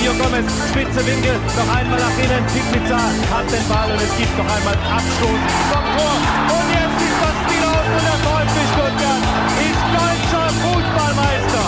[0.00, 2.42] Mario Gomez, spitze Winkel, noch einmal nach innen.
[2.72, 6.16] Pizza hat den Ball und es gibt noch einmal Abstoß vom Tor.
[6.56, 9.22] Und jetzt ist das Spiel aus und der VfB Stuttgart
[9.60, 11.64] ist deutscher Fußballmeister.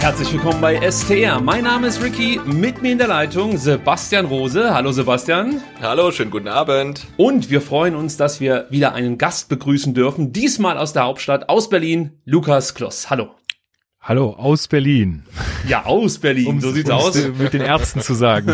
[0.00, 1.40] Herzlich willkommen bei STR.
[1.40, 4.74] Mein Name ist Ricky, mit mir in der Leitung Sebastian Rose.
[4.74, 5.62] Hallo Sebastian.
[5.80, 7.06] Hallo, schönen guten Abend.
[7.16, 10.32] Und wir freuen uns, dass wir wieder einen Gast begrüßen dürfen.
[10.32, 13.08] Diesmal aus der Hauptstadt, aus Berlin, Lukas Kloss.
[13.08, 13.38] Hallo.
[14.08, 15.22] Hallo, aus Berlin.
[15.68, 17.14] Ja, aus Berlin, um, so sieht's aus.
[17.38, 18.46] Mit den Ärzten zu sagen.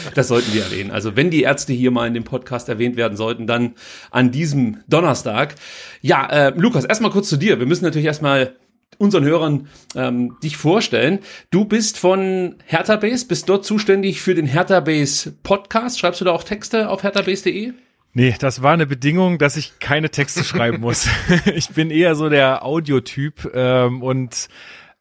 [0.16, 0.90] das sollten wir erwähnen.
[0.90, 3.74] Also wenn die Ärzte hier mal in dem Podcast erwähnt werden sollten, dann
[4.10, 5.54] an diesem Donnerstag.
[6.00, 7.60] Ja, äh, Lukas, erstmal kurz zu dir.
[7.60, 8.56] Wir müssen natürlich erstmal
[8.98, 11.20] unseren Hörern ähm, dich vorstellen.
[11.52, 16.00] Du bist von Hertha Base, bist dort zuständig für den Hertha Base Podcast.
[16.00, 17.72] Schreibst du da auch Texte auf herthabase.de?
[18.14, 21.08] Nee, das war eine Bedingung, dass ich keine Texte schreiben muss.
[21.54, 24.48] ich bin eher so der Audiotyp ähm, und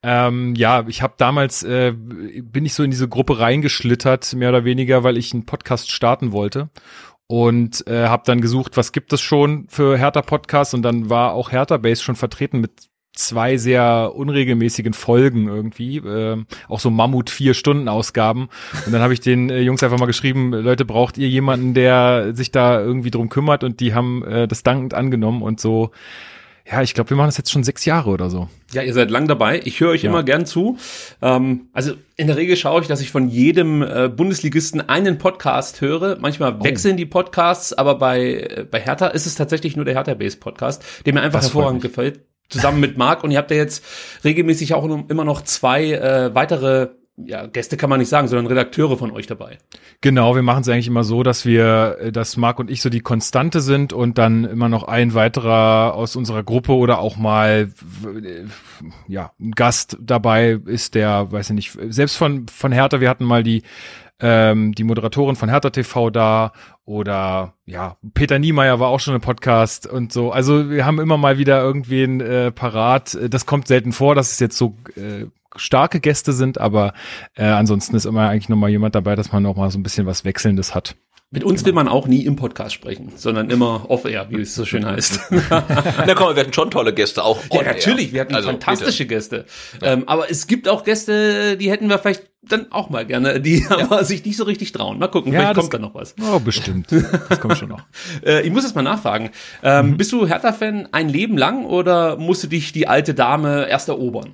[0.03, 4.65] ähm, ja, ich habe damals äh, bin ich so in diese Gruppe reingeschlittert, mehr oder
[4.65, 6.69] weniger, weil ich einen Podcast starten wollte
[7.27, 11.33] und äh, habe dann gesucht, was gibt es schon für Hertha Podcasts und dann war
[11.33, 17.29] auch Hertha Base schon vertreten mit zwei sehr unregelmäßigen Folgen irgendwie, äh, auch so Mammut
[17.29, 18.49] vier Stunden Ausgaben.
[18.85, 22.35] Und dann habe ich den äh, Jungs einfach mal geschrieben, Leute, braucht ihr jemanden, der
[22.35, 23.63] sich da irgendwie drum kümmert?
[23.63, 25.91] Und die haben äh, das dankend angenommen und so.
[26.69, 28.47] Ja, ich glaube, wir machen das jetzt schon sechs Jahre oder so.
[28.71, 29.59] Ja, ihr seid lang dabei.
[29.65, 30.09] Ich höre euch ja.
[30.09, 30.77] immer gern zu.
[31.21, 35.81] Ähm, also in der Regel schaue ich, dass ich von jedem äh, Bundesligisten einen Podcast
[35.81, 36.17] höre.
[36.19, 36.63] Manchmal oh.
[36.63, 40.37] wechseln die Podcasts, aber bei, äh, bei Hertha ist es tatsächlich nur der Hertha Base
[40.37, 42.21] Podcast, der mir einfach das hervorragend gefällt
[42.51, 43.83] zusammen mit Marc und ihr habt ja jetzt
[44.23, 46.89] regelmäßig auch immer noch zwei äh, weitere
[47.25, 49.57] ja, Gäste kann man nicht sagen, sondern Redakteure von euch dabei.
[50.01, 52.89] Genau, wir machen es eigentlich immer so, dass wir, äh, dass Marc und ich so
[52.89, 57.69] die Konstante sind und dann immer noch ein weiterer aus unserer Gruppe oder auch mal
[58.03, 58.45] äh,
[59.07, 63.25] ja, ein Gast dabei ist, der, weiß ich nicht, selbst von, von Hertha, wir hatten
[63.25, 63.63] mal die
[64.21, 66.53] ähm, die Moderatorin von Hertha TV da
[66.85, 70.31] oder ja, Peter Niemeyer war auch schon im Podcast und so.
[70.31, 73.17] Also wir haben immer mal wieder irgendwen äh, parat.
[73.29, 76.93] Das kommt selten vor, dass es jetzt so äh, starke Gäste sind, aber
[77.35, 79.83] äh, ansonsten ist immer eigentlich noch mal jemand dabei, dass man noch mal so ein
[79.83, 80.95] bisschen was Wechselndes hat.
[81.33, 84.65] Mit uns will man auch nie im Podcast sprechen, sondern immer off-air, wie es so
[84.65, 85.21] schön heißt.
[85.49, 89.15] Na komm, wir hatten schon tolle Gäste, auch Ja, natürlich, wir hatten also, fantastische bitte.
[89.15, 89.45] Gäste.
[89.81, 89.93] Ja.
[89.93, 93.61] Ähm, aber es gibt auch Gäste, die hätten wir vielleicht dann auch mal gerne, die
[93.61, 93.79] ja.
[93.79, 94.99] aber sich nicht so richtig trauen.
[94.99, 96.15] Mal gucken, ja, vielleicht kommt da noch was.
[96.21, 96.91] Oh, bestimmt.
[97.29, 97.85] Das kommt schon noch.
[98.25, 99.29] äh, ich muss jetzt mal nachfragen.
[99.63, 99.97] Ähm, mhm.
[99.97, 104.33] Bist du Hertha-Fan ein Leben lang oder musste dich die alte Dame erst erobern?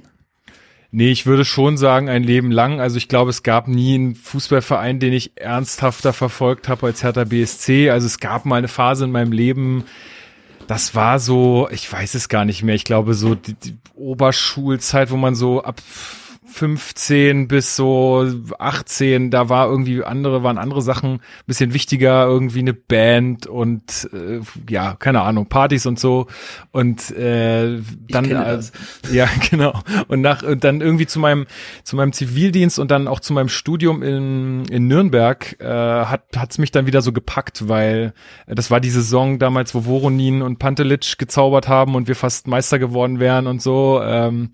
[0.92, 2.80] Nee, ich würde schon sagen, ein Leben lang.
[2.80, 7.26] Also ich glaube, es gab nie einen Fußballverein, den ich ernsthafter verfolgt habe als Hertha
[7.26, 7.90] BSC.
[7.90, 9.84] Also es gab mal eine Phase in meinem Leben,
[10.68, 12.76] das war so, ich weiß es gar nicht mehr.
[12.76, 15.82] Ich glaube, so die, die Oberschulzeit, wo man so ab
[16.48, 18.26] 15 bis so
[18.58, 24.40] 18, da war irgendwie andere, waren andere Sachen bisschen wichtiger, irgendwie eine Band und äh,
[24.70, 26.28] ja, keine Ahnung, Partys und so.
[26.72, 28.60] Und äh, dann äh,
[29.12, 29.80] ja, genau.
[30.08, 31.48] Und nach und dann irgendwie zu meinem
[31.84, 36.58] zu meinem Zivildienst und dann auch zu meinem Studium in, in Nürnberg äh, hat hat's
[36.58, 38.14] mich dann wieder so gepackt, weil
[38.46, 42.48] äh, das war die Saison damals, wo Voronin und Pantelic gezaubert haben und wir fast
[42.48, 44.02] Meister geworden wären und so.
[44.04, 44.52] Ähm,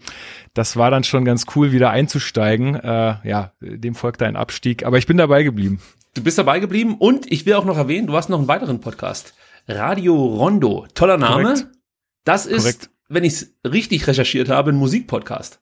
[0.53, 2.75] das war dann schon ganz cool, wieder einzusteigen.
[2.75, 5.81] Äh, ja, dem folgte ein Abstieg, aber ich bin dabei geblieben.
[6.13, 8.81] Du bist dabei geblieben und ich will auch noch erwähnen, du hast noch einen weiteren
[8.81, 9.33] Podcast.
[9.67, 10.85] Radio Rondo.
[10.93, 11.43] Toller Name.
[11.43, 11.67] Korrekt.
[12.23, 12.89] Das ist, Korrekt.
[13.09, 15.59] wenn ich es richtig recherchiert habe, ein Musikpodcast.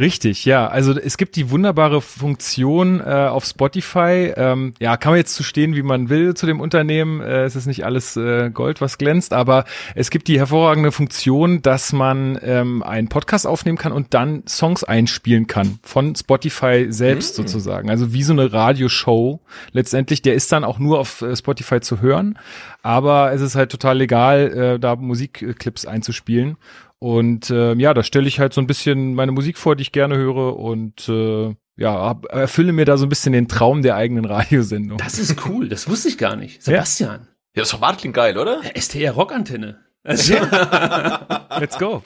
[0.00, 0.66] Richtig, ja.
[0.66, 4.32] Also es gibt die wunderbare Funktion äh, auf Spotify.
[4.34, 7.20] Ähm, ja, kann man jetzt zu stehen, wie man will zu dem Unternehmen.
[7.20, 11.60] Äh, es ist nicht alles äh, Gold, was glänzt, aber es gibt die hervorragende Funktion,
[11.60, 17.36] dass man ähm, einen Podcast aufnehmen kann und dann Songs einspielen kann von Spotify selbst
[17.36, 17.42] mhm.
[17.42, 17.90] sozusagen.
[17.90, 19.40] Also wie so eine Radioshow
[19.72, 20.22] letztendlich.
[20.22, 22.38] Der ist dann auch nur auf äh, Spotify zu hören,
[22.82, 26.56] aber es ist halt total legal, äh, da Musikclips einzuspielen.
[27.00, 29.90] Und äh, ja, da stelle ich halt so ein bisschen meine Musik vor, die ich
[29.90, 34.24] gerne höre und äh, ja, erfülle mir da so ein bisschen den Traum der eigenen
[34.26, 34.98] Radiosendung.
[34.98, 36.62] Das ist cool, das wusste ich gar nicht.
[36.62, 37.26] Sebastian.
[37.56, 38.60] Ja, das Format klingt geil, oder?
[38.62, 39.80] Ja, STR Rockantenne.
[40.02, 40.32] Also,
[41.60, 42.02] Let's go.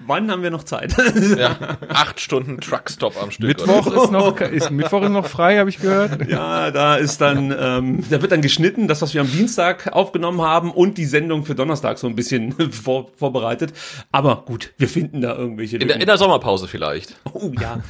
[0.00, 0.92] Wann haben wir noch Zeit?
[1.38, 1.56] ja,
[1.88, 3.46] acht Stunden Truckstop am Stück.
[3.46, 6.28] Mittwoch ist noch ist, Mittwoch ist noch frei, habe ich gehört.
[6.28, 10.42] Ja, da ist dann, ähm, da wird dann geschnitten, das, was wir am Dienstag aufgenommen
[10.42, 13.72] haben und die Sendung für Donnerstag so ein bisschen vor, vorbereitet.
[14.10, 15.76] Aber gut, wir finden da irgendwelche.
[15.76, 17.14] In der, in der Sommerpause vielleicht.
[17.32, 17.80] Oh ja.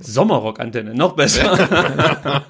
[0.00, 1.58] Sommerrock-Antenne, noch besser.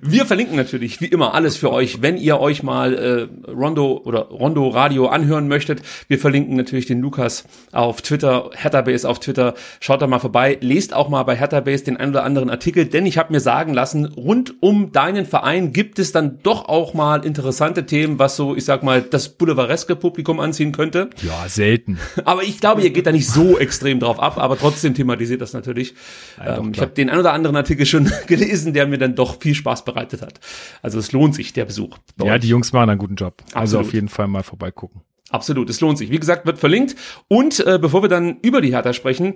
[0.00, 4.22] wir verlinken natürlich wie immer alles für euch, wenn ihr euch mal äh, Rondo oder
[4.22, 5.82] Rondo Radio anhören möchtet.
[6.08, 9.54] Wir verlinken natürlich den Lukas auf Twitter, Hertha-Base auf Twitter.
[9.80, 13.06] Schaut da mal vorbei, lest auch mal bei Hertha-Base den ein oder anderen Artikel, denn
[13.06, 17.24] ich habe mir sagen lassen, rund um deinen Verein gibt es dann doch auch mal
[17.24, 21.10] interessante Themen, was so, ich sag mal, das boulevardeske Publikum anziehen könnte.
[21.22, 21.98] Ja, selten.
[22.24, 25.52] Aber ich glaube, ihr geht da nicht so extrem drauf ab, aber trotzdem thematisiert das
[25.52, 25.94] natürlich.
[26.38, 29.40] Ja, ähm, ich habe den ein oder anderen Artikel schon gelesen, der mir dann doch
[29.40, 30.40] viel Spaß bereitet hat.
[30.82, 31.98] Also es lohnt sich, der Besuch.
[32.22, 33.34] Ja, die Jungs machen einen guten Job.
[33.38, 33.60] Also Absolut.
[33.60, 35.02] Also auf jeden Fall mal vorbeigucken.
[35.30, 36.10] Absolut, es lohnt sich.
[36.10, 36.94] Wie gesagt, wird verlinkt.
[37.28, 39.34] Und äh, bevor wir dann über die Hertha sprechen,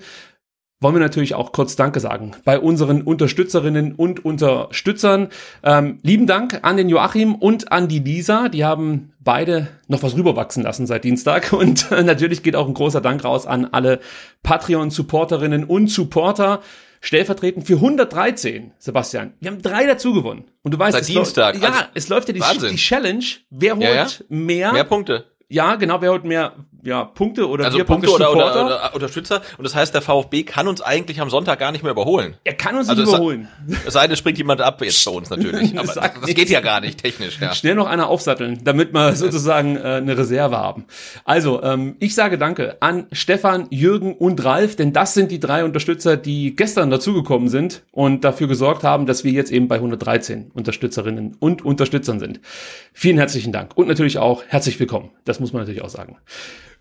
[0.78, 5.28] wollen wir natürlich auch kurz Danke sagen bei unseren Unterstützerinnen und Unterstützern.
[5.62, 8.50] Ähm, lieben Dank an den Joachim und an die Lisa.
[8.50, 11.52] Die haben beide noch was rüberwachsen lassen seit Dienstag.
[11.56, 14.00] Und äh, natürlich geht auch ein großer Dank raus an alle
[14.42, 16.60] Patreon-Supporterinnen und Supporter.
[17.06, 19.34] Stellvertretend für 113, Sebastian.
[19.38, 20.46] Wir haben drei dazu gewonnen.
[20.62, 21.54] Und du weißt, seit Dienstag.
[21.62, 23.24] Ja, also, es läuft ja die, die, Challenge.
[23.48, 24.08] Wer holt ja, ja.
[24.28, 24.72] mehr?
[24.72, 25.24] Mehr Punkte.
[25.48, 26.56] Ja, genau, wer holt mehr
[26.86, 29.42] ja, Punkte oder also Punkte oder, oder, oder, Unterstützer.
[29.58, 32.34] Und das heißt, der VfB kann uns eigentlich am Sonntag gar nicht mehr überholen.
[32.44, 33.48] Er kann uns also nicht überholen.
[33.84, 35.76] Es sei denn, springt jemand ab jetzt bei uns natürlich.
[35.76, 37.40] Aber das, das geht ja gar nicht technisch.
[37.40, 37.54] Ja.
[37.54, 40.84] Schnell noch einer aufsatteln, damit wir sozusagen äh, eine Reserve haben.
[41.24, 45.64] Also, ähm, ich sage Danke an Stefan, Jürgen und Ralf, denn das sind die drei
[45.64, 50.52] Unterstützer, die gestern dazugekommen sind und dafür gesorgt haben, dass wir jetzt eben bei 113
[50.54, 52.40] Unterstützerinnen und Unterstützern sind.
[52.92, 55.10] Vielen herzlichen Dank und natürlich auch herzlich willkommen.
[55.24, 56.18] Das muss man natürlich auch sagen.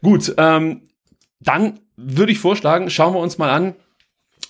[0.01, 0.81] Gut, ähm,
[1.39, 3.75] dann würde ich vorschlagen, schauen wir uns mal an,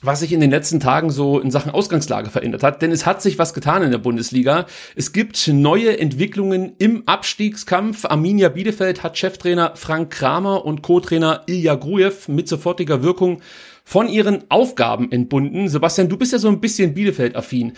[0.01, 2.81] was sich in den letzten Tagen so in Sachen Ausgangslage verändert hat.
[2.81, 4.65] Denn es hat sich was getan in der Bundesliga.
[4.95, 8.06] Es gibt neue Entwicklungen im Abstiegskampf.
[8.06, 13.41] Arminia Bielefeld hat Cheftrainer Frank Kramer und Co-Trainer Ilja Grujew mit sofortiger Wirkung
[13.83, 15.69] von ihren Aufgaben entbunden.
[15.69, 17.74] Sebastian, du bist ja so ein bisschen Bielefeld-affin.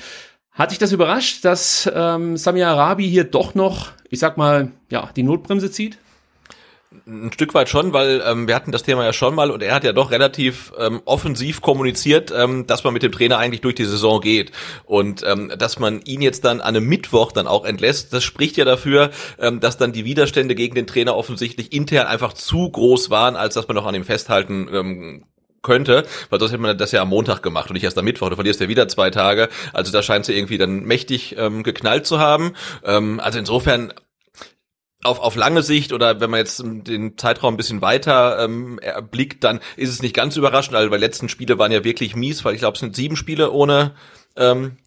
[0.52, 5.10] Hat dich das überrascht, dass ähm, Samia Arabi hier doch noch, ich sag mal, ja,
[5.16, 5.98] die Notbremse zieht?
[7.10, 9.74] Ein Stück weit schon, weil ähm, wir hatten das Thema ja schon mal und er
[9.74, 13.76] hat ja doch relativ ähm, offensiv kommuniziert, ähm, dass man mit dem Trainer eigentlich durch
[13.76, 14.52] die Saison geht
[14.84, 18.58] und ähm, dass man ihn jetzt dann an einem Mittwoch dann auch entlässt, das spricht
[18.58, 23.10] ja dafür, ähm, dass dann die Widerstände gegen den Trainer offensichtlich intern einfach zu groß
[23.10, 25.24] waren, als dass man noch an ihm festhalten ähm,
[25.62, 28.30] könnte, weil sonst hätte man das ja am Montag gemacht und nicht erst am Mittwoch.
[28.30, 29.48] Du verlierst ja wieder zwei Tage.
[29.72, 32.54] Also da scheint sie irgendwie dann mächtig ähm, geknallt zu haben.
[32.84, 33.94] Ähm, also insofern
[35.08, 39.44] auf, auf lange Sicht oder wenn man jetzt den Zeitraum ein bisschen weiter ähm, erblickt,
[39.44, 42.54] dann ist es nicht ganz überraschend, weil die letzten Spiele waren ja wirklich mies, weil
[42.54, 43.94] ich glaube, es sind sieben Spiele ohne
[44.36, 44.78] ähm,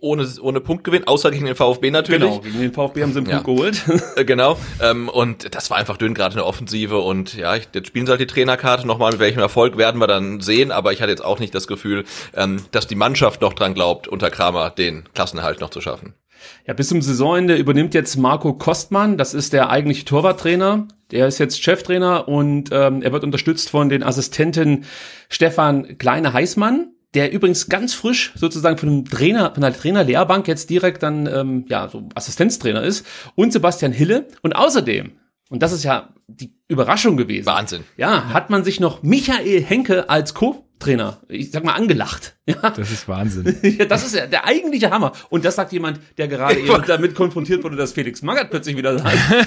[0.00, 2.22] ohne, ohne Punktgewinn, außer gegen den VfB natürlich.
[2.22, 3.82] Genau, gegen den VfB haben sie einen Punkt geholt.
[4.16, 4.58] Äh, genau.
[4.80, 6.98] Ähm, und das war einfach dünn, gerade in der Offensive.
[6.98, 9.12] Und ja, jetzt spielen sie halt die Trainerkarte nochmal.
[9.12, 10.70] Mit welchem Erfolg werden wir dann sehen.
[10.70, 12.04] Aber ich hatte jetzt auch nicht das Gefühl,
[12.34, 16.14] ähm, dass die Mannschaft noch dran glaubt, unter Kramer den Klassenerhalt noch zu schaffen.
[16.66, 20.88] Ja, bis zum Saisonende übernimmt jetzt Marco Kostmann, das ist der eigentliche Torwarttrainer.
[21.10, 24.84] Der ist jetzt Cheftrainer und ähm, er wird unterstützt von den Assistenten
[25.28, 31.02] Stefan Kleine-Heißmann, der übrigens ganz frisch sozusagen von einem Trainer, von der Trainerlehrbank jetzt direkt
[31.02, 35.12] dann ähm, ja so Assistenztrainer ist und Sebastian Hille und außerdem
[35.50, 37.46] und das ist ja die Überraschung gewesen.
[37.46, 37.84] Wahnsinn.
[37.96, 40.34] Ja, hat man sich noch Michael Henke als
[40.84, 42.34] Co-Trainer, ich sag mal, angelacht.
[42.46, 42.68] Ja.
[42.68, 43.56] Das ist Wahnsinn.
[43.78, 45.12] ja, das ist ja der eigentliche Hammer.
[45.30, 48.96] Und das sagt jemand, der gerade eben damit konfrontiert wurde, dass Felix Magath plötzlich wieder
[48.96, 49.46] da ist.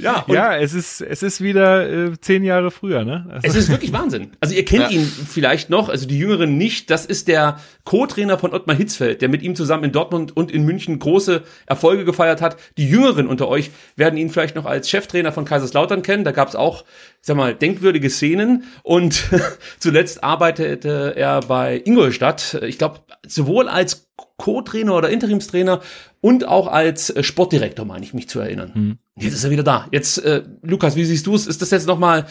[0.00, 3.26] ja, ja, es ist, es ist wieder äh, zehn Jahre früher, ne?
[3.28, 3.48] Also.
[3.48, 4.30] Es ist wirklich Wahnsinn.
[4.40, 4.88] Also ihr kennt ja.
[4.88, 6.88] ihn vielleicht noch, also die Jüngeren nicht.
[6.88, 10.64] Das ist der Co-Trainer von Ottmar Hitzfeld, der mit ihm zusammen in Dortmund und in
[10.64, 12.56] München große Erfolge gefeiert hat.
[12.78, 16.24] Die Jüngeren unter euch werden ihn vielleicht noch als Cheftrainer von Kaiserslautern kennen.
[16.24, 16.84] Da gab es auch,
[17.26, 18.64] sag mal, denkwürdige Szenen.
[18.84, 19.24] Und
[19.80, 25.80] zuletzt arbeitete er bei Ingolstadt, ich glaube, sowohl als Co-Trainer oder Interimstrainer
[26.20, 28.74] und auch als äh, Sportdirektor, meine ich mich zu erinnern.
[28.74, 28.98] Hm.
[29.16, 29.88] Jetzt ist er wieder da.
[29.90, 31.48] Jetzt, äh, Lukas, wie siehst du es?
[31.48, 32.26] Ist das jetzt nochmal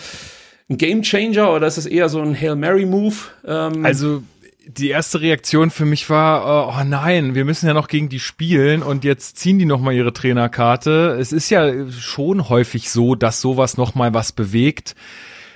[0.69, 3.15] ein Game Changer oder ist das eher so ein Hail Mary Move?
[3.45, 4.23] Ähm, also
[4.67, 8.83] die erste Reaktion für mich war, oh nein, wir müssen ja noch gegen die spielen
[8.83, 11.17] und jetzt ziehen die nochmal ihre Trainerkarte.
[11.19, 14.95] Es ist ja schon häufig so, dass sowas nochmal was bewegt.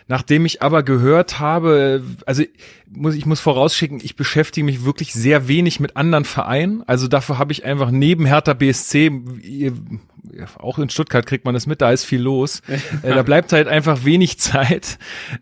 [0.08, 2.44] Nachdem ich aber gehört habe, also
[2.90, 6.84] muss, ich muss vorausschicken, ich beschäftige mich wirklich sehr wenig mit anderen Vereinen.
[6.88, 9.12] Also dafür habe ich einfach neben Hertha BSC,
[10.58, 12.62] auch in Stuttgart kriegt man das mit, da ist viel los.
[13.04, 14.98] Äh, da bleibt halt einfach wenig Zeit.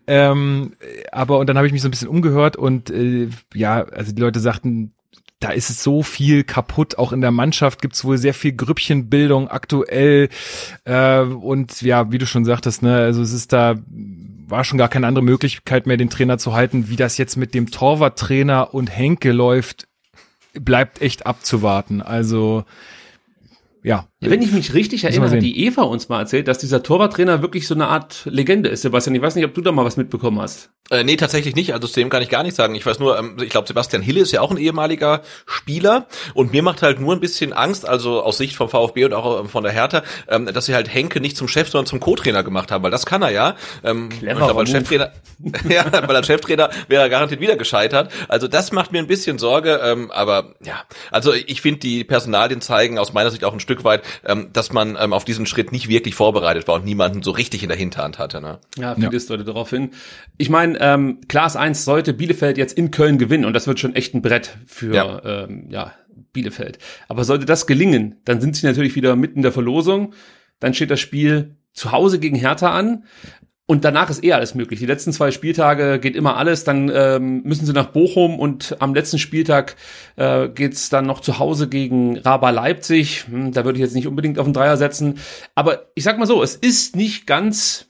[0.06, 0.74] Ähm,
[1.10, 4.20] aber und dann habe ich mich so ein bisschen umgehört und äh, ja, also die
[4.20, 4.92] Leute sagten,
[5.40, 6.98] da ist es so viel kaputt.
[6.98, 10.28] Auch in der Mannschaft gibt es wohl sehr viel Grüppchenbildung aktuell.
[10.84, 13.76] Äh, und ja, wie du schon sagtest, ne, also es ist da
[14.48, 16.88] war schon gar keine andere Möglichkeit mehr, den Trainer zu halten.
[16.88, 19.86] Wie das jetzt mit dem Torwarttrainer und Henke läuft,
[20.54, 22.02] bleibt echt abzuwarten.
[22.02, 22.64] Also
[23.82, 24.07] ja.
[24.20, 27.68] Wenn ich mich richtig erinnere, hat die Eva uns mal erzählt, dass dieser Torwarttrainer wirklich
[27.68, 28.82] so eine Art Legende ist.
[28.82, 30.70] Sebastian, ich weiß nicht, ob du da mal was mitbekommen hast.
[30.90, 31.74] Äh, nee, tatsächlich nicht.
[31.74, 32.74] Also zu dem kann ich gar nichts sagen.
[32.74, 36.52] Ich weiß nur, ähm, ich glaube, Sebastian Hille ist ja auch ein ehemaliger Spieler und
[36.52, 39.48] mir macht halt nur ein bisschen Angst, also aus Sicht vom VfB und auch ähm,
[39.48, 42.72] von der Hertha, ähm, dass sie halt Henke nicht zum Chef, sondern zum Co-Trainer gemacht
[42.72, 43.54] haben, weil das kann er ja.
[43.84, 44.46] Ähm, Clever.
[44.46, 45.12] Glaub, als Cheftrainer,
[45.68, 48.10] ja, weil als Cheftrainer wäre er garantiert wieder gescheitert.
[48.28, 52.62] Also das macht mir ein bisschen Sorge, ähm, aber ja, also ich finde, die Personalien
[52.62, 55.72] zeigen aus meiner Sicht auch ein Stück weit, ähm, dass man ähm, auf diesen Schritt
[55.72, 58.40] nicht wirklich vorbereitet war und niemanden so richtig in der Hinterhand hatte.
[58.40, 58.58] Ne?
[58.76, 59.36] Ja, vieles ja.
[59.36, 59.90] deutet darauf hin.
[60.36, 63.94] Ich meine, ähm, Class 1 sollte Bielefeld jetzt in Köln gewinnen und das wird schon
[63.94, 65.22] echt ein Brett für ja.
[65.24, 65.92] Ähm, ja,
[66.32, 66.78] Bielefeld.
[67.08, 70.14] Aber sollte das gelingen, dann sind sie natürlich wieder mitten in der Verlosung.
[70.60, 73.04] Dann steht das Spiel zu Hause gegen Hertha an.
[73.70, 74.80] Und danach ist eh alles möglich.
[74.80, 76.64] Die letzten zwei Spieltage geht immer alles.
[76.64, 79.76] Dann ähm, müssen sie nach Bochum und am letzten Spieltag
[80.16, 83.26] äh, geht's dann noch zu Hause gegen Raba Leipzig.
[83.28, 85.18] Hm, da würde ich jetzt nicht unbedingt auf den Dreier setzen.
[85.54, 87.87] Aber ich sag mal so, es ist nicht ganz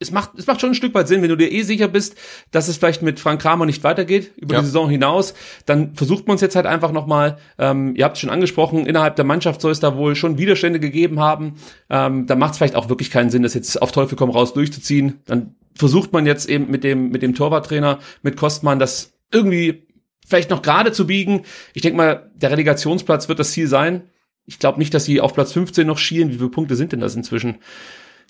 [0.00, 2.16] es macht, es macht schon ein Stück weit Sinn, wenn du dir eh sicher bist,
[2.50, 4.60] dass es vielleicht mit Frank Kramer nicht weitergeht über ja.
[4.60, 5.34] die Saison hinaus,
[5.66, 7.36] dann versucht man es jetzt halt einfach nochmal.
[7.58, 10.80] Ähm, ihr habt es schon angesprochen, innerhalb der Mannschaft soll es da wohl schon Widerstände
[10.80, 11.56] gegeben haben.
[11.90, 14.54] Ähm, da macht es vielleicht auch wirklich keinen Sinn, das jetzt auf Teufel komm raus
[14.54, 15.20] durchzuziehen.
[15.26, 19.86] Dann versucht man jetzt eben mit dem, mit dem Torwarttrainer, mit Kostmann, das irgendwie
[20.26, 21.42] vielleicht noch gerade zu biegen.
[21.74, 24.04] Ich denke mal, der Relegationsplatz wird das Ziel sein.
[24.46, 26.30] Ich glaube nicht, dass sie auf Platz 15 noch schielen.
[26.30, 27.58] Wie viele Punkte sind denn das inzwischen?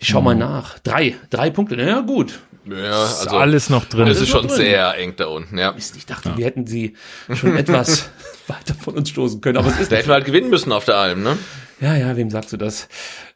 [0.01, 0.79] Ich schau mal nach.
[0.79, 1.15] Drei.
[1.29, 1.77] Drei Punkte.
[1.77, 2.41] Na ja, gut.
[2.65, 4.09] Ja, also ist alles noch drin.
[4.09, 4.57] Es ist schon drin.
[4.57, 5.75] sehr eng da unten, ja.
[5.77, 6.39] Ich dachte, ja.
[6.39, 6.95] wir hätten sie
[7.35, 8.09] schon etwas
[8.47, 9.93] weiter von uns stoßen können, aber es ist.
[9.93, 11.37] Da hätten wir halt gewinnen müssen auf der Alm, ne?
[11.81, 12.89] Ja, ja, wem sagst du das?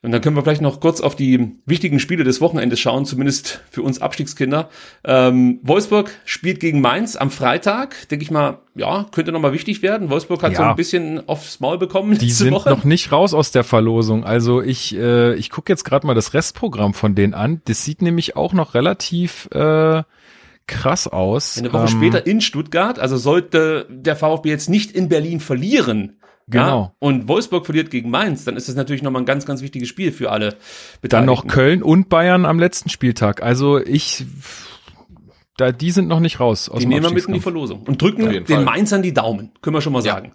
[0.02, 3.62] Und dann können wir vielleicht noch kurz auf die wichtigen Spiele des Wochenendes schauen, zumindest
[3.70, 4.68] für uns Abstiegskinder.
[5.02, 8.08] Ähm, Wolfsburg spielt gegen Mainz am Freitag.
[8.10, 10.10] Denke ich mal, ja, könnte nochmal wichtig werden.
[10.10, 10.58] Wolfsburg hat ja.
[10.58, 12.18] so ein bisschen aufs Maul bekommen.
[12.18, 12.68] Die sind Woche.
[12.68, 14.24] noch nicht raus aus der Verlosung.
[14.24, 17.62] Also ich, äh, ich gucke jetzt gerade mal das Restprogramm von denen an.
[17.64, 20.02] Das sieht nämlich auch noch relativ äh,
[20.66, 21.56] krass aus.
[21.56, 22.98] Eine Woche ähm, später in Stuttgart.
[22.98, 26.80] Also sollte der VfB jetzt nicht in Berlin verlieren, Genau.
[26.82, 29.88] Ja, und Wolfsburg verliert gegen Mainz, dann ist das natürlich nochmal ein ganz, ganz wichtiges
[29.88, 30.56] Spiel für alle
[31.00, 31.08] Beteiligten.
[31.08, 33.42] Dann noch Köln und Bayern am letzten Spieltag.
[33.42, 34.26] Also ich,
[35.56, 36.68] da, die sind noch nicht raus.
[36.68, 38.64] Aus die nehmen wir mit in die Verlosung und drücken den Fall.
[38.64, 40.14] Mainzern die Daumen, können wir schon mal ja.
[40.14, 40.32] sagen.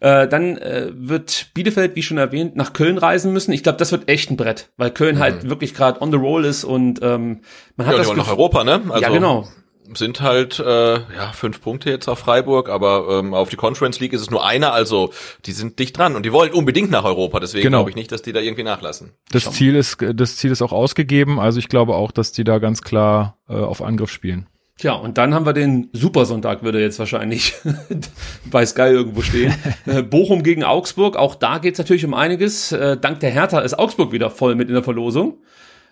[0.00, 3.52] Äh, dann äh, wird Bielefeld, wie schon erwähnt, nach Köln reisen müssen.
[3.52, 5.38] Ich glaube, das wird echt ein Brett, weil Köln halt mhm.
[5.38, 7.40] halt wirklich gerade on the roll ist und ähm,
[7.76, 8.82] man hat ja, das nach Europa, ne?
[8.90, 9.48] Also ja, genau
[9.94, 14.12] sind halt äh, ja fünf Punkte jetzt auf Freiburg, aber ähm, auf die Conference League
[14.12, 15.12] ist es nur einer, also
[15.44, 17.78] die sind dicht dran und die wollen unbedingt nach Europa, deswegen genau.
[17.78, 19.12] glaube ich nicht, dass die da irgendwie nachlassen.
[19.30, 22.58] Das Ziel ist das Ziel ist auch ausgegeben, also ich glaube auch, dass die da
[22.58, 24.46] ganz klar äh, auf Angriff spielen.
[24.78, 27.54] Tja, und dann haben wir den Supersonntag, würde jetzt wahrscheinlich
[28.50, 29.54] bei Sky irgendwo stehen.
[29.86, 32.72] Äh, Bochum gegen Augsburg, auch da geht's natürlich um einiges.
[32.72, 35.38] Äh, dank der Hertha ist Augsburg wieder voll mit in der Verlosung.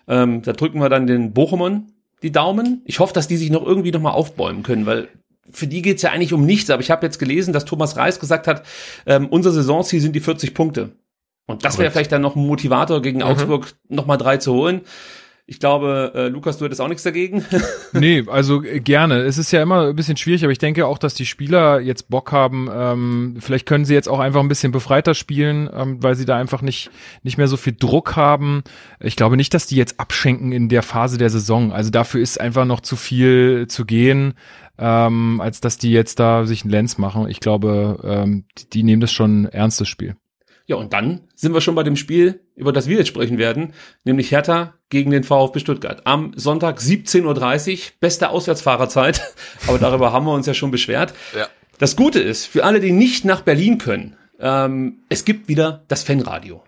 [0.07, 1.87] Ähm, da drücken wir dann den Bochumern
[2.25, 2.81] die Daumen.
[2.85, 5.09] Ich hoffe, dass die sich noch irgendwie noch mal aufbäumen können, weil
[5.51, 6.71] für die geht's ja eigentlich um nichts.
[6.71, 8.63] Aber ich habe jetzt gelesen, dass Thomas Reis gesagt hat,
[9.05, 10.93] ähm, unser Saisonziel sind die 40 Punkte.
[11.45, 13.25] Und das wäre vielleicht dann noch ein Motivator gegen mhm.
[13.25, 14.81] Augsburg noch mal drei zu holen.
[15.47, 17.45] Ich glaube, äh, Lukas, du hättest auch nichts dagegen.
[17.93, 19.19] nee, also äh, gerne.
[19.19, 22.09] Es ist ja immer ein bisschen schwierig, aber ich denke auch, dass die Spieler jetzt
[22.09, 22.67] Bock haben.
[22.73, 26.35] Ähm, vielleicht können sie jetzt auch einfach ein bisschen befreiter spielen, ähm, weil sie da
[26.35, 26.89] einfach nicht,
[27.21, 28.63] nicht mehr so viel Druck haben.
[28.99, 31.71] Ich glaube nicht, dass die jetzt abschenken in der Phase der Saison.
[31.71, 34.33] Also dafür ist einfach noch zu viel zu gehen,
[34.79, 37.29] ähm, als dass die jetzt da sich einen Lenz machen.
[37.29, 40.15] Ich glaube, ähm, die, die nehmen das schon ernst, das Spiel.
[40.67, 43.73] Ja, und dann sind wir schon bei dem Spiel, über das wir jetzt sprechen werden,
[44.03, 46.01] nämlich Hertha gegen den VfB Stuttgart.
[46.05, 49.21] Am Sonntag 17.30 Uhr, beste Auswärtsfahrerzeit,
[49.67, 51.13] aber darüber haben wir uns ja schon beschwert.
[51.37, 51.47] Ja.
[51.77, 56.01] Das Gute ist, für alle, die nicht nach Berlin können, ähm, es gibt wieder das
[56.03, 56.63] Fanradio.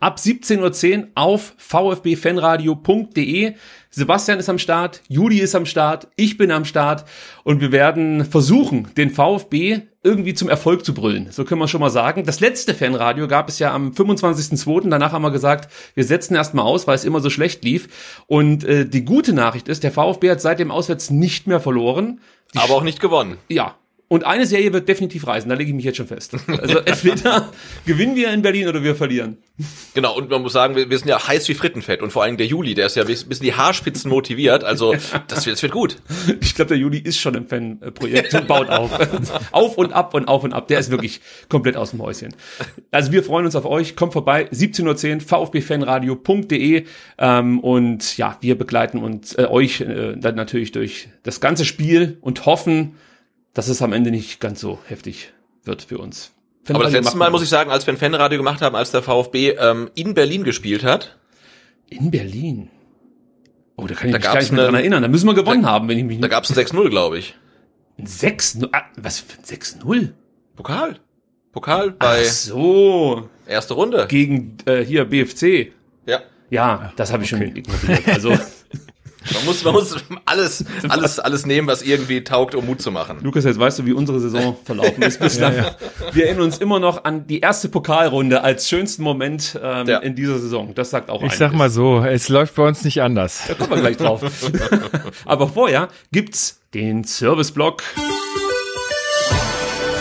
[0.00, 3.54] Ab 17.10 Uhr auf vfbfanradio.de
[3.90, 7.04] Sebastian ist am Start, Juli ist am Start, ich bin am Start
[7.42, 11.28] und wir werden versuchen, den VfB irgendwie zum Erfolg zu brüllen.
[11.32, 12.24] So können wir schon mal sagen.
[12.24, 14.88] Das letzte Fanradio gab es ja am 25.02.
[14.88, 18.22] Danach haben wir gesagt, wir setzen erstmal aus, weil es immer so schlecht lief.
[18.26, 22.20] Und äh, die gute Nachricht ist, der VfB hat seit dem Auswärts nicht mehr verloren.
[22.54, 23.38] Die Aber auch nicht gewonnen.
[23.48, 23.74] Ja,
[24.08, 26.34] und eine Serie wird definitiv reisen, da lege ich mich jetzt schon fest.
[26.46, 27.52] Also entweder
[27.86, 29.36] gewinnen wir in Berlin oder wir verlieren.
[29.92, 32.38] Genau, und man muss sagen, wir, wir sind ja heiß wie Frittenfett und vor allem
[32.38, 34.92] der Juli, der ist ja bis, bis die Haarspitzen motiviert, also
[35.28, 35.96] das wird, das wird gut.
[36.40, 38.90] Ich glaube, der Juli ist schon im Fanprojekt und baut auf.
[39.52, 42.34] auf und ab und auf und ab, der ist wirklich komplett aus dem Häuschen.
[42.90, 46.84] Also wir freuen uns auf euch, kommt vorbei, 17.10 Uhr, vfbfanradio.de
[47.18, 52.16] ähm, und ja, wir begleiten uns äh, euch äh, dann natürlich durch das ganze Spiel
[52.22, 52.94] und hoffen,
[53.58, 55.32] dass es am Ende nicht ganz so heftig
[55.64, 56.30] wird für uns.
[56.68, 59.02] Aber das letzte Mal muss ich sagen, als wir ein Fanradio gemacht haben, als der
[59.02, 61.18] VfB ähm, in Berlin gespielt hat.
[61.88, 62.70] In Berlin?
[63.74, 65.02] Oh, da kann ich da mich gar nicht mehr dran erinnern.
[65.02, 66.22] Da müssen wir gewonnen da, haben, wenn ich mich nicht...
[66.22, 67.34] Da gab es ein 6-0, glaube ich.
[67.98, 68.68] Ein 6-0?
[68.70, 70.10] Ah, was für ein 6-0?
[70.54, 71.00] Pokal.
[71.50, 72.22] Pokal bei...
[72.28, 73.28] Ach so.
[73.44, 74.06] Erste Runde.
[74.08, 75.72] Gegen äh, hier BFC.
[76.06, 76.20] Ja.
[76.48, 77.46] Ja, das habe ich okay.
[77.46, 78.06] schon ignoriert.
[78.06, 78.38] Also
[79.34, 83.18] Man muss, man muss alles, alles, alles nehmen, was irgendwie taugt, um Mut zu machen.
[83.22, 85.54] Lukas, jetzt weißt du, wie unsere Saison verlaufen ist bislang.
[85.56, 85.76] Ja, ja.
[86.12, 89.98] Wir erinnern uns immer noch an die erste Pokalrunde als schönsten Moment ähm, ja.
[89.98, 90.74] in dieser Saison.
[90.74, 91.38] Das sagt auch Ich einiges.
[91.38, 93.42] sag mal so, es läuft bei uns nicht anders.
[93.48, 94.22] Da kommen wir gleich drauf.
[95.24, 97.82] Aber vorher gibt's den Serviceblock.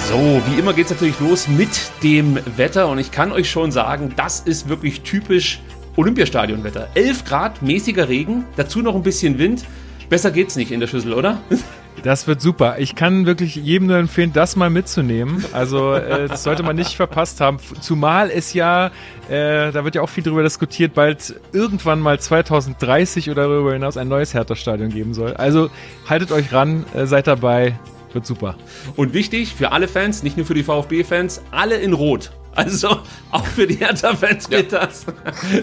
[0.10, 1.70] So, wie immer geht's natürlich los mit
[2.02, 5.60] dem Wetter und ich kann euch schon sagen, das ist wirklich typisch
[5.98, 6.88] Olympiastadionwetter.
[6.94, 9.66] 11 Grad, mäßiger Regen, dazu noch ein bisschen Wind.
[10.10, 11.42] Besser geht's nicht in der Schüssel, oder?
[12.04, 12.76] Das wird super.
[12.78, 15.44] Ich kann wirklich jedem nur empfehlen, das mal mitzunehmen.
[15.52, 17.58] Also äh, das sollte man nicht verpasst haben.
[17.82, 18.92] Zumal es ja,
[19.30, 23.98] äh, da wird ja auch viel drüber diskutiert, bald irgendwann mal 2030 oder darüber hinaus
[23.98, 25.34] ein neues Hertha-Stadion geben soll.
[25.34, 25.70] Also
[26.08, 27.78] haltet euch ran, äh, seid dabei,
[28.14, 28.56] wird super.
[28.96, 32.32] Und wichtig für alle Fans, nicht nur für die VfB-Fans, alle in Rot.
[32.56, 32.90] Also
[33.32, 34.86] auch für die Hertha-Fans geht ja.
[34.86, 35.06] das.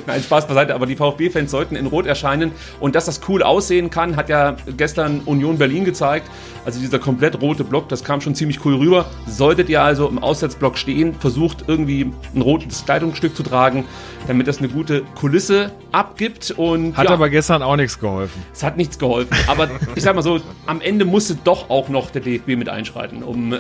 [0.07, 2.53] Nein, Spaß beiseite, aber die VfB-Fans sollten in Rot erscheinen.
[2.79, 6.31] Und dass das cool aussehen kann, hat ja gestern Union Berlin gezeigt.
[6.65, 9.07] Also dieser komplett rote Block, das kam schon ziemlich cool rüber.
[9.27, 13.85] Solltet ihr also im Auswärtsblock stehen, versucht irgendwie ein rotes Kleidungsstück zu tragen,
[14.27, 16.51] damit das eine gute Kulisse abgibt.
[16.53, 18.43] Und hat ja, aber gestern auch nichts geholfen.
[18.53, 19.37] Es hat nichts geholfen.
[19.47, 23.23] Aber ich sag mal so, am Ende musste doch auch noch der DFB mit einschreiten,
[23.23, 23.59] um äh,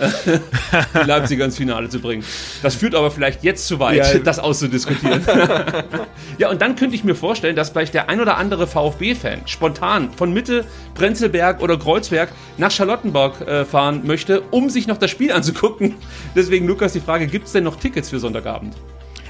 [0.95, 2.25] die Leipziger ins Finale zu bringen.
[2.63, 4.19] Das führt aber vielleicht jetzt zu weit, ja.
[4.19, 5.23] das auszudiskutieren.
[6.39, 10.11] ja, und dann könnte ich mir vorstellen, dass vielleicht der ein oder andere VfB-Fan spontan
[10.13, 15.33] von Mitte, Prenzlberg oder Kreuzberg nach Charlottenburg äh, fahren möchte, um sich noch das Spiel
[15.33, 15.95] anzugucken.
[16.35, 18.75] Deswegen, Lukas, die Frage, gibt es denn noch Tickets für Sonntagabend?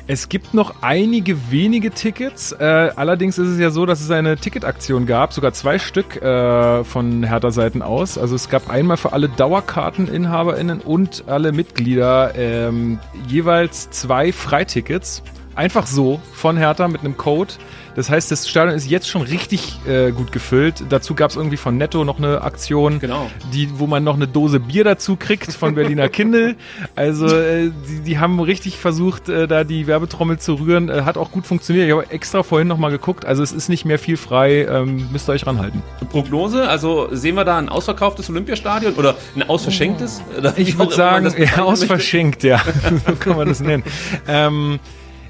[0.07, 2.53] Es gibt noch einige wenige Tickets.
[2.53, 2.65] Äh,
[2.95, 7.25] allerdings ist es ja so, dass es eine Ticketaktion gab, sogar zwei Stück äh, von
[7.25, 8.19] Hertha Seiten aus.
[8.19, 15.23] Also es gab einmal für alle DauerkarteninhaberInnen und alle Mitglieder ähm, jeweils zwei Freitickets.
[15.55, 17.55] Einfach so von Hertha mit einem Code.
[17.95, 20.85] Das heißt, das Stadion ist jetzt schon richtig äh, gut gefüllt.
[20.89, 23.31] Dazu gab es irgendwie von Netto noch eine Aktion, genau.
[23.53, 26.57] die, wo man noch eine Dose Bier dazu kriegt von Berliner Kindle.
[26.97, 30.89] Also äh, die, die haben richtig versucht, äh, da die Werbetrommel zu rühren.
[30.89, 31.87] Äh, hat auch gut funktioniert.
[31.87, 33.25] Ich habe extra vorhin nochmal geguckt.
[33.25, 34.67] Also es ist nicht mehr viel frei.
[34.69, 35.83] Ähm, müsst ihr euch ranhalten.
[36.11, 36.69] Prognose?
[36.69, 40.23] Also sehen wir da ein ausverkauftes Olympiastadion oder ein ausverschenktes?
[40.43, 40.49] Oh.
[40.57, 42.61] Ich würde sagen, ja, ausverschenkt, ja.
[43.07, 43.85] so kann man das nennen.
[44.27, 44.81] Ähm,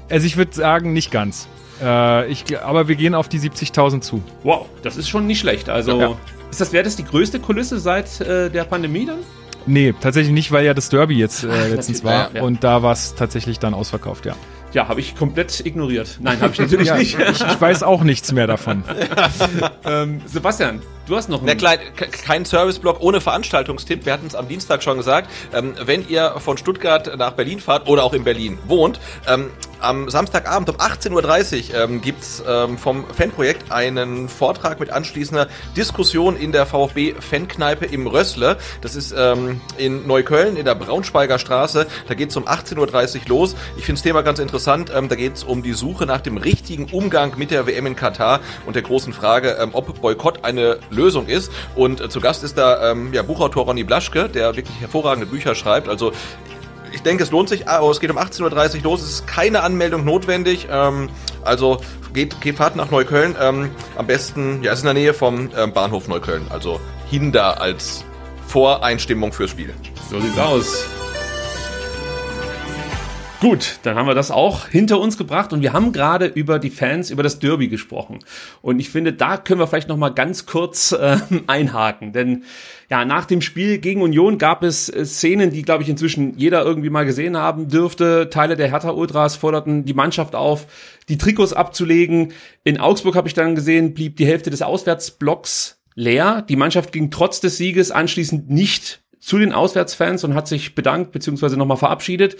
[0.09, 1.47] also ich würde sagen, nicht ganz.
[1.81, 4.23] Äh, ich, aber wir gehen auf die 70.000 zu.
[4.43, 5.69] Wow, das ist schon nicht schlecht.
[5.69, 6.15] Also ja.
[6.51, 9.19] ist das wäre das die größte Kulisse seit äh, der Pandemie dann?
[9.67, 12.43] Nee, tatsächlich nicht, weil ja das Derby jetzt äh, letztens war ja, ja.
[12.43, 14.35] und da war es tatsächlich dann ausverkauft, ja.
[14.75, 16.17] Ja, habe ich komplett ignoriert.
[16.19, 17.17] Nein, habe ich natürlich ja, nicht.
[17.17, 18.83] Ich, ich, weiß auch nichts mehr davon.
[19.85, 21.57] ähm, Sebastian, du hast noch einen.
[21.61, 24.05] Na, kein Serviceblock ohne Veranstaltungstipp.
[24.05, 25.31] Wir hatten es am Dienstag schon gesagt.
[25.53, 30.09] Ähm, wenn ihr von Stuttgart nach Berlin fahrt oder auch in Berlin wohnt, ähm, am
[30.09, 36.51] Samstagabend um 18.30 Uhr ähm, gibt's ähm, vom Fanprojekt einen Vortrag mit anschließender Diskussion in
[36.51, 38.57] der VfB-Fankneipe im Rössle.
[38.81, 41.87] Das ist ähm, in Neukölln in der Braunschweiger Straße.
[42.07, 43.55] Da geht's um 18.30 Uhr los.
[43.77, 44.64] Ich finde das Thema ganz interessant.
[44.67, 48.39] Ähm, da geht's um die Suche nach dem richtigen Umgang mit der WM in Katar
[48.65, 51.51] und der großen Frage, ähm, ob Boykott eine Lösung ist.
[51.75, 55.55] Und äh, zu Gast ist da ähm, ja, Buchautor Ronny Blaschke, der wirklich hervorragende Bücher
[55.55, 55.87] schreibt.
[55.87, 56.11] Also
[56.95, 57.67] ich denke, es lohnt sich.
[57.67, 59.01] Aber es geht um 18.30 Uhr los.
[59.01, 60.67] Es ist keine Anmeldung notwendig.
[60.71, 61.09] Ähm,
[61.43, 61.81] also
[62.13, 63.35] geht, geht Fahrt nach Neukölln.
[63.39, 66.47] Ähm, am besten, ja, ist in der Nähe vom ähm, Bahnhof Neukölln.
[66.49, 68.03] Also hin da als
[68.47, 69.73] Voreinstimmung fürs Spiel.
[70.09, 70.85] So sieht's aus.
[73.45, 76.71] Gut, dann haben wir das auch hinter uns gebracht und wir haben gerade über die
[76.71, 78.17] Fans, über das Derby gesprochen.
[78.63, 82.43] Und ich finde, da können wir vielleicht noch mal ganz kurz äh, einhaken, denn
[82.89, 86.65] ja, nach dem Spiel gegen Union gab es äh, Szenen, die glaube ich inzwischen jeder
[86.65, 88.31] irgendwie mal gesehen haben dürfte.
[88.31, 90.65] Teile der Hertha Ultras forderten die Mannschaft auf,
[91.07, 92.33] die Trikots abzulegen.
[92.63, 96.41] In Augsburg habe ich dann gesehen, blieb die Hälfte des Auswärtsblocks leer.
[96.41, 101.11] Die Mannschaft ging trotz des Sieges anschließend nicht zu den Auswärtsfans und hat sich bedankt
[101.11, 101.55] bzw.
[101.55, 102.37] nochmal verabschiedet.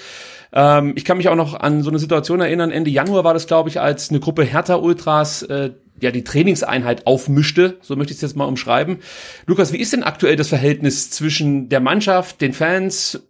[0.56, 2.72] Ähm, ich kann mich auch noch an so eine Situation erinnern.
[2.72, 7.78] Ende Januar war das, glaube ich, als eine Gruppe Hertha-Ultras äh, ja die Trainingseinheit aufmischte,
[7.82, 9.00] so möchte ich es jetzt mal umschreiben.
[9.46, 13.22] Lukas, wie ist denn aktuell das Verhältnis zwischen der Mannschaft, den Fans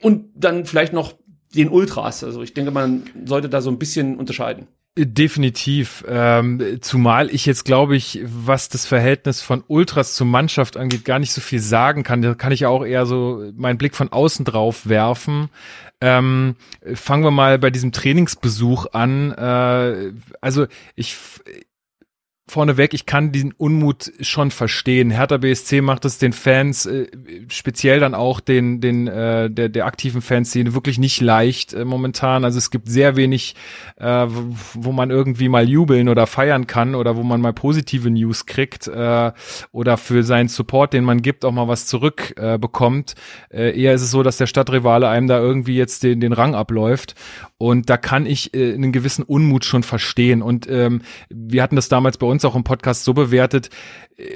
[0.00, 1.14] und dann vielleicht noch
[1.54, 2.24] den Ultras?
[2.24, 4.66] Also ich denke, man sollte da so ein bisschen unterscheiden.
[4.98, 6.04] Definitiv.
[6.08, 11.20] Ähm, zumal ich jetzt, glaube ich, was das Verhältnis von Ultras zur Mannschaft angeht, gar
[11.20, 12.22] nicht so viel sagen kann.
[12.22, 15.48] Da kann ich auch eher so meinen Blick von außen drauf werfen.
[16.00, 16.56] Ähm,
[16.94, 19.32] fangen wir mal bei diesem Trainingsbesuch an.
[19.32, 21.16] Äh, also ich
[22.50, 25.10] vorneweg, ich kann diesen Unmut schon verstehen.
[25.10, 27.06] Hertha BSC macht es den Fans, äh,
[27.48, 32.44] speziell dann auch den, den äh, der, der aktiven Fanszene wirklich nicht leicht äh, momentan.
[32.44, 33.54] Also es gibt sehr wenig,
[33.96, 34.26] äh,
[34.74, 38.88] wo man irgendwie mal jubeln oder feiern kann oder wo man mal positive News kriegt
[38.88, 39.32] äh,
[39.72, 43.14] oder für seinen Support, den man gibt, auch mal was zurück äh, bekommt.
[43.50, 46.54] Äh, eher ist es so, dass der Stadtrivale einem da irgendwie jetzt den, den Rang
[46.54, 47.14] abläuft.
[47.60, 50.40] Und da kann ich äh, einen gewissen Unmut schon verstehen.
[50.40, 53.68] Und ähm, wir hatten das damals bei uns auch im Podcast so bewertet,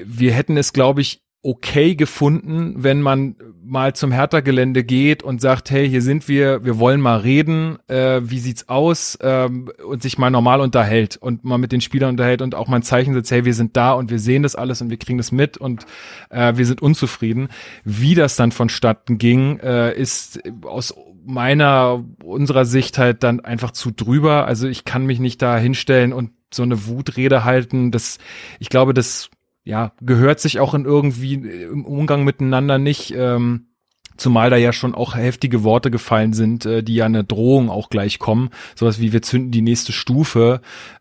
[0.05, 5.71] wir hätten es, glaube ich, okay gefunden, wenn man mal zum Hertha-Gelände geht und sagt,
[5.71, 10.17] hey, hier sind wir, wir wollen mal reden, äh, wie sieht's aus ähm, und sich
[10.17, 13.31] mal normal unterhält und mal mit den Spielern unterhält und auch mal ein Zeichen setzt,
[13.31, 15.87] hey, wir sind da und wir sehen das alles und wir kriegen das mit und
[16.31, 17.49] äh, wir sind unzufrieden.
[17.85, 23.91] Wie das dann vonstatten ging, äh, ist aus meiner, unserer Sicht halt dann einfach zu
[23.91, 24.47] drüber.
[24.47, 27.91] Also ich kann mich nicht da hinstellen und so eine Wutrede halten.
[27.91, 28.19] Das,
[28.59, 29.31] ich glaube, das
[29.65, 33.15] ja gehört sich auch in irgendwie im Umgang miteinander nicht.
[33.17, 33.69] Ähm,
[34.17, 37.91] Zumal da ja schon auch heftige Worte gefallen sind, äh, die ja eine Drohung auch
[37.91, 38.51] gleich kommen.
[38.77, 40.61] Sowas wie wir zünden die nächste Stufe.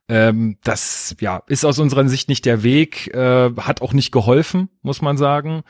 [0.10, 4.70] Ähm, das ja ist aus unserer Sicht nicht der Weg, äh, hat auch nicht geholfen,
[4.82, 5.62] muss man sagen.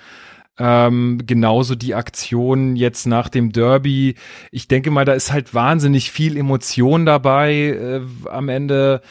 [0.60, 4.16] Ähm, genauso die Aktion jetzt nach dem Derby.
[4.52, 9.02] Ich denke mal, da ist halt wahnsinnig viel Emotion dabei äh, am Ende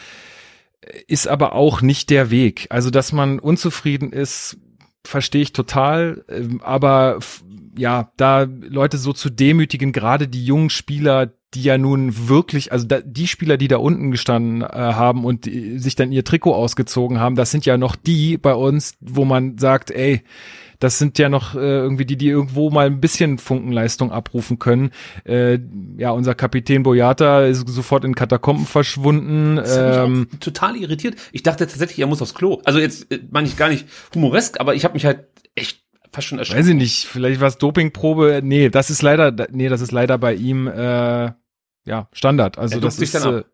[1.06, 2.66] ist aber auch nicht der Weg.
[2.70, 4.58] Also, dass man unzufrieden ist,
[5.04, 6.24] verstehe ich total.
[6.28, 7.18] Ähm, aber
[7.76, 12.86] ja, da Leute so zu demütigen, gerade die jungen Spieler, die ja nun wirklich, also
[12.86, 16.54] da, die Spieler, die da unten gestanden äh, haben und die, sich dann ihr Trikot
[16.54, 20.22] ausgezogen haben, das sind ja noch die bei uns, wo man sagt, ey,
[20.82, 24.90] das sind ja noch äh, irgendwie die, die irgendwo mal ein bisschen Funkenleistung abrufen können.
[25.24, 25.60] Äh,
[25.96, 29.60] ja, unser Kapitän Boyata ist sofort in Katakomben verschwunden.
[29.64, 31.14] Ähm, total irritiert.
[31.30, 32.60] Ich dachte tatsächlich, er muss aufs Klo.
[32.64, 36.26] Also jetzt äh, meine ich gar nicht humoresk, aber ich habe mich halt echt fast
[36.26, 36.58] schon erschrocken.
[36.58, 38.40] Weiß ich nicht, vielleicht war es Dopingprobe.
[38.42, 41.30] Nee, das ist leider, nee, das ist leider bei ihm äh,
[41.84, 42.58] ja Standard.
[42.58, 43.44] Also das ist äh,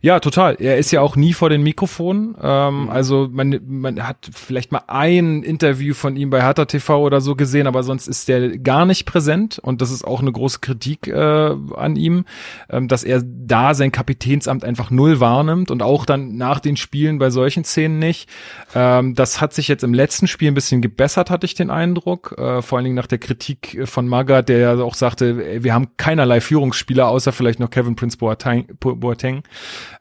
[0.00, 0.56] ja, total.
[0.60, 2.36] Er ist ja auch nie vor den Mikrofonen.
[2.40, 2.90] Ähm, mhm.
[2.90, 7.36] Also man, man hat vielleicht mal ein Interview von ihm bei Hertha TV oder so
[7.36, 9.58] gesehen, aber sonst ist der gar nicht präsent.
[9.58, 12.24] Und das ist auch eine große Kritik äh, an ihm,
[12.70, 17.18] ähm, dass er da sein Kapitänsamt einfach null wahrnimmt und auch dann nach den Spielen
[17.18, 18.28] bei solchen Szenen nicht.
[18.74, 22.34] Ähm, das hat sich jetzt im letzten Spiel ein bisschen gebessert, hatte ich den Eindruck.
[22.38, 25.88] Äh, vor allen Dingen nach der Kritik von Magath, der ja auch sagte, wir haben
[25.96, 28.66] keinerlei Führungsspieler, außer vielleicht noch Kevin Prince Boateng.
[28.78, 29.42] Boateng.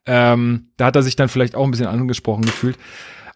[0.06, 2.78] Ähm, da hat er sich dann vielleicht auch ein bisschen angesprochen gefühlt.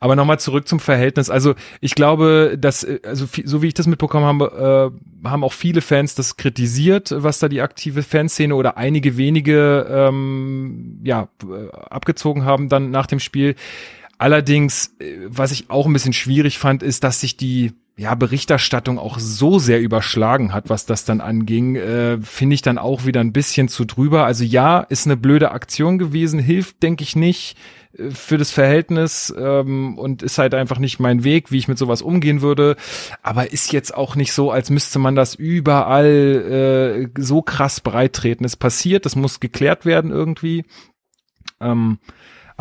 [0.01, 1.29] Aber nochmal zurück zum Verhältnis.
[1.29, 4.91] Also ich glaube, dass, äh, also so wie ich das mitbekommen habe,
[5.23, 9.85] äh, haben auch viele Fans das kritisiert, was da die aktive Fanszene oder einige wenige
[9.89, 13.55] ähm, ja äh, abgezogen haben dann nach dem Spiel.
[14.17, 18.97] Allerdings, äh, was ich auch ein bisschen schwierig fand, ist, dass sich die ja, Berichterstattung
[18.97, 23.19] auch so sehr überschlagen hat, was das dann anging, äh, finde ich dann auch wieder
[23.19, 24.25] ein bisschen zu drüber.
[24.25, 27.57] Also ja, ist eine blöde Aktion gewesen, hilft, denke ich nicht
[27.95, 31.77] äh, für das Verhältnis ähm, und ist halt einfach nicht mein Weg, wie ich mit
[31.77, 32.75] sowas umgehen würde.
[33.21, 38.13] Aber ist jetzt auch nicht so, als müsste man das überall äh, so krass breit
[38.13, 38.45] treten.
[38.45, 40.65] Es passiert, das muss geklärt werden irgendwie.
[41.59, 41.99] Ähm,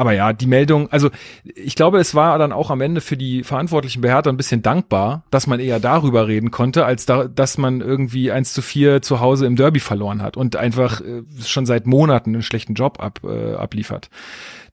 [0.00, 1.10] aber ja, die Meldung, also
[1.44, 5.24] ich glaube, es war dann auch am Ende für die Verantwortlichen bei ein bisschen dankbar,
[5.30, 9.20] dass man eher darüber reden konnte, als da, dass man irgendwie eins zu vier zu
[9.20, 13.20] Hause im Derby verloren hat und einfach äh, schon seit Monaten einen schlechten Job ab,
[13.24, 14.08] äh, abliefert.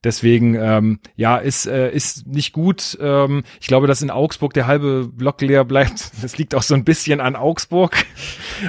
[0.04, 2.96] Deswegen, ähm, ja, ist, äh, ist nicht gut.
[3.00, 6.12] Ähm, ich glaube, dass in Augsburg der halbe Block leer bleibt.
[6.22, 8.04] Das liegt auch so ein bisschen an Augsburg.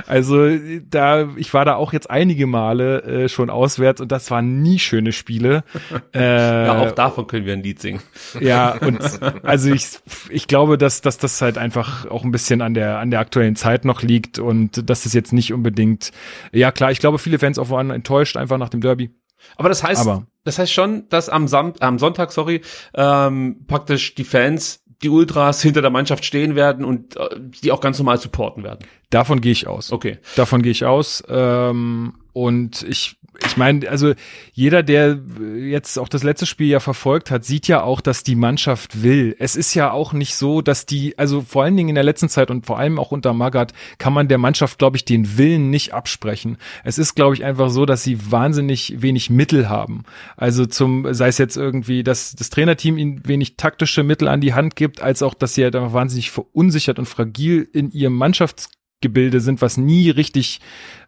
[0.07, 0.47] Also
[0.89, 4.79] da, ich war da auch jetzt einige Male äh, schon auswärts und das waren nie
[4.79, 5.63] schöne Spiele.
[6.11, 8.01] Äh, ja, auch davon können wir ein Lied singen.
[8.39, 8.99] Ja, und
[9.43, 13.11] also ich, ich glaube, dass, dass das halt einfach auch ein bisschen an der, an
[13.11, 16.11] der aktuellen Zeit noch liegt und dass das jetzt nicht unbedingt,
[16.51, 19.11] ja klar, ich glaube, viele Fans auch waren enttäuscht einfach nach dem Derby.
[19.55, 20.27] Aber das heißt, Aber.
[20.43, 22.61] das heißt schon, dass am, Sam am Sonntag, sorry,
[22.93, 27.81] ähm, praktisch die Fans, die Ultras hinter der Mannschaft stehen werden und äh, die auch
[27.81, 28.85] ganz normal supporten werden.
[29.09, 29.91] Davon gehe ich aus.
[29.91, 30.17] Okay.
[30.35, 31.23] Davon gehe ich aus.
[31.29, 34.13] Ähm, und ich ich meine, also
[34.53, 35.19] jeder, der
[35.55, 39.35] jetzt auch das letzte Spiel ja verfolgt hat, sieht ja auch, dass die Mannschaft will.
[39.39, 42.29] Es ist ja auch nicht so, dass die, also vor allen Dingen in der letzten
[42.29, 45.69] Zeit und vor allem auch unter Magath, kann man der Mannschaft, glaube ich, den Willen
[45.69, 46.57] nicht absprechen.
[46.83, 50.03] Es ist, glaube ich, einfach so, dass sie wahnsinnig wenig Mittel haben.
[50.35, 54.53] Also zum, sei es jetzt irgendwie, dass das Trainerteam ihnen wenig taktische Mittel an die
[54.53, 58.69] Hand gibt, als auch, dass sie halt einfach wahnsinnig verunsichert und fragil in ihrem Mannschafts
[59.01, 60.59] Gebilde sind, was nie richtig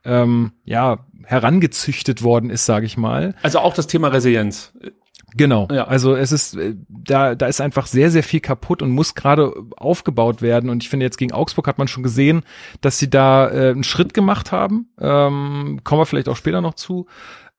[0.05, 3.35] ähm, ja herangezüchtet worden ist, sage ich mal.
[3.41, 4.73] Also auch das Thema Resilienz.
[5.33, 5.67] Genau.
[5.71, 5.85] Ja.
[5.85, 9.53] Also es ist äh, da da ist einfach sehr sehr viel kaputt und muss gerade
[9.77, 12.43] aufgebaut werden und ich finde jetzt gegen Augsburg hat man schon gesehen,
[12.81, 14.89] dass sie da äh, einen Schritt gemacht haben.
[14.99, 17.07] Ähm, kommen wir vielleicht auch später noch zu.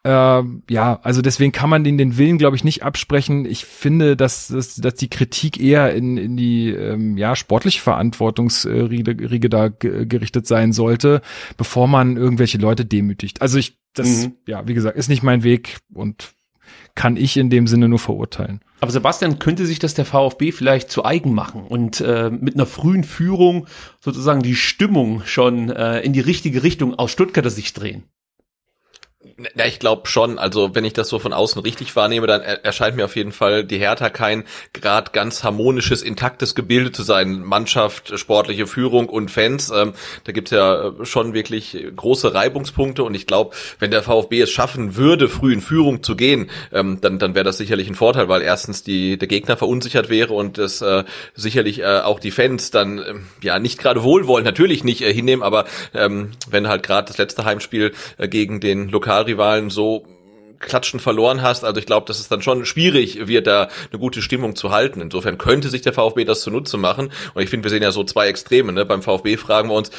[0.04, 3.44] Äh, ja, also deswegen kann man den den Willen, glaube ich, nicht absprechen.
[3.44, 9.48] Ich finde, dass, dass, dass die Kritik eher in, in die ähm, ja, sportliche Verantwortungsriege
[9.48, 11.22] da gerichtet sein sollte,
[11.56, 13.40] bevor man irgendwelche Leute demütigt.
[13.40, 14.36] Also ich, das, mhm.
[14.46, 16.32] ja, wie gesagt, ist nicht mein Weg und
[16.94, 18.60] kann ich in dem Sinne nur verurteilen.
[18.80, 22.66] Aber Sebastian, könnte sich das der VfB vielleicht zu eigen machen und äh, mit einer
[22.66, 23.66] frühen Führung
[24.00, 28.04] sozusagen die Stimmung schon äh, in die richtige Richtung aus Stuttgarter Sicht drehen?
[29.56, 30.38] Ja, ich glaube schon.
[30.38, 33.64] Also wenn ich das so von außen richtig wahrnehme, dann erscheint mir auf jeden Fall
[33.64, 37.42] die Hertha kein gerade ganz harmonisches, intaktes Gebilde zu sein.
[37.42, 39.70] Mannschaft, sportliche Führung und Fans.
[39.74, 44.40] Ähm, da gibt's ja äh, schon wirklich große Reibungspunkte und ich glaube, wenn der VfB
[44.40, 47.94] es schaffen würde, früh in Führung zu gehen, ähm, dann, dann wäre das sicherlich ein
[47.94, 52.30] Vorteil, weil erstens die, der Gegner verunsichert wäre und das äh, sicherlich äh, auch die
[52.30, 56.82] Fans dann äh, ja nicht gerade wohlwollend, natürlich nicht äh, hinnehmen, aber ähm, wenn halt
[56.82, 58.90] gerade das letzte Heimspiel äh, gegen den
[59.32, 60.04] Lokal Lokalrivalen so
[60.62, 61.64] Klatschen verloren hast.
[61.64, 65.00] Also ich glaube, dass es dann schon schwierig wird, da eine gute Stimmung zu halten.
[65.00, 67.12] Insofern könnte sich der VfB das zunutze machen.
[67.34, 68.72] Und ich finde, wir sehen ja so zwei Extreme.
[68.72, 68.86] Ne?
[68.86, 69.90] Beim VfB fragen wir uns,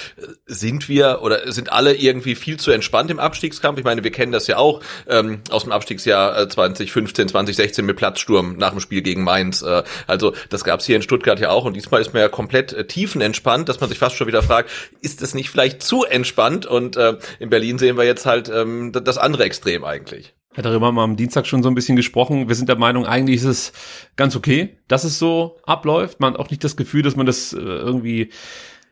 [0.45, 3.77] sind wir oder sind alle irgendwie viel zu entspannt im Abstiegskampf?
[3.77, 7.97] Ich meine, wir kennen das ja auch ähm, aus dem Abstiegsjahr 2015, äh, 2016 mit
[7.97, 9.61] Platzsturm nach dem Spiel gegen Mainz.
[9.61, 11.65] Äh, also das gab es hier in Stuttgart ja auch.
[11.65, 14.69] Und diesmal ist man ja komplett äh, tiefenentspannt, dass man sich fast schon wieder fragt,
[15.01, 16.65] ist es nicht vielleicht zu entspannt?
[16.65, 20.33] Und äh, in Berlin sehen wir jetzt halt ähm, das andere Extrem eigentlich.
[20.55, 22.47] Ja, darüber haben wir am Dienstag schon so ein bisschen gesprochen.
[22.47, 23.73] Wir sind der Meinung, eigentlich ist es
[24.15, 26.19] ganz okay, dass es so abläuft.
[26.19, 28.29] Man hat auch nicht das Gefühl, dass man das äh, irgendwie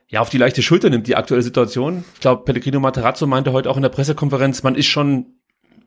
[0.08, 2.04] ja auf die leichte Schulter nimmt, die aktuelle Situation.
[2.16, 5.36] Ich glaube, Pellegrino Materazzo meinte heute auch in der Pressekonferenz, man ist schon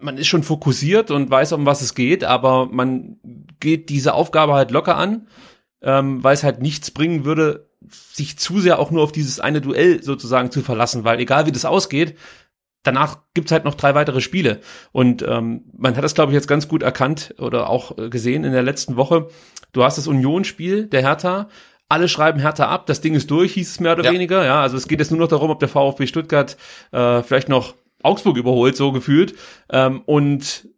[0.01, 3.17] man ist schon fokussiert und weiß, um was es geht, aber man
[3.59, 5.29] geht diese Aufgabe halt locker an,
[5.83, 9.61] ähm, weil es halt nichts bringen würde, sich zu sehr auch nur auf dieses eine
[9.61, 12.17] Duell sozusagen zu verlassen, weil egal wie das ausgeht,
[12.85, 14.61] danach gibt's halt noch drei weitere Spiele.
[14.93, 18.45] Und ähm, man hat das, glaube ich, jetzt ganz gut erkannt oder auch äh, gesehen
[18.45, 19.27] in der letzten Woche.
[19.73, 21.49] Du hast das Union-Spiel der Hertha.
[21.89, 24.13] Alle schreiben Hertha ab, das Ding ist durch, hieß es mehr oder ja.
[24.13, 24.45] weniger.
[24.45, 26.57] Ja, also es geht jetzt nur noch darum, ob der VfB Stuttgart
[26.93, 29.35] äh, vielleicht noch Augsburg überholt, so gefühlt.
[29.71, 30.69] Ähm, und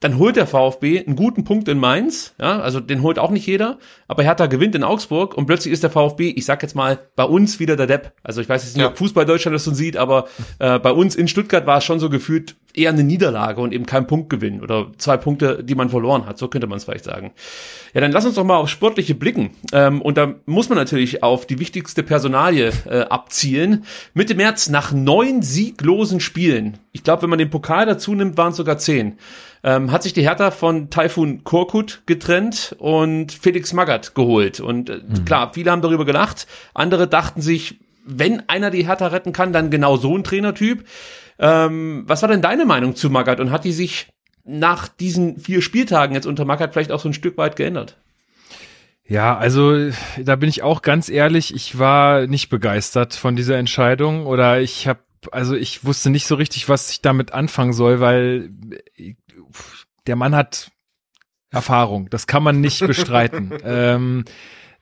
[0.00, 3.46] dann holt der VfB einen guten Punkt in Mainz, ja, also den holt auch nicht
[3.46, 6.98] jeder, aber Hertha gewinnt in Augsburg und plötzlich ist der VfB, ich sag jetzt mal,
[7.16, 8.12] bei uns wieder der Depp.
[8.22, 8.90] Also ich weiß jetzt nicht, ja.
[8.90, 10.28] ob Fußball Deutschland das so sieht, aber
[10.60, 13.86] äh, bei uns in Stuttgart war es schon so gefühlt eher eine Niederlage und eben
[13.86, 16.38] kein Punktgewinn oder zwei Punkte, die man verloren hat.
[16.38, 17.32] So könnte man es vielleicht sagen.
[17.92, 19.50] Ja, dann lass uns doch mal auf Sportliche blicken.
[19.72, 23.84] Ähm, und da muss man natürlich auf die wichtigste Personalie äh, abzielen.
[24.14, 26.78] Mitte März nach neun sieglosen Spielen.
[26.92, 29.18] Ich glaube, wenn man den Pokal dazu nimmt, waren es sogar zehn.
[29.64, 34.60] Ähm, hat sich die Hertha von Taifun Korkut getrennt und Felix Magath geholt.
[34.60, 35.24] Und äh, mhm.
[35.24, 36.46] klar, viele haben darüber gelacht.
[36.74, 40.84] Andere dachten sich, wenn einer die Hertha retten kann, dann genau so ein Trainertyp.
[41.38, 44.08] Ähm, was war denn deine Meinung zu Magath und hat die sich
[44.44, 47.96] nach diesen vier Spieltagen jetzt unter Magath vielleicht auch so ein Stück weit geändert?
[49.06, 54.26] Ja, also da bin ich auch ganz ehrlich, ich war nicht begeistert von dieser Entscheidung
[54.26, 55.00] oder ich habe,
[55.32, 58.50] also ich wusste nicht so richtig, was ich damit anfangen soll, weil
[60.06, 60.70] der Mann hat
[61.50, 63.52] Erfahrung, das kann man nicht bestreiten.
[63.64, 64.24] ähm,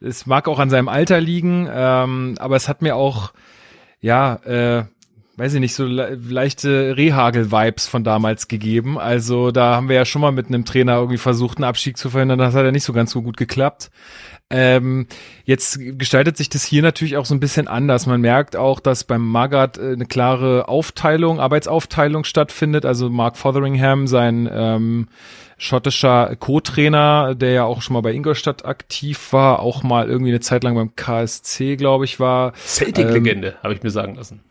[0.01, 3.33] es mag auch an seinem Alter liegen, ähm, aber es hat mir auch,
[4.01, 4.85] ja, äh,
[5.37, 8.99] weiß ich nicht, so le leichte Rehagel-Vibes von damals gegeben.
[8.99, 12.11] Also da haben wir ja schon mal mit einem Trainer irgendwie versucht, einen Abstieg zu
[12.11, 12.39] verhindern.
[12.39, 13.91] Das hat ja nicht so ganz so gut geklappt.
[14.49, 15.09] Ähm,
[15.45, 18.07] jetzt gestaltet sich das hier natürlich auch so ein bisschen anders.
[18.07, 22.85] Man merkt auch, dass beim Magath äh, eine klare Aufteilung, Arbeitsaufteilung stattfindet.
[22.85, 25.09] Also Mark Fotheringham, sein ähm,
[25.59, 30.41] schottischer Co-Trainer, der ja auch schon mal bei Ingolstadt aktiv war, auch mal irgendwie eine
[30.41, 32.53] Zeit lang beim KSC, glaube ich, war.
[32.55, 34.43] Celtic-Legende, ähm, habe ich mir sagen lassen.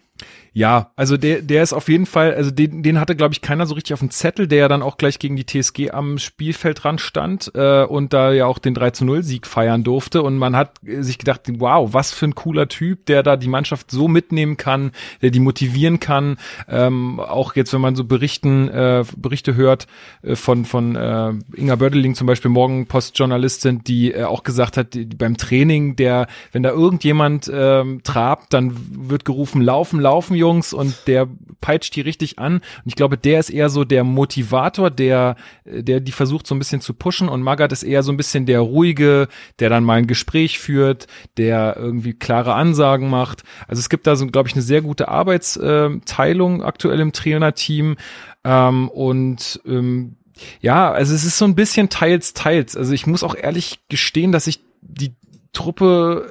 [0.57, 3.65] Ja, also der, der ist auf jeden Fall, also den, den hatte, glaube ich, keiner
[3.65, 7.01] so richtig auf dem Zettel, der ja dann auch gleich gegen die TSG am Spielfeldrand
[7.01, 10.23] stand äh, und da ja auch den 3 zu 0 Sieg feiern durfte.
[10.23, 13.91] Und man hat sich gedacht, wow, was für ein cooler Typ, der da die Mannschaft
[13.91, 16.37] so mitnehmen kann, der die motivieren kann.
[16.69, 19.87] Ähm, auch jetzt, wenn man so Berichten, äh, Berichte hört
[20.21, 25.03] äh, von, von äh, Inga Bördeling zum Beispiel, Morgenpost-Journalistin, die äh, auch gesagt hat, die,
[25.03, 28.73] beim Training, der, wenn da irgendjemand ähm, trabt, dann
[29.09, 31.27] wird gerufen, laufen, laufen, Jungs und der
[31.59, 32.55] peitscht die richtig an.
[32.57, 36.59] Und ich glaube, der ist eher so der Motivator, der, der die versucht so ein
[36.59, 39.27] bisschen zu pushen und Magath ist eher so ein bisschen der ruhige,
[39.59, 43.43] der dann mal ein Gespräch führt, der irgendwie klare Ansagen macht.
[43.67, 47.95] Also es gibt da so, glaube ich, eine sehr gute Arbeitsteilung aktuell im Trainerteam
[48.43, 50.17] ähm, und ähm,
[50.61, 52.75] ja, also es ist so ein bisschen teils, teils.
[52.75, 55.15] Also ich muss auch ehrlich gestehen, dass ich die
[55.53, 56.27] Truppe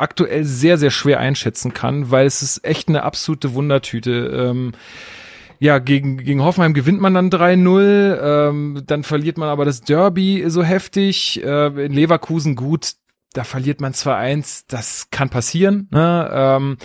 [0.00, 4.10] aktuell sehr, sehr schwer einschätzen kann, weil es ist echt eine absolute Wundertüte.
[4.50, 4.72] Ähm,
[5.60, 10.44] ja, gegen, gegen Hoffenheim gewinnt man dann 3-0, ähm, dann verliert man aber das Derby
[10.46, 12.92] so heftig, äh, in Leverkusen gut,
[13.32, 16.30] da verliert man 2-1, das kann passieren, ne?
[16.32, 16.76] ähm,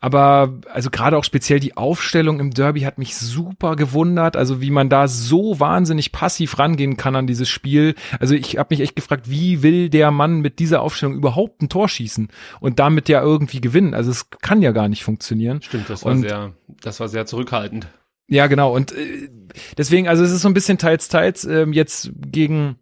[0.00, 4.36] aber also gerade auch speziell die Aufstellung im Derby hat mich super gewundert.
[4.36, 7.94] Also wie man da so wahnsinnig passiv rangehen kann an dieses Spiel.
[8.20, 11.68] Also ich habe mich echt gefragt, wie will der Mann mit dieser Aufstellung überhaupt ein
[11.68, 12.28] Tor schießen
[12.60, 13.94] und damit ja irgendwie gewinnen?
[13.94, 15.62] Also es kann ja gar nicht funktionieren.
[15.62, 17.88] Stimmt, das war und, sehr, das war sehr zurückhaltend.
[18.28, 18.74] Ja, genau.
[18.74, 19.28] Und äh,
[19.76, 22.76] deswegen, also es ist so ein bisschen teils, teils äh, jetzt gegen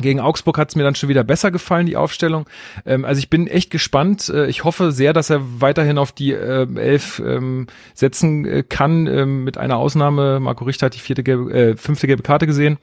[0.00, 2.46] gegen Augsburg hat es mir dann schon wieder besser gefallen, die Aufstellung.
[2.84, 4.28] Ähm, also ich bin echt gespannt.
[4.28, 9.06] Äh, ich hoffe sehr, dass er weiterhin auf die äh, elf ähm, setzen äh, kann.
[9.06, 10.40] Ähm, mit einer Ausnahme.
[10.40, 12.78] Marco Richter hat die vierte gelbe, äh, fünfte gelbe Karte gesehen.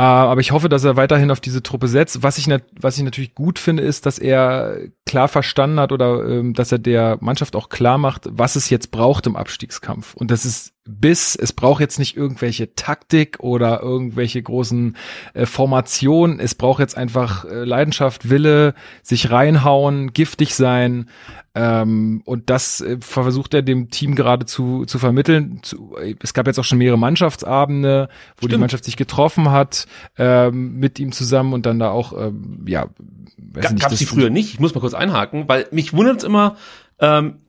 [0.00, 2.22] Äh, aber ich hoffe, dass er weiterhin auf diese Truppe setzt.
[2.22, 2.48] Was ich,
[2.80, 6.78] was ich natürlich gut finde, ist, dass er klar verstanden hat oder ähm, dass er
[6.78, 10.14] der Mannschaft auch klar macht, was es jetzt braucht im Abstiegskampf.
[10.14, 14.96] Und das ist bis, es braucht jetzt nicht irgendwelche Taktik oder irgendwelche großen
[15.34, 16.40] äh, Formationen.
[16.40, 21.10] Es braucht jetzt einfach äh, Leidenschaft, Wille, sich reinhauen, giftig sein.
[21.54, 25.60] Ähm, und das äh, versucht er dem Team gerade zu, zu vermitteln.
[25.62, 28.52] Zu, es gab jetzt auch schon mehrere Mannschaftsabende, wo Stimmt.
[28.52, 29.86] die Mannschaft sich getroffen hat
[30.16, 32.88] ähm, mit ihm zusammen und dann da auch, ähm, ja,
[33.36, 34.54] weiß Gab es die früher nicht?
[34.54, 36.56] Ich muss mal kurz einhaken, weil mich wundert es immer,
[37.00, 37.40] ähm,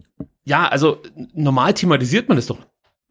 [0.43, 0.97] ja, also
[1.33, 2.57] normal thematisiert man das doch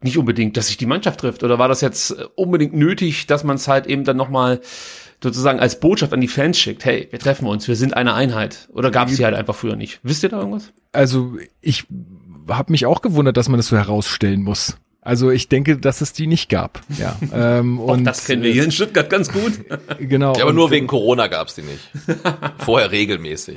[0.03, 1.43] nicht unbedingt, dass sich die Mannschaft trifft?
[1.43, 4.61] Oder war das jetzt äh, unbedingt nötig, dass man es halt eben dann nochmal
[5.23, 8.69] sozusagen als Botschaft an die Fans schickt, hey, wir treffen uns, wir sind eine Einheit?
[8.73, 9.99] Oder gab es die halt einfach früher nicht?
[10.03, 10.73] Wisst ihr da irgendwas?
[10.91, 11.85] Also ich
[12.49, 14.77] habe mich auch gewundert, dass man das so herausstellen muss.
[15.03, 16.81] Also ich denke, dass es die nicht gab.
[16.97, 17.17] Ja.
[17.33, 19.53] Ähm, und das kennen wir hier in Stuttgart ganz gut.
[19.99, 20.35] genau.
[20.35, 21.89] Ja, aber nur wegen Corona gab es die nicht.
[22.57, 23.55] Vorher regelmäßig.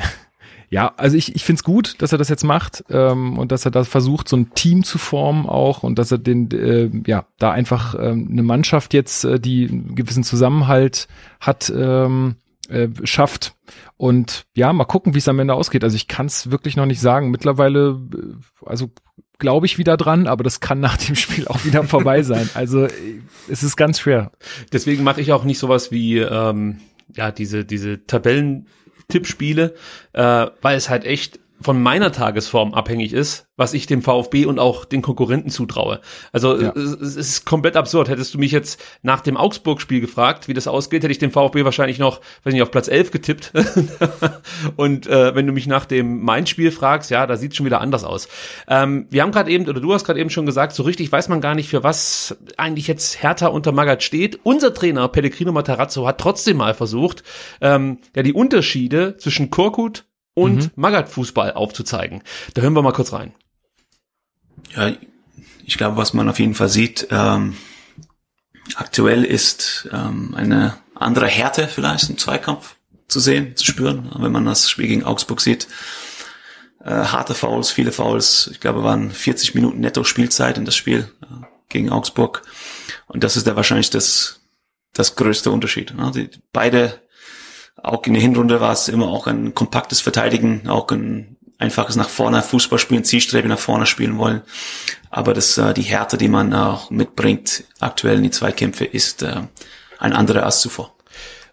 [0.71, 3.65] Ja, also ich, ich finde es gut, dass er das jetzt macht ähm, und dass
[3.65, 7.27] er da versucht, so ein Team zu formen auch und dass er den, äh, ja,
[7.39, 11.09] da einfach ähm, eine Mannschaft jetzt, äh, die einen gewissen Zusammenhalt
[11.41, 12.37] hat, ähm,
[12.69, 13.55] äh, schafft.
[13.97, 15.85] Und ja, mal gucken, wie es am Ende ausgeht.
[15.85, 17.31] Also ich kann es wirklich noch nicht sagen.
[17.31, 18.91] Mittlerweile, äh, also
[19.39, 22.49] glaube ich wieder dran, aber das kann nach dem Spiel auch wieder vorbei sein.
[22.55, 22.87] Also
[23.49, 24.33] es ist ganz schwer.
[24.73, 26.81] Deswegen mache ich auch nicht sowas wie ähm,
[27.15, 28.67] ja diese diese Tabellen
[29.09, 29.75] Tippspiele,
[30.13, 34.59] äh, weil es halt echt von meiner Tagesform abhängig ist, was ich dem VfB und
[34.59, 36.01] auch den Konkurrenten zutraue.
[36.31, 36.73] Also ja.
[36.73, 38.09] es, ist komplett absurd.
[38.09, 41.65] Hättest du mich jetzt nach dem Augsburg-Spiel gefragt, wie das ausgeht, hätte ich dem VfB
[41.65, 43.53] wahrscheinlich noch, weiß nicht, auf Platz 11 getippt.
[44.77, 48.05] und äh, wenn du mich nach dem Main-Spiel fragst, ja, da sieht schon wieder anders
[48.05, 48.29] aus.
[48.69, 51.29] Ähm, wir haben gerade eben, oder du hast gerade eben schon gesagt, so richtig weiß
[51.29, 54.39] man gar nicht, für was eigentlich jetzt Hertha unter Magath steht.
[54.43, 57.23] Unser Trainer Pellegrino Matarazzo hat trotzdem mal versucht,
[57.63, 60.71] ähm, ja, die Unterschiede zwischen Korkut und mhm.
[60.77, 62.23] Magath-Fußball aufzuzeigen.
[62.55, 63.35] Da hören wir mal kurz rein.
[64.75, 64.93] Ja,
[65.65, 67.57] ich glaube, was man auf jeden Fall sieht, ähm,
[68.75, 72.77] aktuell ist ähm, eine andere Härte vielleicht im Zweikampf
[73.09, 75.69] zu sehen, zu spüren, wenn man das Spiel gegen Augsburg sieht.
[76.81, 78.49] Äh, harte Fouls, viele Fouls.
[78.53, 82.43] Ich glaube, waren 40 Minuten netto Spielzeit in das Spiel äh, gegen Augsburg.
[83.07, 84.41] Und das ist da wahrscheinlich das,
[84.93, 85.95] das größte Unterschied.
[85.95, 86.11] Ne?
[86.15, 87.01] Die, beide
[87.83, 92.09] auch in der Hinrunde war es immer auch ein kompaktes Verteidigen, auch ein einfaches nach
[92.09, 94.43] vorne Fußball spielen, Zielstrebe nach vorne spielen wollen.
[95.11, 99.43] Aber das, äh, die Härte, die man auch mitbringt, aktuell in die Zweikämpfe, ist äh,
[99.99, 100.95] ein anderer als zuvor.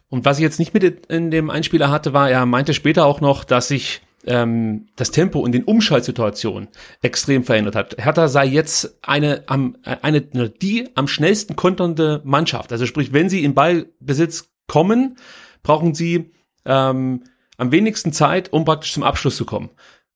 [0.10, 3.22] Und was ich jetzt nicht mit in dem Einspieler hatte, war, er meinte später auch
[3.22, 6.68] noch, dass sich ähm, das Tempo in den Umschaltsituationen
[7.02, 7.96] extrem verändert hat.
[7.98, 12.72] Hertha sei jetzt eine, am, eine die am schnellsten konternde Mannschaft.
[12.72, 15.18] Also sprich, wenn sie in Ballbesitz kommen,
[15.64, 16.32] brauchen sie
[16.66, 17.24] ähm,
[17.58, 19.70] am wenigsten Zeit, um praktisch zum Abschluss zu kommen.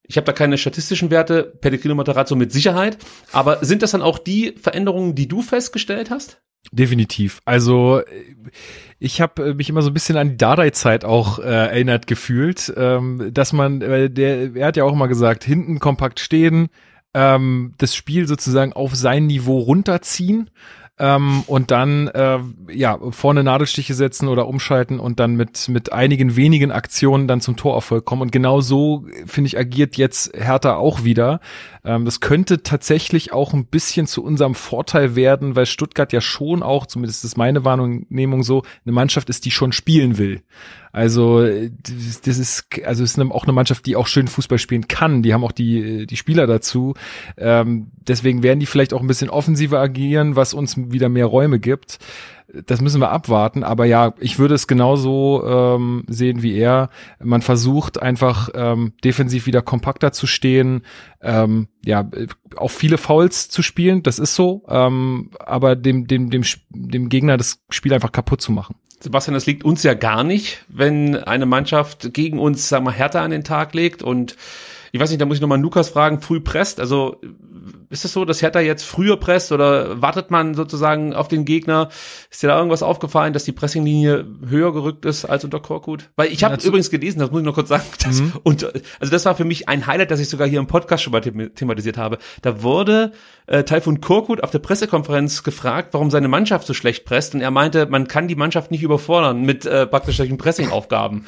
[0.08, 2.98] Ich habe da keine statistischen Werte, Pellegrino Matarazzo mit Sicherheit,
[3.32, 6.40] aber sind das dann auch die Veränderungen, die du festgestellt hast?
[6.72, 7.40] Definitiv.
[7.44, 8.02] Also
[8.98, 13.30] ich habe mich immer so ein bisschen an die Dardai-Zeit auch äh, erinnert gefühlt, ähm,
[13.32, 16.68] dass man, weil der, er hat ja auch immer gesagt, hinten kompakt stehen,
[17.14, 20.50] ähm, das Spiel sozusagen auf sein Niveau runterziehen
[20.98, 22.38] ähm, und dann äh,
[22.72, 27.56] ja vorne Nadelstiche setzen oder umschalten und dann mit mit einigen wenigen Aktionen dann zum
[27.56, 28.22] Torerfolg kommen.
[28.22, 31.40] Und genau so finde ich agiert jetzt Hertha auch wieder.
[31.86, 36.64] Ähm, das könnte tatsächlich auch ein bisschen zu unserem Vorteil werden, weil Stuttgart ja schon
[36.64, 40.42] auch, zumindest ist meine Wahrnehmung so, eine Mannschaft ist, die schon spielen will.
[40.92, 45.22] Also das ist also es ist auch eine Mannschaft, die auch schön Fußball spielen kann.
[45.22, 46.94] Die haben auch die die Spieler dazu.
[47.36, 51.60] Ähm, deswegen werden die vielleicht auch ein bisschen offensiver agieren, was uns wieder mehr Räume
[51.60, 51.98] gibt.
[52.66, 53.64] Das müssen wir abwarten.
[53.64, 56.90] Aber ja, ich würde es genauso ähm, sehen wie er.
[57.22, 60.82] Man versucht einfach ähm, defensiv wieder kompakter zu stehen.
[61.20, 62.08] Ähm, ja,
[62.56, 64.02] auch viele Fouls zu spielen.
[64.02, 64.64] Das ist so.
[64.68, 68.76] Ähm, aber dem dem dem dem Gegner das Spiel einfach kaputt zu machen.
[69.00, 73.20] Sebastian, das liegt uns ja gar nicht, wenn eine Mannschaft gegen uns, sagen wir, härter
[73.20, 74.36] an den Tag legt und
[74.92, 76.80] ich weiß nicht, da muss ich nochmal Lukas fragen, früh presst.
[76.80, 77.20] Also
[77.90, 81.88] ist es so, dass Hertha jetzt früher presst oder wartet man sozusagen auf den Gegner?
[82.30, 86.10] Ist dir da irgendwas aufgefallen, dass die Pressinglinie höher gerückt ist als unter Korkut?
[86.16, 88.32] Weil ich habe übrigens gelesen, das muss ich noch kurz sagen, dass mhm.
[88.42, 88.64] und
[89.00, 91.20] also das war für mich ein Highlight, das ich sogar hier im Podcast schon mal
[91.20, 92.18] thematisiert habe.
[92.42, 93.12] Da wurde
[93.46, 97.50] äh, Taifun Korkut auf der Pressekonferenz gefragt, warum seine Mannschaft so schlecht presst und er
[97.50, 101.26] meinte, man kann die Mannschaft nicht überfordern mit äh, praktisch solchen Pressingaufgaben.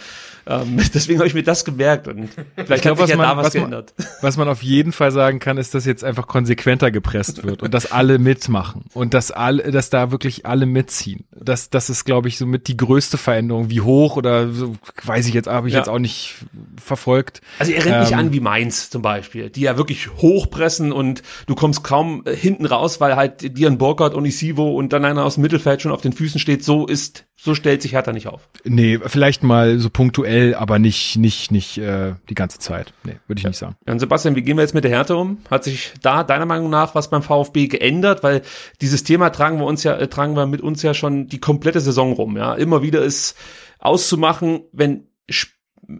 [0.49, 3.37] Ähm, deswegen habe ich mir das gemerkt und vielleicht glaub, hat sich ja man, da
[3.37, 3.95] was, was geändert.
[3.97, 7.63] Man, was man auf jeden Fall sagen kann, ist, dass jetzt einfach konsequenter gepresst wird
[7.63, 11.25] und dass alle mitmachen und dass alle, dass da wirklich alle mitziehen.
[11.35, 13.71] Das, das ist, glaube ich, somit die größte Veränderung.
[13.71, 14.75] Wie hoch oder so,
[15.05, 15.81] weiß ich jetzt, habe ich ja.
[15.81, 16.35] jetzt auch nicht
[16.77, 17.41] verfolgt.
[17.59, 21.23] Also er rennt ähm, nicht an wie Mainz zum Beispiel, die ja wirklich hochpressen und
[21.47, 25.35] du kommst kaum äh, hinten raus, weil halt Dian Burkhardt, Onisivo und dann einer aus
[25.35, 26.65] dem Mittelfeld schon auf den Füßen steht.
[26.65, 28.49] So ist, so stellt sich Hertha nicht auf.
[28.65, 32.93] Nee, vielleicht mal so punktuell, aber nicht, nicht, nicht äh, die ganze Zeit.
[33.05, 33.51] Nee, würde ich ja.
[33.51, 33.77] nicht sagen.
[33.87, 35.39] Und Sebastian, wie gehen wir jetzt mit der Härte um?
[35.51, 38.23] Hat sich da deiner Meinung nach was beim VfB geändert?
[38.23, 38.43] Weil
[38.81, 41.81] dieses Thema tragen wir uns ja, äh, tragen wir mit uns ja schon die komplette
[41.81, 42.37] Saison rum.
[42.37, 43.37] Ja, immer wieder ist
[43.79, 45.09] auszumachen, wenn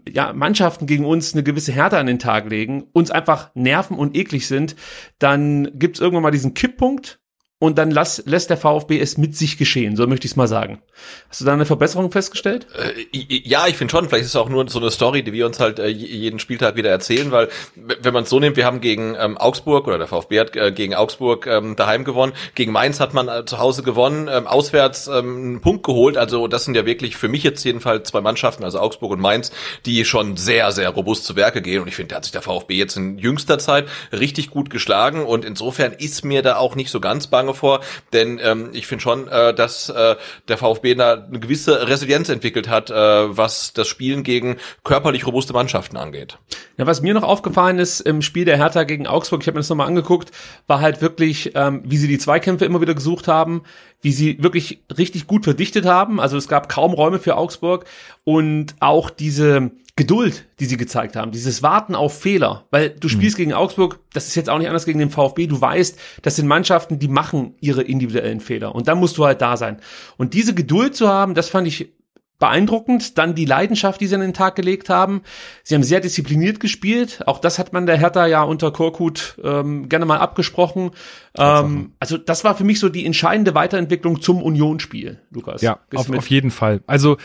[0.07, 4.15] ja, Mannschaften gegen uns eine gewisse Härte an den Tag legen, uns einfach nerven und
[4.15, 4.75] eklig sind,
[5.17, 7.19] dann gibt's irgendwann mal diesen Kipppunkt
[7.59, 10.47] und dann lass, lässt der VfB es mit sich geschehen, so möchte ich es mal
[10.47, 10.81] sagen.
[11.27, 12.67] Hast du da eine Verbesserung festgestellt?
[12.77, 14.07] Äh, ja, ich finde schon.
[14.07, 16.77] Vielleicht ist es auch nur so eine Story, die wir uns halt äh, jeden Spieltag
[16.77, 20.07] wieder erzählen, weil wenn man es so nimmt, wir haben gegen ähm, Augsburg oder der
[20.07, 23.83] VfB hat äh, gegen Augsburg ähm, daheim gewonnen, gegen Mainz hat man äh, zu Hause
[23.83, 26.15] gewonnen, ähm, auswärts ähm, einen Punkt geholt.
[26.15, 29.51] Also das sind ja wirklich für mich jetzt jedenfalls zwei Mannschaften, also Augsburg und Mainz,
[29.85, 31.81] die schon sehr, sehr robust zu Werke gehen.
[31.81, 35.25] Und ich finde, da hat sich der VfB jetzt in jüngster Zeit richtig gut geschlagen
[35.25, 37.81] und insofern ist mir da auch nicht so ganz bang lange vor,
[38.13, 40.15] denn ähm, ich finde schon, äh, dass äh,
[40.47, 45.53] der VfB da eine gewisse Resilienz entwickelt hat, äh, was das Spielen gegen körperlich robuste
[45.53, 46.37] Mannschaften angeht.
[46.77, 49.61] Ja, was mir noch aufgefallen ist im Spiel der Hertha gegen Augsburg, ich habe mir
[49.61, 50.31] das nochmal angeguckt,
[50.67, 53.63] war halt wirklich, ähm, wie sie die Zweikämpfe immer wieder gesucht haben,
[54.01, 56.19] wie sie wirklich richtig gut verdichtet haben.
[56.19, 57.85] Also es gab kaum Räume für Augsburg
[58.23, 63.37] und auch diese Geduld, die sie gezeigt haben, dieses Warten auf Fehler, weil du spielst
[63.37, 63.41] mhm.
[63.41, 66.47] gegen Augsburg, das ist jetzt auch nicht anders gegen den VfB, du weißt, das sind
[66.47, 69.81] Mannschaften, die machen ihre individuellen Fehler und dann musst du halt da sein.
[70.17, 71.93] Und diese Geduld zu haben, das fand ich
[72.39, 73.17] beeindruckend.
[73.17, 75.21] Dann die Leidenschaft, die sie an den Tag gelegt haben.
[75.63, 77.21] Sie haben sehr diszipliniert gespielt.
[77.25, 80.91] Auch das hat man der Hertha ja unter Korkut ähm, gerne mal abgesprochen.
[81.37, 85.61] Ähm, also das war für mich so die entscheidende Weiterentwicklung zum Unionsspiel, Lukas.
[85.61, 86.81] Ja, auf, auf jeden Fall.
[86.87, 87.17] Also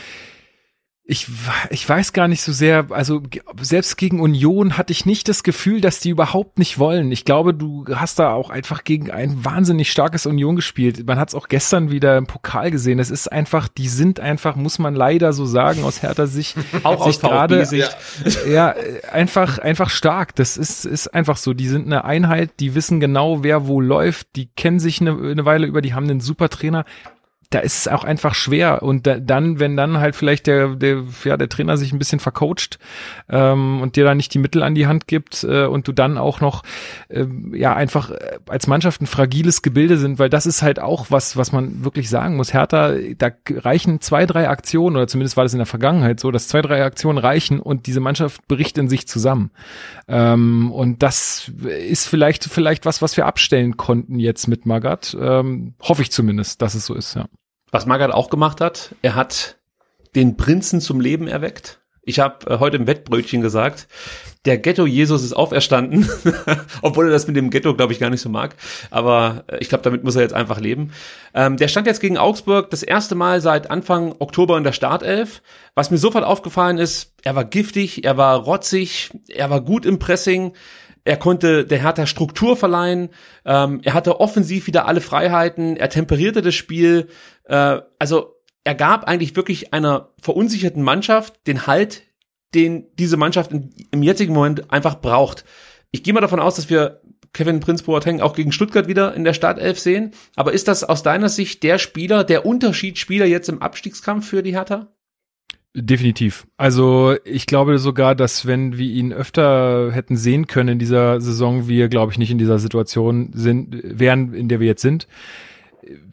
[1.07, 1.27] ich,
[1.69, 3.21] ich weiß gar nicht so sehr, also
[3.61, 7.11] selbst gegen Union hatte ich nicht das Gefühl, dass die überhaupt nicht wollen.
[7.11, 11.05] Ich glaube, du hast da auch einfach gegen ein wahnsinnig starkes Union gespielt.
[11.05, 12.97] Man hat es auch gestern wieder im Pokal gesehen.
[12.97, 16.57] Es ist einfach, die sind einfach, muss man leider so sagen, aus härter Sicht.
[16.83, 17.95] auch aus gerade, Sicht.
[18.49, 18.73] Ja,
[19.11, 20.33] einfach, einfach stark.
[20.33, 21.53] Das ist, ist einfach so.
[21.53, 24.35] Die sind eine Einheit, die wissen genau, wer wo läuft.
[24.35, 26.83] Die kennen sich eine, eine Weile über, die haben einen super Trainer
[27.55, 28.83] da ist es auch einfach schwer.
[28.83, 32.19] Und da, dann, wenn dann halt vielleicht der, der, ja, der Trainer sich ein bisschen
[32.19, 32.79] vercoacht
[33.29, 36.17] ähm, und dir da nicht die Mittel an die Hand gibt äh, und du dann
[36.17, 36.63] auch noch
[37.07, 41.05] äh, ja einfach äh, als Mannschaft ein fragiles Gebilde sind, weil das ist halt auch
[41.11, 42.53] was, was man wirklich sagen muss.
[42.53, 46.49] Hertha, da reichen zwei, drei Aktionen, oder zumindest war das in der Vergangenheit so, dass
[46.49, 49.51] zwei, drei Aktionen reichen und diese Mannschaft bricht in sich zusammen.
[50.09, 55.15] Ähm, und das ist vielleicht, vielleicht was, was wir abstellen konnten jetzt mit Magat.
[55.17, 57.27] Ähm, hoffe ich zumindest, dass es so ist, ja.
[57.75, 59.57] Was Magath auch gemacht hat, er hat
[60.15, 61.81] den Prinzen zum Leben erweckt.
[62.03, 63.89] Ich habe äh, heute im Wettbrötchen gesagt,
[64.45, 66.09] der Ghetto-Jesus ist auferstanden,
[66.81, 68.55] obwohl er das mit dem Ghetto, glaube ich, gar nicht so mag.
[68.91, 70.93] Aber äh, ich glaube, damit muss er jetzt einfach leben.
[71.33, 75.41] Ähm, der stand jetzt gegen Augsburg das erste Mal seit Anfang Oktober in der Startelf.
[75.73, 79.99] Was mir sofort aufgefallen ist, er war giftig, er war rotzig, er war gut im
[79.99, 80.53] Pressing.
[81.05, 83.09] Er konnte der Hertha Struktur verleihen.
[83.45, 85.77] Ähm, er hatte offensiv wieder alle Freiheiten.
[85.77, 87.07] Er temperierte das Spiel.
[87.45, 92.01] Äh, also er gab eigentlich wirklich einer verunsicherten Mannschaft den Halt,
[92.55, 95.45] den diese Mannschaft in, im jetzigen Moment einfach braucht.
[95.91, 97.01] Ich gehe mal davon aus, dass wir
[97.33, 100.11] Kevin Prinz Boateng auch gegen Stuttgart wieder in der Startelf sehen.
[100.35, 104.53] Aber ist das aus deiner Sicht der Spieler, der Unterschiedsspieler jetzt im Abstiegskampf für die
[104.53, 104.94] Hertha?
[105.77, 106.47] Definitiv.
[106.55, 111.67] Also ich glaube sogar, dass wenn wir ihn öfter hätten sehen können in dieser Saison,
[111.67, 115.09] wir, glaube ich, nicht in dieser Situation sind, wären, in der wir jetzt sind.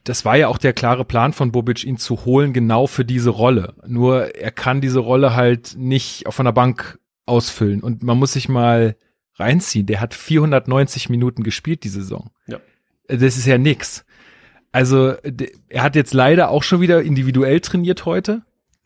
[0.03, 3.31] Das war ja auch der klare Plan von Bobic, ihn zu holen, genau für diese
[3.31, 3.75] Rolle.
[3.87, 7.85] Nur er kann diese Rolle halt nicht auf einer Bank ausfüllen.
[7.85, 8.97] Und man muss sich mal
[9.37, 9.87] reinziehen.
[9.87, 12.31] Der hat 490 Minuten gespielt, die Saison.
[12.49, 12.59] Ja.
[13.07, 14.05] Das ist ja nix.
[14.73, 15.15] Also
[15.69, 18.43] er hat jetzt leider auch schon wieder individuell trainiert heute.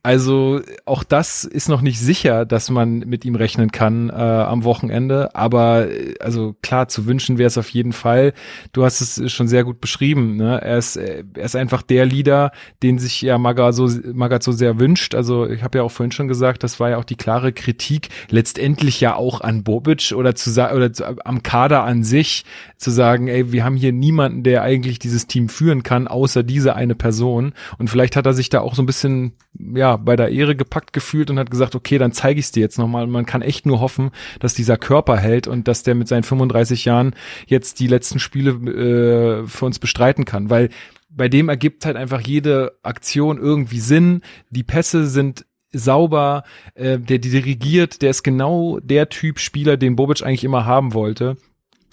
[0.06, 4.62] Also auch das ist noch nicht sicher, dass man mit ihm rechnen kann äh, am
[4.62, 5.34] Wochenende.
[5.34, 5.88] Aber
[6.20, 8.32] also klar, zu wünschen wäre es auf jeden Fall.
[8.70, 10.36] Du hast es schon sehr gut beschrieben.
[10.36, 10.60] Ne?
[10.62, 12.52] Er, ist, er ist einfach der Leader,
[12.84, 15.16] den sich ja Magat so, Magat so sehr wünscht.
[15.16, 18.10] Also ich habe ja auch vorhin schon gesagt, das war ja auch die klare Kritik
[18.30, 22.44] letztendlich ja auch an Bobic oder zu oder zu, am Kader an sich
[22.76, 26.76] zu sagen, ey, wir haben hier niemanden, der eigentlich dieses Team führen kann, außer diese
[26.76, 27.54] eine Person.
[27.78, 29.32] Und vielleicht hat er sich da auch so ein bisschen
[29.74, 32.60] ja bei der Ehre gepackt gefühlt und hat gesagt, okay, dann zeige ich es dir
[32.60, 33.06] jetzt nochmal.
[33.06, 36.84] Man kann echt nur hoffen, dass dieser Körper hält und dass der mit seinen 35
[36.84, 37.14] Jahren
[37.46, 40.50] jetzt die letzten Spiele äh, für uns bestreiten kann.
[40.50, 40.70] Weil
[41.08, 44.20] bei dem ergibt halt einfach jede Aktion irgendwie Sinn.
[44.50, 46.44] Die Pässe sind sauber,
[46.74, 51.36] äh, der dirigiert, der ist genau der Typ Spieler, den Bobic eigentlich immer haben wollte.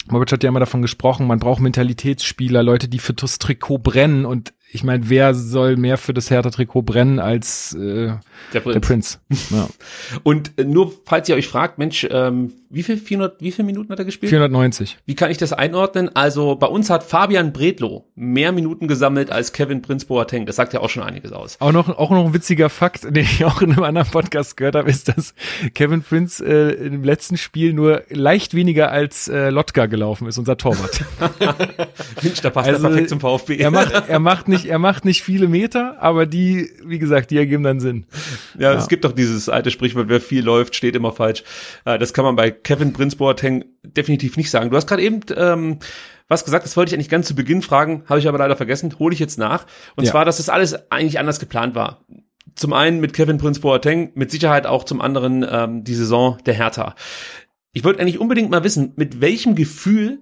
[0.06, 4.26] Bobic hat ja immer davon gesprochen, man braucht Mentalitätsspieler, Leute, die für das Trikot brennen
[4.26, 8.12] und ich meine, wer soll mehr für das Hertha-Trikot brennen als äh,
[8.52, 8.72] der Prinz?
[8.74, 9.20] Der Prinz.
[9.50, 9.68] Ja.
[10.24, 13.92] Und äh, nur falls ihr euch fragt, Mensch, ähm, wie viel, 400, wie viele Minuten
[13.92, 14.30] hat er gespielt?
[14.30, 14.98] 490.
[15.06, 16.10] Wie kann ich das einordnen?
[16.16, 20.44] Also bei uns hat Fabian Bredlow mehr Minuten gesammelt als Kevin Prinz Boateng.
[20.44, 21.56] Das sagt ja auch schon einiges aus.
[21.60, 24.74] Auch noch, auch noch ein witziger Fakt, den ich auch in einem anderen Podcast gehört
[24.74, 25.34] habe, ist, dass
[25.74, 30.56] Kevin Prinz äh, im letzten Spiel nur leicht weniger als äh, Lotka gelaufen ist, unser
[30.56, 31.04] Torwart.
[32.22, 33.56] Mensch, da passt also, er perfekt zum VfB.
[33.58, 37.38] Er macht, er macht nicht, er macht nicht viele Meter, aber die, wie gesagt, die
[37.38, 38.06] ergeben dann Sinn.
[38.58, 38.78] Ja, ja.
[38.78, 41.42] es gibt doch dieses alte Sprichwort, wer viel läuft, steht immer falsch.
[41.84, 44.70] Äh, das kann man bei Kevin Prince Boateng definitiv nicht sagen.
[44.70, 45.78] Du hast gerade eben ähm,
[46.28, 48.98] was gesagt, das wollte ich eigentlich ganz zu Beginn fragen, habe ich aber leider vergessen,
[48.98, 49.66] hole ich jetzt nach.
[49.96, 50.10] Und ja.
[50.10, 52.04] zwar, dass das alles eigentlich anders geplant war.
[52.54, 56.54] Zum einen mit Kevin Prince Boateng, mit Sicherheit auch zum anderen ähm, die Saison der
[56.54, 56.94] Hertha.
[57.72, 60.20] Ich wollte eigentlich unbedingt mal wissen, mit welchem Gefühl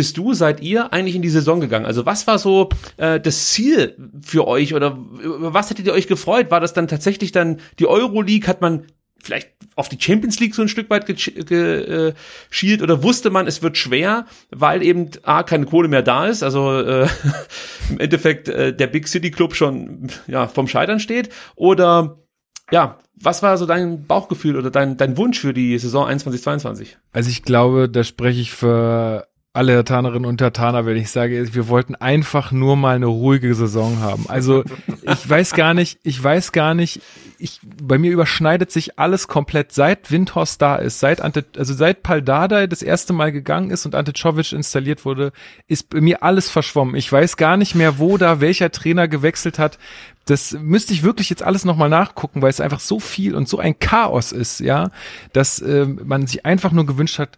[0.00, 1.84] bist du, seid ihr eigentlich in die Saison gegangen?
[1.84, 6.06] Also was war so äh, das Ziel für euch oder über was hättet ihr euch
[6.06, 6.50] gefreut?
[6.50, 8.48] War das dann tatsächlich dann die Euroleague?
[8.48, 8.86] Hat man
[9.22, 12.14] vielleicht auf die Champions League so ein Stück weit geschielt ge,
[12.62, 16.42] äh, oder wusste man, es wird schwer, weil eben A, keine Kohle mehr da ist,
[16.42, 17.06] also äh,
[17.90, 22.24] im Endeffekt äh, der Big City Club schon ja vom Scheitern steht oder
[22.70, 26.96] ja, was war so dein Bauchgefühl oder dein, dein Wunsch für die Saison 21-22?
[27.12, 31.66] Also ich glaube, da spreche ich für alle Tatanerinnen und Tataner, wenn ich sage, wir
[31.66, 34.26] wollten einfach nur mal eine ruhige Saison haben.
[34.28, 34.62] Also
[35.02, 37.00] ich weiß gar nicht, ich weiß gar nicht,
[37.36, 42.04] ich, bei mir überschneidet sich alles komplett, seit Windhorst da ist, seit Ante, also seit
[42.04, 45.32] Paldada das erste Mal gegangen ist und Ante Czovic installiert wurde,
[45.66, 46.94] ist bei mir alles verschwommen.
[46.94, 49.78] Ich weiß gar nicht mehr, wo da welcher Trainer gewechselt hat.
[50.26, 53.58] Das müsste ich wirklich jetzt alles nochmal nachgucken, weil es einfach so viel und so
[53.58, 54.90] ein Chaos ist, ja,
[55.32, 57.36] dass äh, man sich einfach nur gewünscht hat,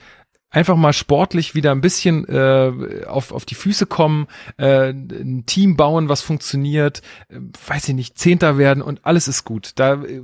[0.52, 4.28] einfach mal sportlich wieder ein bisschen äh, auf, auf die Füße kommen,
[4.58, 9.44] äh, ein Team bauen, was funktioniert, äh, weiß ich nicht, Zehnter werden und alles ist
[9.44, 9.72] gut.
[9.76, 10.22] Da äh,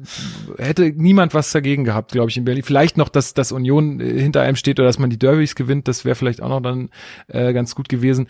[0.58, 2.62] hätte niemand was dagegen gehabt, glaube ich, in Berlin.
[2.62, 5.88] Vielleicht noch, dass, dass Union äh, hinter einem steht oder dass man die Derbys gewinnt,
[5.88, 6.90] das wäre vielleicht auch noch dann
[7.28, 8.28] äh, ganz gut gewesen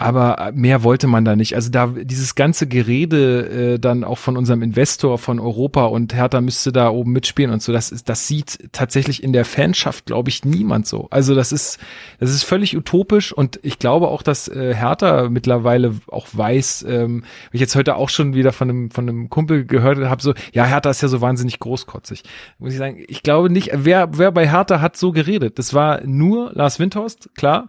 [0.00, 1.54] aber mehr wollte man da nicht.
[1.54, 6.40] Also da dieses ganze Gerede äh, dann auch von unserem Investor von Europa und Hertha
[6.40, 10.30] müsste da oben mitspielen und so, das ist, das sieht tatsächlich in der Fanschaft, glaube
[10.30, 11.06] ich, niemand so.
[11.10, 11.78] Also das ist,
[12.18, 17.24] das ist völlig utopisch und ich glaube auch, dass äh, Hertha mittlerweile auch weiß, ähm,
[17.52, 20.64] ich jetzt heute auch schon wieder von einem von einem Kumpel gehört habe, so ja
[20.64, 22.22] Hertha ist ja so wahnsinnig großkotzig.
[22.58, 23.70] Muss ich sagen, ich glaube nicht.
[23.74, 25.58] Wer wer bei Hertha hat so geredet?
[25.58, 27.68] Das war nur Lars Windhorst, klar.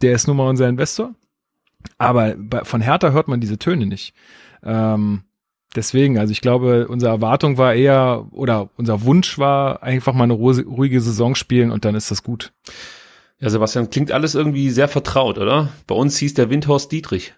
[0.00, 1.14] Der ist nun mal unser Investor
[1.98, 4.14] aber bei, von Hertha hört man diese Töne nicht.
[4.64, 5.22] Ähm,
[5.74, 10.34] deswegen, also ich glaube, unsere Erwartung war eher, oder unser Wunsch war, einfach mal eine
[10.34, 12.52] ruhige Saison spielen und dann ist das gut.
[13.38, 15.70] Ja, Sebastian, klingt alles irgendwie sehr vertraut, oder?
[15.86, 17.34] Bei uns hieß der Windhorst Dietrich.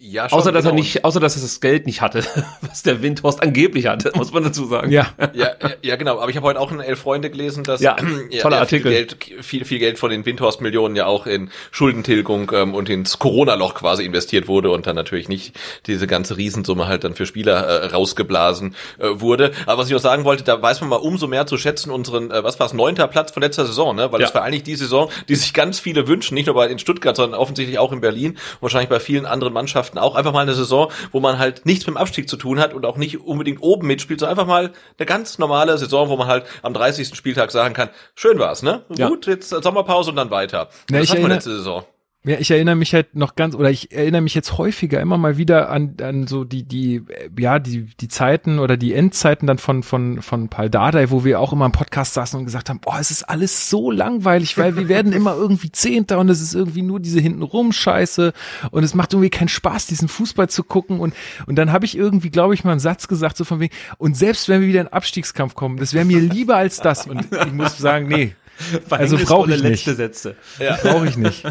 [0.00, 0.74] Ja, schon, außer dass genau.
[0.74, 2.24] er nicht, außer dass er das Geld nicht hatte,
[2.60, 4.90] was der Windhorst angeblich hatte, muss man dazu sagen.
[4.92, 5.50] Ja, ja,
[5.82, 6.20] ja, genau.
[6.20, 7.96] Aber ich habe heute auch in Elf Freunde gelesen, dass ja,
[8.40, 8.92] toller Artikel.
[8.92, 13.18] Viel Geld, viel, viel Geld von den Windhorst-Millionen ja auch in Schuldentilgung ähm, und ins
[13.18, 17.66] Corona-Loch quasi investiert wurde und dann natürlich nicht diese ganze Riesensumme halt dann für Spieler
[17.66, 19.52] äh, rausgeblasen äh, wurde.
[19.66, 22.30] Aber was ich noch sagen wollte, da weiß man mal umso mehr zu schätzen unseren,
[22.30, 24.12] äh, was war es, neunter Platz von letzter Saison, ne?
[24.12, 24.26] Weil ja.
[24.26, 27.16] das war eigentlich die Saison, die sich ganz viele wünschen, nicht nur bei in Stuttgart,
[27.16, 30.90] sondern offensichtlich auch in Berlin, wahrscheinlich bei vielen anderen Mannschaften auch einfach mal eine Saison,
[31.12, 33.86] wo man halt nichts mit dem Abstieg zu tun hat und auch nicht unbedingt oben
[33.86, 37.16] mitspielt, sondern einfach mal eine ganz normale Saison, wo man halt am 30.
[37.16, 38.82] Spieltag sagen kann, schön war's, ne?
[38.96, 39.08] Ja.
[39.08, 40.68] Gut, jetzt Sommerpause und dann weiter.
[40.90, 41.84] Ja, das hatten wir letzte Saison.
[42.26, 45.36] Ja, ich erinnere mich halt noch ganz, oder ich erinnere mich jetzt häufiger immer mal
[45.36, 47.02] wieder an, an so die, die,
[47.38, 51.38] ja, die, die Zeiten oder die Endzeiten dann von, von, von Paul Dardai, wo wir
[51.38, 54.74] auch immer im Podcast saßen und gesagt haben, boah, es ist alles so langweilig, weil
[54.74, 58.32] wir werden immer irgendwie Zehnter und es ist irgendwie nur diese hintenrum Scheiße
[58.72, 61.14] und es macht irgendwie keinen Spaß, diesen Fußball zu gucken und,
[61.46, 64.16] und dann habe ich irgendwie, glaube ich, mal einen Satz gesagt, so von wegen, und
[64.16, 67.52] selbst wenn wir wieder in Abstiegskampf kommen, das wäre mir lieber als das und ich
[67.52, 68.34] muss sagen, nee,
[68.90, 69.84] also brauche ich nicht.
[69.84, 70.36] Sätze.
[70.58, 70.76] Ja.
[70.76, 71.42] Brauche ich nicht.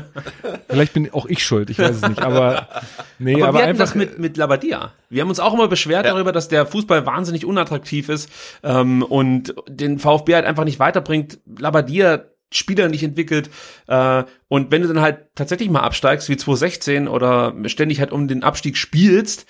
[0.70, 2.22] Vielleicht bin auch ich schuld, ich weiß es nicht.
[2.22, 2.68] Aber
[3.20, 4.94] nee, aber, aber wir einfach das mit mit Labadia.
[5.10, 6.12] Wir haben uns auch immer beschwert ja.
[6.14, 8.30] darüber, dass der Fußball wahnsinnig unattraktiv ist
[8.64, 11.40] ähm, und den VfB halt einfach nicht weiterbringt.
[11.58, 13.50] Labadia Spieler nicht entwickelt.
[13.88, 18.28] Äh, und wenn du dann halt tatsächlich mal absteigst, wie 2016 oder ständig halt um
[18.28, 19.46] den Abstieg spielst,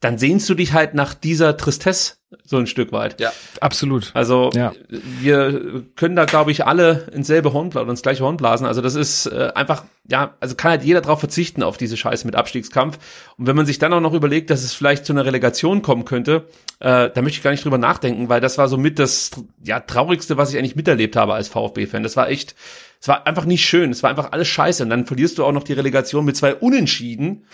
[0.00, 3.20] dann sehnst du dich halt nach dieser Tristesse so ein Stück weit.
[3.20, 4.12] Ja, absolut.
[4.14, 4.72] Also ja.
[4.88, 8.66] wir können da, glaube ich, alle ins selbe Horn oder ins gleiche Horn blasen.
[8.66, 12.26] Also das ist äh, einfach, ja, also kann halt jeder drauf verzichten auf diese Scheiße
[12.26, 12.98] mit Abstiegskampf.
[13.36, 16.04] Und wenn man sich dann auch noch überlegt, dass es vielleicht zu einer Relegation kommen
[16.04, 16.46] könnte,
[16.78, 19.32] äh, da möchte ich gar nicht drüber nachdenken, weil das war so mit das
[19.64, 22.04] ja traurigste, was ich eigentlich miterlebt habe als VfB-Fan.
[22.04, 22.54] Das war echt,
[23.00, 23.90] es war einfach nicht schön.
[23.90, 24.84] Es war einfach alles Scheiße.
[24.84, 27.44] Und dann verlierst du auch noch die Relegation mit zwei Unentschieden.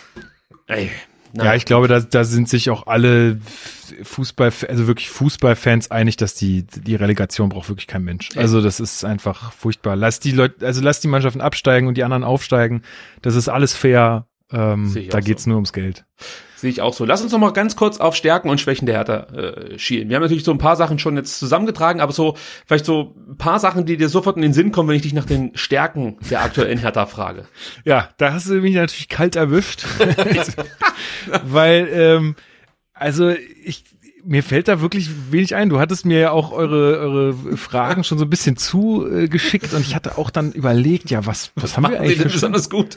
[0.67, 0.91] Ey,
[1.35, 3.41] ja, ich glaube, da, da sind sich auch alle
[4.03, 8.31] Fußball, also wirklich Fußballfans einig, dass die, die Relegation braucht wirklich kein Mensch.
[8.37, 9.97] Also das ist einfach furchtbar.
[9.97, 12.83] Lass die Leute, also lass die Mannschaften absteigen und die anderen aufsteigen.
[13.23, 14.27] Das ist alles fair.
[14.53, 15.51] Ähm, da geht's so.
[15.51, 16.05] nur ums Geld.
[16.57, 17.05] Sehe ich auch so.
[17.05, 20.09] Lass uns noch mal ganz kurz auf Stärken und Schwächen der Hertha äh, schielen.
[20.09, 22.35] Wir haben natürlich so ein paar Sachen schon jetzt zusammengetragen, aber so
[22.65, 25.13] vielleicht so ein paar Sachen, die dir sofort in den Sinn kommen, wenn ich dich
[25.13, 27.47] nach den Stärken der aktuellen Hertha frage.
[27.85, 29.85] Ja, da hast du mich natürlich kalt erwischt,
[31.45, 32.37] weil ähm,
[32.95, 33.85] also ich
[34.27, 35.69] mir fällt da wirklich wenig ein.
[35.69, 39.83] Du hattest mir ja auch eure, eure Fragen schon so ein bisschen zugeschickt äh, und
[39.83, 42.33] ich hatte auch dann überlegt, ja, was, was, was haben wir eigentlich?
[42.33, 42.97] besonders gut.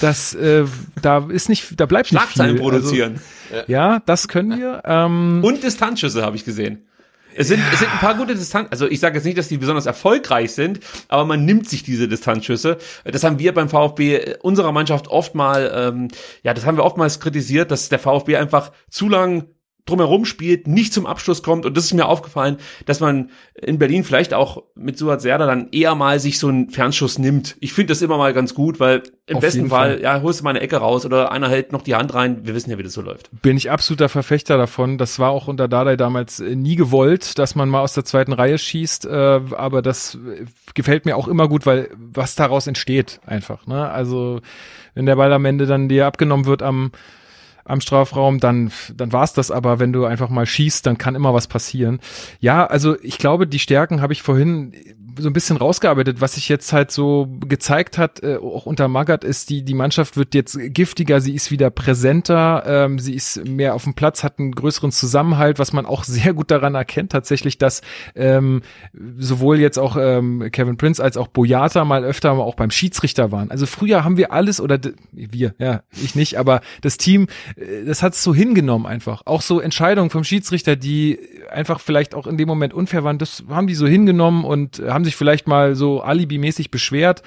[0.00, 0.64] Das, äh,
[1.00, 2.32] da ist nicht, da bleibt nicht viel.
[2.32, 3.20] Schlagzeilen produzieren.
[3.52, 4.82] Also, ja, das können wir.
[4.84, 6.86] Ähm, und Distanzschüsse habe ich gesehen.
[7.38, 9.58] Es sind, es sind ein paar gute Distanz, also ich sage jetzt nicht, dass die
[9.58, 12.78] besonders erfolgreich sind, aber man nimmt sich diese Distanzschüsse.
[13.04, 16.08] Das haben wir beim VfB unserer Mannschaft oft mal, ähm,
[16.42, 19.44] ja, das haben wir oftmals kritisiert, dass der VfB einfach zu lang
[19.86, 21.64] drumherum spielt, nicht zum Abschluss kommt.
[21.64, 25.68] Und das ist mir aufgefallen, dass man in Berlin vielleicht auch mit Suat Serda dann
[25.70, 27.56] eher mal sich so einen Fernschuss nimmt.
[27.60, 30.02] Ich finde das immer mal ganz gut, weil im Auf besten Fall, Fall.
[30.02, 32.40] ja, holst du mal eine Ecke raus oder einer hält noch die Hand rein.
[32.44, 33.30] Wir wissen ja, wie das so läuft.
[33.42, 34.98] bin ich absoluter Verfechter davon.
[34.98, 38.32] Das war auch unter Dardai damals äh, nie gewollt, dass man mal aus der zweiten
[38.32, 39.06] Reihe schießt.
[39.06, 43.66] Äh, aber das äh, gefällt mir auch immer gut, weil was daraus entsteht einfach.
[43.66, 43.88] Ne?
[43.88, 44.40] Also
[44.94, 46.90] wenn der Ball am Ende dann dir abgenommen wird am
[47.66, 49.50] am Strafraum, dann, dann war's das.
[49.50, 52.00] Aber wenn du einfach mal schießt, dann kann immer was passieren.
[52.40, 54.72] Ja, also ich glaube, die Stärken habe ich vorhin
[55.18, 56.20] so ein bisschen rausgearbeitet.
[56.20, 60.16] Was sich jetzt halt so gezeigt hat, äh, auch unter Magath, ist, die, die Mannschaft
[60.16, 64.38] wird jetzt giftiger, sie ist wieder präsenter, ähm, sie ist mehr auf dem Platz, hat
[64.38, 67.82] einen größeren Zusammenhalt, was man auch sehr gut daran erkennt, tatsächlich, dass
[68.14, 68.62] ähm,
[69.16, 73.50] sowohl jetzt auch ähm, Kevin Prince als auch Boyata mal öfter auch beim Schiedsrichter waren.
[73.50, 74.78] Also früher haben wir alles, oder
[75.12, 79.22] wir, ja, ich nicht, aber das Team, äh, das hat es so hingenommen einfach.
[79.24, 81.18] Auch so Entscheidungen vom Schiedsrichter, die
[81.50, 85.04] einfach vielleicht auch in dem Moment unfair waren, das haben die so hingenommen und haben
[85.06, 87.22] sich vielleicht mal so alibimäßig beschwert.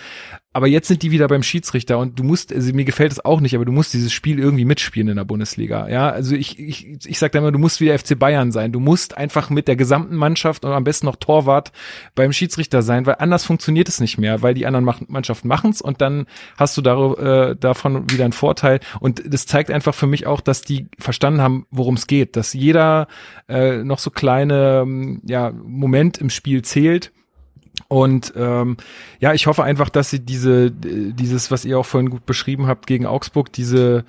[0.51, 3.39] Aber jetzt sind die wieder beim Schiedsrichter und du musst, also mir gefällt es auch
[3.39, 5.87] nicht, aber du musst dieses Spiel irgendwie mitspielen in der Bundesliga.
[5.87, 8.71] Ja, also ich, ich, ich sag da immer, du musst wieder FC Bayern sein.
[8.71, 11.71] Du musst einfach mit der gesamten Mannschaft und am besten noch Torwart
[12.15, 15.81] beim Schiedsrichter sein, weil anders funktioniert es nicht mehr, weil die anderen Mach Mannschaften machen's
[15.81, 16.25] und dann
[16.57, 18.79] hast du dar äh, davon wieder einen Vorteil.
[18.99, 22.53] Und das zeigt einfach für mich auch, dass die verstanden haben, worum es geht, dass
[22.53, 23.07] jeder
[23.47, 27.11] äh, noch so kleine ja, Moment im Spiel zählt.
[27.89, 28.77] Und ähm,
[29.19, 32.85] ja, ich hoffe einfach, dass sie diese, dieses, was ihr auch vorhin gut beschrieben habt
[32.87, 34.05] gegen Augsburg, diese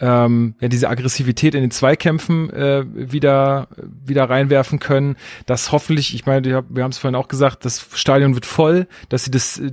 [0.00, 5.16] ähm, ja, diese Aggressivität in den Zweikämpfen äh, wieder wieder reinwerfen können.
[5.46, 9.24] Dass hoffentlich, ich meine, wir haben es vorhin auch gesagt, das Stadion wird voll, dass
[9.24, 9.72] sie das äh,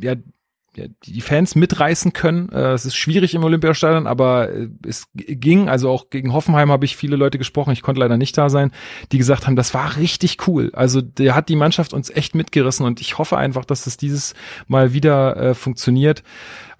[0.00, 0.14] ja,
[1.04, 2.48] die Fans mitreißen können.
[2.50, 5.68] Äh, Es ist schwierig im Olympiastadion, aber äh, es ging.
[5.68, 7.72] Also auch gegen Hoffenheim habe ich viele Leute gesprochen.
[7.72, 8.72] Ich konnte leider nicht da sein,
[9.12, 10.70] die gesagt haben, das war richtig cool.
[10.74, 14.34] Also der hat die Mannschaft uns echt mitgerissen und ich hoffe einfach, dass das dieses
[14.66, 16.22] Mal wieder äh, funktioniert.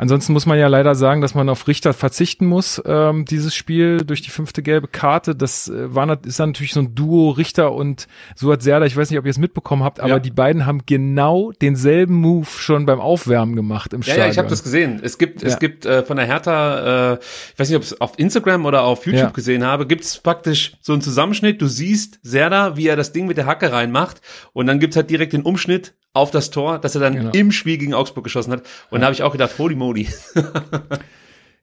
[0.00, 3.98] Ansonsten muss man ja leider sagen, dass man auf Richter verzichten muss, ähm, dieses Spiel
[4.04, 5.34] durch die fünfte gelbe Karte.
[5.34, 8.86] Das äh, war ist dann natürlich so ein Duo Richter und Suat Serdar.
[8.86, 10.18] Ich weiß nicht, ob ihr es mitbekommen habt, aber Ja.
[10.20, 14.24] die beiden haben genau denselben Move schon beim Aufwärmen gemacht im Ja, Stadion.
[14.26, 15.00] ja, ich habe das gesehen.
[15.02, 15.58] Es gibt, es Ja.
[15.58, 17.18] gibt äh, von der Hertha, äh,
[17.54, 20.92] ich weiß nicht, ob es auf Instagram oder auf YouTube gesehen habe, gibt's praktisch so
[20.92, 21.60] einen Zusammenschnitt.
[21.60, 24.20] Du siehst Serda, wie er das Ding mit der Hacke reinmacht
[24.52, 27.30] und dann gibt's halt direkt den Umschnitt auf das Tor, das er dann Genau.
[27.32, 28.62] im Spiel gegen Augsburg geschossen hat.
[28.90, 30.08] Und da habe ich auch gedacht, holy moly.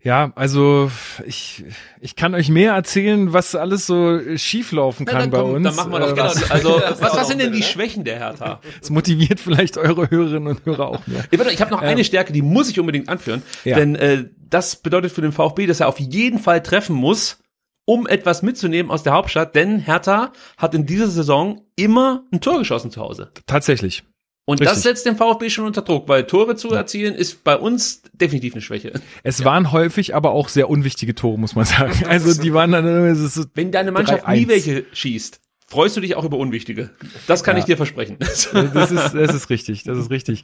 [0.01, 0.91] Ja, also
[1.25, 1.63] ich,
[1.99, 5.63] ich kann euch mehr erzählen, was alles so schief laufen kann dann bei komm, uns.
[5.65, 6.41] Dann machen wir doch Äh, was.
[6.43, 8.61] was, Also, was, was sind denn die Schwächen der Hertha?
[8.79, 11.23] das motiviert vielleicht eure Hörerinnen und Hörer auch mehr.
[11.31, 13.41] Ich, ich habe noch eine Stärke, die muss ich unbedingt anführen.
[13.63, 13.77] Ja.
[13.77, 17.39] Denn äh, das bedeutet für den VfB, dass er auf jeden Fall treffen muss,
[17.85, 19.55] um etwas mitzunehmen aus der Hauptstadt.
[19.55, 23.31] Denn Hertha hat in dieser Saison immer ein Tor geschossen zu Hause.
[23.47, 24.03] Tatsächlich.
[24.47, 24.75] Und Richtig.
[24.75, 28.53] das setzt den VfB schon unter Druck, weil Tore zu erzielen ist bei uns definitiv
[28.53, 28.93] eine Schwäche.
[29.23, 31.93] Es waren häufig aber auch sehr unwichtige Tore, muss man sagen.
[32.07, 34.47] Also die waren dann so Wenn deine Mannschaft nie 3-1.
[34.47, 36.91] welche schießt, freust du dich auch über unwichtige.
[37.25, 37.59] Das kann Ja.
[37.61, 38.17] ich dir versprechen.
[38.19, 38.45] Das
[38.91, 40.43] ist, das ist richtig, das ist richtig.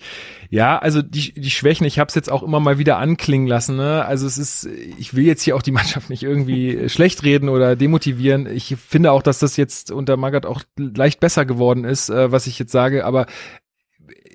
[0.49, 3.75] Ja, also die, die Schwächen, ich habe es jetzt auch immer mal wieder anklingen lassen.
[3.77, 4.03] Ne?
[4.03, 7.75] Also es ist, ich will jetzt hier auch die Mannschaft nicht irgendwie schlecht reden oder
[7.75, 8.47] demotivieren.
[8.51, 12.47] Ich finde auch, dass das jetzt unter Magath auch leicht besser geworden ist, äh, was
[12.47, 13.05] ich jetzt sage.
[13.05, 13.27] Aber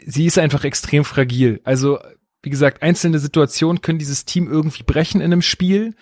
[0.07, 1.61] sie ist einfach extrem fragil.
[1.65, 1.99] Also
[2.43, 5.97] wie gesagt, einzelne Situationen können dieses Team irgendwie brechen in einem Spiel.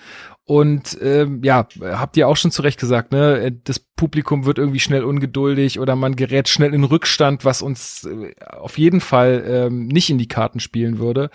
[0.44, 3.50] Und ähm, ja, habt ihr auch schon zu Recht gesagt, ne?
[3.64, 8.34] Das Publikum wird irgendwie schnell ungeduldig oder man gerät schnell in Rückstand, was uns äh,
[8.46, 11.30] auf jeden Fall ähm, nicht in die Karten spielen würde.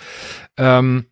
[0.57, 1.07] Ähm,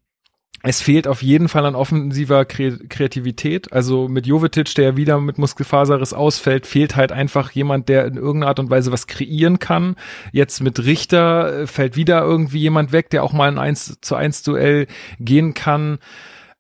[0.63, 3.71] es fehlt auf jeden Fall an offensiver Kre Kreativität.
[3.71, 8.49] Also mit Jovetic, der wieder mit Muskelfaserriss ausfällt, fehlt halt einfach jemand, der in irgendeiner
[8.49, 9.95] Art und Weise was kreieren kann.
[10.31, 14.15] Jetzt mit Richter äh, fällt wieder irgendwie jemand weg, der auch mal ein 1 zu
[14.15, 14.87] 1 Duell
[15.19, 15.99] gehen kann.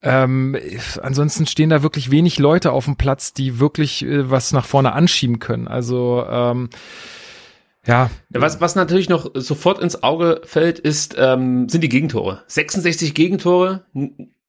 [0.03, 0.55] Ähm,
[1.01, 4.93] ansonsten stehen da wirklich wenig Leute auf dem Platz, die wirklich äh, was nach vorne
[4.93, 5.67] anschieben können.
[5.67, 6.69] Also ähm,
[7.87, 12.43] ja, Was, was natürlich noch sofort ins Auge fällt, ist, ähm, sind die Gegentore.
[12.47, 13.85] 66 Gegentore,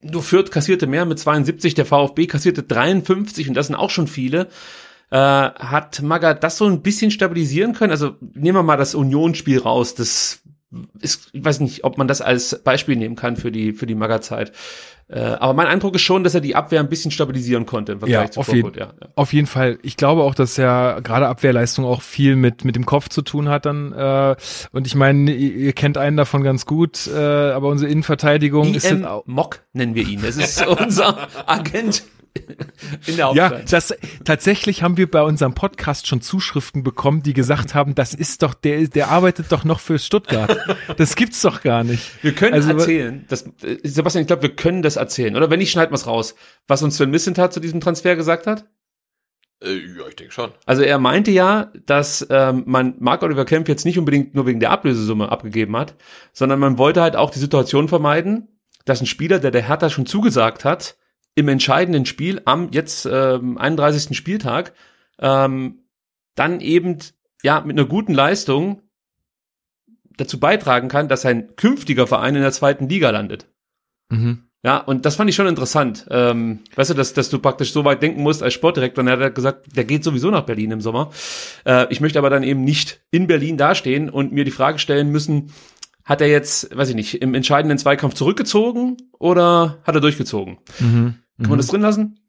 [0.01, 4.07] nur Fürth kassierte mehr mit 72, der VfB kassierte 53 und das sind auch schon
[4.07, 4.47] viele.
[5.11, 7.91] Äh, hat Maga das so ein bisschen stabilisieren können?
[7.91, 9.95] Also nehmen wir mal das Unionsspiel raus.
[9.95, 10.41] Das
[10.99, 13.95] ist, ich weiß nicht, ob man das als Beispiel nehmen kann für die, für die
[13.95, 14.51] Maga-Zeit.
[15.11, 17.99] Äh, aber mein Eindruck ist schon, dass er die Abwehr ein bisschen stabilisieren konnte im
[17.99, 18.77] Vergleich Ja, zu auf jeden- Vorfurt.
[18.77, 19.07] Ja, ja.
[19.15, 19.79] Auf jeden Fall.
[19.81, 23.49] Ich glaube auch, dass ja gerade Abwehrleistung auch viel mit mit dem Kopf zu tun
[23.49, 23.91] hat dann.
[23.91, 24.35] Äh,
[24.71, 28.85] und ich meine, ihr, ihr kennt einen davon ganz gut, äh, aber unsere Innenverteidigung ist
[28.91, 30.21] IM auch, Mock nennen wir ihn.
[30.21, 32.03] Das ist unser Agent.
[33.07, 33.73] In der Ja, Hauptstadt.
[33.73, 38.43] das, tatsächlich haben wir bei unserem Podcast schon Zuschriften bekommen, die gesagt haben, das ist
[38.43, 40.57] doch, der, der arbeitet doch noch für Stuttgart.
[40.97, 42.23] Das gibt's doch gar nicht.
[42.23, 45.35] Wir können Also, erzählen, das, äh, Sebastian, ich glaube, wir können das erzählen.
[45.35, 46.35] Oder wenn nicht, schneiden wir's raus.
[46.67, 48.65] Was uns Sven Missentat zu diesem Transfer gesagt hat?
[49.63, 50.51] Äh, ja, ich denke schon.
[50.65, 54.59] Also er meinte ja, dass ähm, man Mark Oliver Kempf jetzt nicht unbedingt nur wegen
[54.59, 55.95] der Ablösesumme abgegeben hat,
[56.31, 58.47] sondern man wollte halt auch die Situation vermeiden,
[58.85, 60.95] dass ein Spieler, der der Hertha schon zugesagt hat,
[61.39, 64.15] im entscheidenden Spiel am jetzt ähm, 31.
[64.15, 64.73] Spieltag
[65.19, 65.85] ähm,
[66.35, 66.97] dann eben
[67.43, 68.81] ja mit einer guten Leistung
[70.17, 73.47] dazu beitragen kann, dass ein künftiger Verein in der zweiten Liga landet.
[74.09, 74.43] Mhm.
[74.63, 76.05] Ja, und das fand ich schon interessant.
[76.11, 79.01] Ähm, weißt du, dass, dass du praktisch so weit denken musst als Sportdirektor.
[79.01, 81.11] Und er hat gesagt, der geht sowieso nach Berlin im Sommer.
[81.65, 85.09] Äh, ich möchte aber dann eben nicht in Berlin dastehen und mir die Frage stellen
[85.09, 85.53] müssen,
[86.03, 90.57] hat er jetzt, weiß ich nicht, im entscheidenden Zweikampf zurückgezogen oder hat er durchgezogen?
[90.79, 91.15] Mhm.
[91.39, 92.19] Kann man das drin lassen?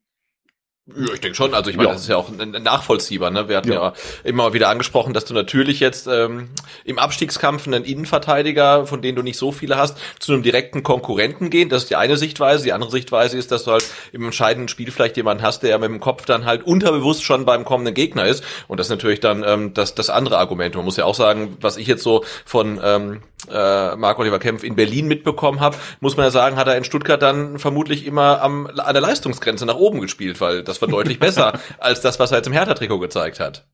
[0.87, 1.55] Ja, ich denke schon.
[1.55, 1.93] Also ich meine, Ja.
[1.95, 3.31] das ist ja auch nachvollziehbar.
[3.31, 3.49] Ne?
[3.49, 3.81] Wir hatten Ja.
[3.89, 3.93] ja.
[4.25, 6.49] immer wieder angesprochen, dass du natürlich jetzt ähm,
[6.85, 11.49] im Abstiegskampf einen Innenverteidiger, von denen du nicht so viele hast, zu einem direkten Konkurrenten
[11.51, 11.69] gehen.
[11.69, 12.65] Das ist die eine Sichtweise.
[12.65, 15.91] Die andere Sichtweise ist, dass du halt im entscheidenden Spiel vielleicht jemanden hast, der mit
[15.91, 18.43] dem Kopf dann halt unterbewusst schon beim kommenden Gegner ist.
[18.67, 20.75] Und das ist natürlich dann ähm, das, das andere Argument.
[20.75, 24.77] Man muss ja auch sagen, was ich jetzt so von ähm, äh, Marc-Oliver Kempf in
[24.77, 28.67] Berlin mitbekommen habe, muss man ja sagen, hat er in Stuttgart dann vermutlich immer am,
[28.67, 32.39] an der Leistungsgrenze nach oben gespielt, weil das war deutlich besser als das, was er
[32.39, 33.67] jetzt im Hertha-Trikot gezeigt hat.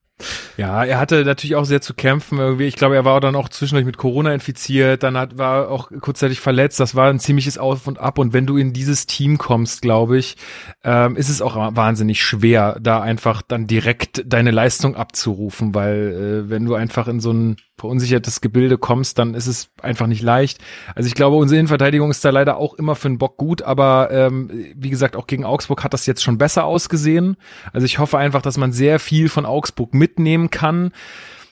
[0.57, 2.39] Ja, er hatte natürlich auch sehr zu kämpfen.
[2.39, 2.65] Irgendwie.
[2.65, 5.91] Ich glaube, er war dann auch zwischendurch mit Corona infiziert, dann hat, war er auch
[6.01, 6.81] kurzzeitig verletzt.
[6.81, 8.19] Das war ein ziemliches Auf und Ab.
[8.19, 10.37] Und wenn du in dieses Team kommst, glaube ich,
[10.85, 16.51] ähm, ist es auch wahnsinnig schwer, da einfach dann direkt deine Leistung abzurufen, weil äh,
[16.51, 20.59] wenn du einfach in so ein verunsichertes Gebilde kommst, dann ist es einfach nicht leicht.
[20.95, 24.11] Also ich glaube, unsere Innenverteidigung ist da leider auch immer für den Bock gut, aber
[24.11, 27.37] ähm, wie gesagt, auch gegen Augsburg hat das jetzt schon besser ausgesehen.
[27.73, 30.93] Also ich hoffe einfach, dass man sehr viel von Augsburg mitnehmen kann.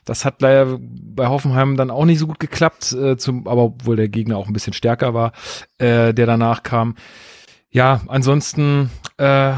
[0.04, 3.96] Das hat leider bei Hoffenheim dann auch nicht so gut geklappt, äh, zum, aber obwohl
[3.96, 5.32] der Gegner auch ein bisschen stärker war,
[5.78, 6.94] äh, der danach kam.
[7.70, 9.52] Ja, ansonsten, äh,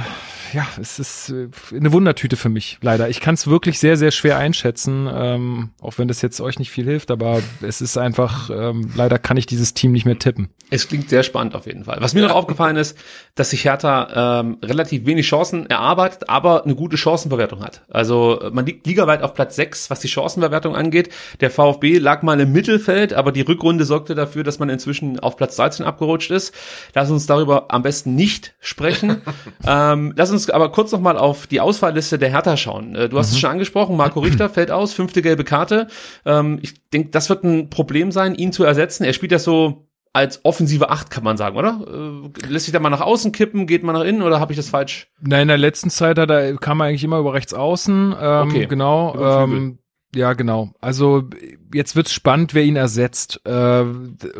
[0.52, 3.08] ja, es ist äh, eine Wundertüte für mich, leider.
[3.08, 6.70] Ich kann es wirklich sehr, sehr schwer einschätzen, ähm, auch wenn das jetzt euch nicht
[6.70, 10.48] viel hilft, aber es ist einfach, ähm, leider kann ich dieses Team nicht mehr tippen.
[10.68, 11.98] Es klingt sehr spannend auf jeden Fall.
[12.00, 12.98] Was mir noch aufgefallen ist,
[13.36, 17.82] dass sich Hertha ähm, relativ wenig Chancen erarbeitet, aber eine gute Chancenverwertung hat.
[17.88, 21.10] Also äh, man liegt ligaweit auf Platz 6, was die Chancenverwertung angeht.
[21.40, 25.36] Der VfB lag mal im Mittelfeld, aber die Rückrunde sorgte dafür, dass man inzwischen auf
[25.36, 26.52] Platz 13 abgerutscht ist.
[26.94, 29.22] Lass uns darüber am besten nicht sprechen.
[29.66, 32.94] ähm, lass uns aber kurz noch mal auf die Ausfallliste der Hertha schauen.
[32.94, 35.88] Äh, du hast es schon angesprochen, Marco Richter fällt aus, fünfte gelbe Karte.
[36.24, 39.04] Ähm, ich denke, das wird ein Problem sein, ihn zu ersetzen.
[39.04, 41.80] Er spielt ja so als offensive Acht, kann man sagen, oder?
[41.86, 44.56] Äh, lässt sich da mal nach außen kippen, geht man nach innen oder habe ich
[44.56, 45.08] das falsch?
[45.20, 48.14] Nein, in der letzten Zeit hat er, kam er eigentlich immer über rechts außen.
[48.18, 48.66] Ähm, Okay.
[48.66, 49.14] Genau.
[49.44, 49.78] Ähm,
[50.16, 50.70] ja, genau.
[50.80, 51.24] Also
[51.72, 53.40] jetzt wird's spannend, wer ihn ersetzt.
[53.44, 53.84] Äh,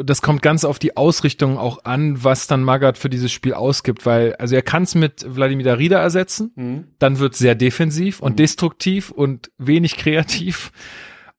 [0.02, 4.06] das kommt ganz auf die Ausrichtung auch an, was dann Magath für dieses Spiel ausgibt,
[4.06, 6.52] weil also er kann es mit Wladimir Darida ersetzen,
[6.98, 10.72] dann wird sehr defensiv und destruktiv und wenig kreativ.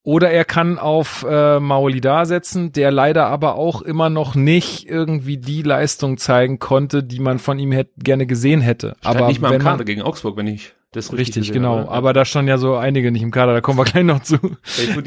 [0.03, 5.37] Oder er kann auf äh, Maolida setzen, der leider aber auch immer noch nicht irgendwie
[5.37, 8.95] die Leistung zeigen konnte, die man von ihm hätte, gerne gesehen hätte.
[9.03, 11.77] Aber aber nicht mal im Kader gegen Augsburg, wenn ich das richtig, Richtig, gesehen genau.
[11.79, 11.91] habe.
[11.91, 14.37] Aber da standen ja so einige nicht im Kader, da kommen wir gleich noch zu.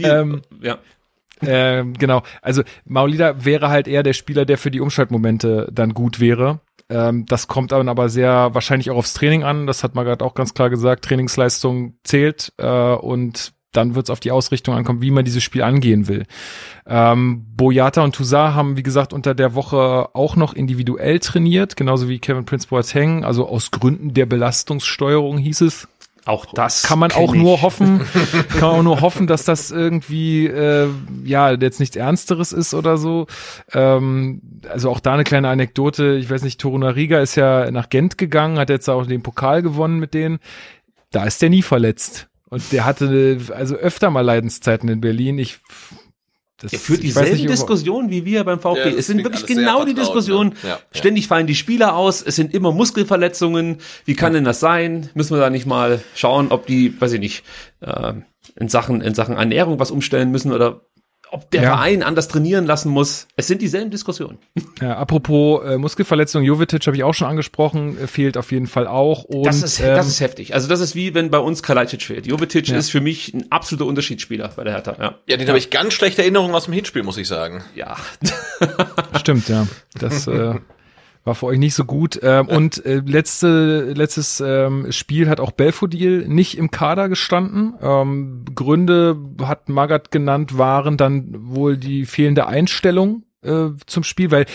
[0.02, 0.78] Ähm, ja.
[1.42, 2.22] Ähm, genau.
[2.42, 6.60] Also Maulida wäre halt eher der Spieler, der für die Umschaltmomente dann gut wäre.
[6.90, 9.66] Ähm, das kommt dann aber sehr wahrscheinlich auch aufs Training an.
[9.66, 11.04] Das hat Magath auch ganz klar gesagt.
[11.04, 15.62] Trainingsleistung zählt äh, und dann wird es auf die Ausrichtung ankommen, wie man dieses Spiel
[15.62, 16.24] angehen will.
[16.86, 22.08] Ähm, Boyata und Toussaint haben, wie gesagt, unter der Woche auch noch individuell trainiert, genauso
[22.08, 25.88] wie Kevin Prince Boateng, also aus Gründen der Belastungssteuerung hieß es.
[26.26, 27.40] Auch das kann man auch ich.
[27.40, 28.00] nur hoffen,
[28.50, 30.88] kann man auch nur hoffen, dass das irgendwie äh,
[31.24, 33.26] ja jetzt nichts Ernsteres ist oder so.
[33.72, 36.16] Ähm, also auch da eine kleine Anekdote.
[36.16, 39.98] Ich weiß nicht, Torunariga ist ja nach Gent gegangen, hat jetzt auch den Pokal gewonnen
[39.98, 40.40] mit denen.
[41.10, 45.38] Da ist der nie verletzt und der hatte also öfter mal Leidenszeiten in Berlin.
[45.38, 45.60] Ich
[46.60, 48.90] das, Er führt dieselben Diskussionen wie wir beim VfB.
[48.90, 50.50] Ja, es sind wirklich genau die vertraut, Diskussionen.
[50.50, 50.56] ne?
[50.62, 50.78] Ja, ja.
[50.92, 52.20] Ständig fallen die Spieler aus.
[52.20, 53.78] Es sind immer Muskelverletzungen.
[54.04, 55.08] Wie kann denn das sein?
[55.14, 57.44] Müssen wir da nicht mal schauen, ob die, weiß ich nicht,
[57.80, 58.12] äh,
[58.56, 60.82] in Sachen in Sachen Ernährung was umstellen müssen oder
[61.32, 61.76] ob der Ja.
[61.76, 63.26] Verein anders trainieren lassen muss.
[63.36, 64.38] Es sind dieselben Diskussionen.
[64.80, 68.86] Ja, apropos äh, Muskelverletzung, Jovetic habe ich auch schon angesprochen, äh, fehlt auf jeden Fall
[68.86, 69.24] auch.
[69.24, 70.54] Und, Das ist, ähm, das ist heftig.
[70.54, 72.26] Also das ist wie wenn bei uns Kalajdzic fehlt.
[72.26, 72.76] Jovetic Ja.
[72.76, 74.96] ist für mich ein absoluter Unterschiedsspieler bei der Hertha.
[74.98, 75.14] Ja.
[75.28, 77.62] Ja, den habe ich ganz schlechte Erinnerungen aus dem Hinspiel, muss ich sagen.
[77.74, 77.96] ja.
[79.18, 79.66] Stimmt, ja.
[79.98, 80.54] Das äh,
[81.24, 82.18] war für euch nicht so gut.
[82.22, 87.74] Ähm, und äh, letzte, letztes ähm, Spiel hat auch Belfodil nicht im Kader gestanden.
[87.80, 94.46] Ähm, Gründe hat Magath genannt, waren dann wohl die fehlende Einstellung äh, zum Spiel, weil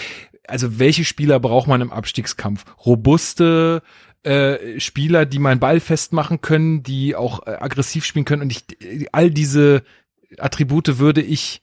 [0.48, 2.66] also welche Spieler braucht man im Abstiegskampf?
[2.86, 3.82] Robuste
[4.24, 8.66] äh, Spieler, die mal Ball festmachen können, die auch äh, aggressiv spielen können und ich,
[9.12, 9.84] all diese
[10.38, 11.62] Attribute würde ich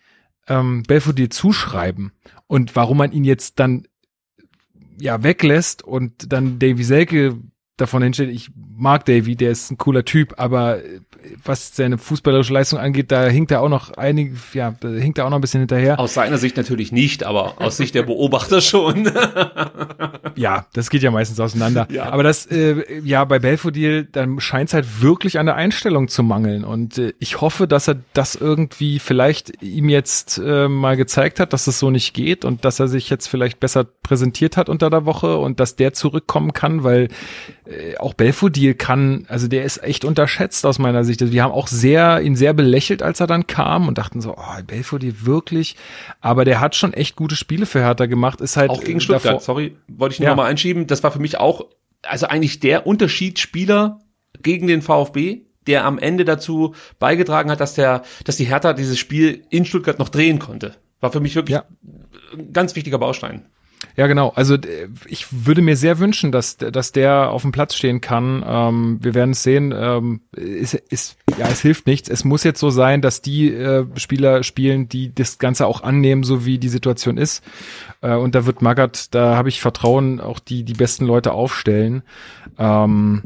[0.48, 2.12] ähm, Belfodil zuschreiben.
[2.46, 3.86] Und warum man ihn jetzt dann
[5.00, 7.36] ja weglässt und dann Davy Selke
[7.76, 10.80] davon hinstellt, ich mag Davy, der ist ein cooler Typ, aber
[11.44, 15.26] was seine fußballerische Leistung angeht, da hinkt er auch noch einige, ja, da hinkt er
[15.26, 15.98] auch noch ein bisschen hinterher.
[15.98, 19.10] Aus seiner Sicht natürlich nicht, aber aus Sicht der Beobachter schon.
[20.36, 21.86] ja, das geht ja meistens auseinander.
[21.90, 22.10] Ja.
[22.10, 26.22] Aber das, äh, ja, bei Belfodil, dann scheint es halt wirklich an der Einstellung zu
[26.22, 26.64] mangeln.
[26.64, 31.52] Und äh, ich hoffe, dass er das irgendwie vielleicht ihm jetzt äh, mal gezeigt hat,
[31.52, 34.90] dass es so nicht geht und dass er sich jetzt vielleicht besser präsentiert hat unter
[34.90, 37.08] der Woche und dass der zurückkommen kann, weil
[37.64, 41.11] äh, auch Belfodil kann, also der ist echt unterschätzt aus meiner Sicht.
[41.20, 44.34] Also wir haben auch sehr, ihn sehr belächelt, als er dann kam und dachten so,
[44.36, 45.76] oh, Belfodil wirklich.
[46.20, 48.40] Aber der hat schon echt gute Spiele für Hertha gemacht.
[48.40, 50.30] Ist halt auch gegen Stuttgart, davor, sorry, wollte ich nur ja.
[50.30, 50.86] noch mal einschieben.
[50.86, 51.66] Das war für mich auch,
[52.02, 54.00] also eigentlich der Unterschiedsspieler
[54.42, 58.98] gegen den VfB, der am Ende dazu beigetragen hat, dass der, dass die Hertha dieses
[58.98, 60.74] Spiel in Stuttgart noch drehen konnte.
[61.00, 61.64] War für mich wirklich ja.
[62.32, 63.46] ein ganz wichtiger Baustein.
[63.96, 64.30] Ja, genau.
[64.34, 64.56] Also
[65.06, 68.44] ich würde mir sehr wünschen, dass, dass der auf dem Platz stehen kann.
[68.46, 69.74] Ähm, wir werden es sehen.
[69.76, 72.08] Ähm, ist, ist, ja, es hilft nichts.
[72.08, 76.22] Es muss jetzt so sein, dass die äh, Spieler spielen, die das Ganze auch annehmen,
[76.22, 77.44] so wie die Situation ist.
[78.00, 82.02] Äh, und da wird Magath, da habe ich Vertrauen, auch die die besten Leute aufstellen.
[82.58, 83.22] Ähm,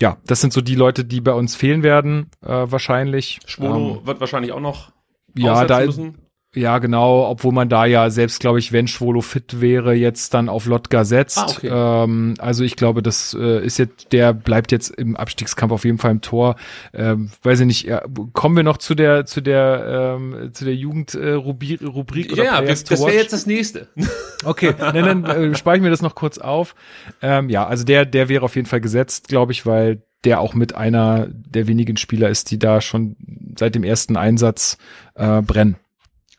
[0.00, 3.40] ja, das sind so die Leute, die bei uns fehlen werden, äh, wahrscheinlich.
[3.46, 4.92] Schwolo ähm, wird wahrscheinlich auch noch
[5.36, 6.18] ja, da, müssen.
[6.54, 10.48] Ja, genau, obwohl man da ja selbst, glaube ich, wenn Schwolo fit wäre, jetzt dann
[10.48, 11.38] auf Lotka setzt.
[11.38, 11.68] Ah, okay.
[11.70, 15.98] ähm, also ich glaube, das äh, ist jetzt, der bleibt jetzt im Abstiegskampf auf jeden
[15.98, 16.56] Fall im Tor.
[16.92, 18.02] Ähm, weiß ich nicht, ja,
[18.32, 22.84] kommen wir noch zu der, zu der, ähm, zu der Jugendrubrik äh, Rubrik Ja, das,
[22.84, 23.88] das wäre jetzt das nächste.
[24.46, 26.74] Okay, dann, dann äh, spare ich mir das noch kurz auf.
[27.22, 30.54] Ähm, ja, also der, der wäre auf jeden Fall gesetzt, glaube ich, weil der auch
[30.54, 33.16] mit einer der wenigen Spieler ist, die da schon
[33.58, 34.78] seit dem ersten Einsatz
[35.14, 35.76] äh, brennen.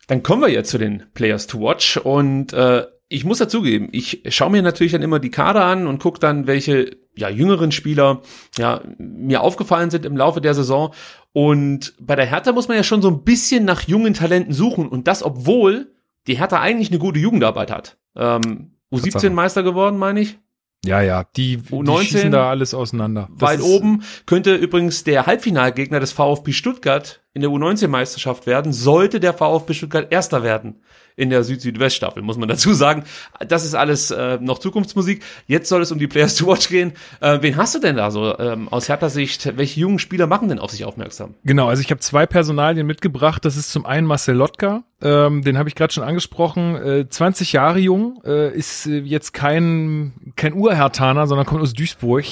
[0.08, 4.24] Dann kommen wir jetzt zu den Players to Watch und äh, ich muss dazugeben, ich
[4.30, 8.22] schaue mir natürlich dann immer die Kader an und gucke dann, welche ja, jüngeren Spieler
[8.58, 10.94] ja, mir aufgefallen sind im Laufe der Saison.
[11.32, 14.88] Und bei der Hertha muss man ja schon so ein bisschen nach jungen Talenten suchen
[14.88, 15.94] und das, obwohl
[16.28, 17.98] die Hertha eigentlich eine gute Jugendarbeit hat.
[18.16, 20.40] Ähm, U17 Meister geworden, meine ich.
[20.84, 23.28] Ja, ja, die, U19, die schießen da alles auseinander.
[23.38, 29.20] Das weit oben könnte übrigens der Halbfinalgegner des VfB Stuttgart in der U19-Meisterschaft werden, sollte
[29.20, 30.82] der VfB Stuttgart Erster werden
[31.16, 33.04] in der Süd-Südwest-Staffel, muss man dazu sagen.
[33.48, 35.24] Das ist alles äh, noch Zukunftsmusik.
[35.48, 36.94] Jetzt soll es um die Players to Watch gehen.
[37.22, 39.58] Äh, wen hast du denn da so ähm, aus Hertha Sicht?
[39.58, 41.36] Welche jungen Spieler machen denn auf sich aufmerksam?
[41.44, 43.46] Genau, also ich habe zwei Personalien mitgebracht.
[43.46, 46.76] Das ist zum einen Marcel Lotka, ähm, den habe ich gerade schon angesprochen.
[46.76, 52.26] Äh, 20 Jahre jung, äh, ist äh, jetzt kein, kein Urhertaner, sondern kommt aus Duisburg.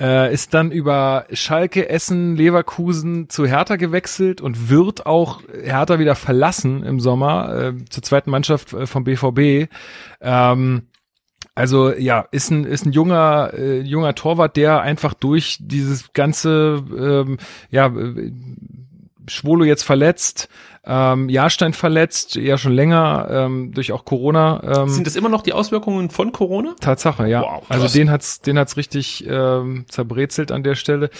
[0.00, 6.14] Äh, ist dann über Schalke, Essen, Leverkusen zu Hertha gewechselt und wird auch Hertha wieder
[6.14, 9.70] verlassen im Sommer äh, zur zweiten Mannschaft äh, vom BVB.
[10.20, 10.82] Ähm,
[11.54, 16.82] also ja, ist ein ist ein junger äh, junger Torwart, der einfach durch dieses ganze
[16.96, 17.38] ähm,
[17.70, 18.32] ja äh,
[19.28, 20.48] Schwolo jetzt verletzt,
[20.86, 24.82] ähm, Jahrstein verletzt, ja schon länger, ähm, durch auch Corona.
[24.82, 26.74] Ähm, Sind das immer noch die Auswirkungen von Corona?
[26.80, 27.42] Tatsache, ja.
[27.42, 31.10] Wow, also den hat's, den hat's richtig ähm, zerbrezelt an der Stelle.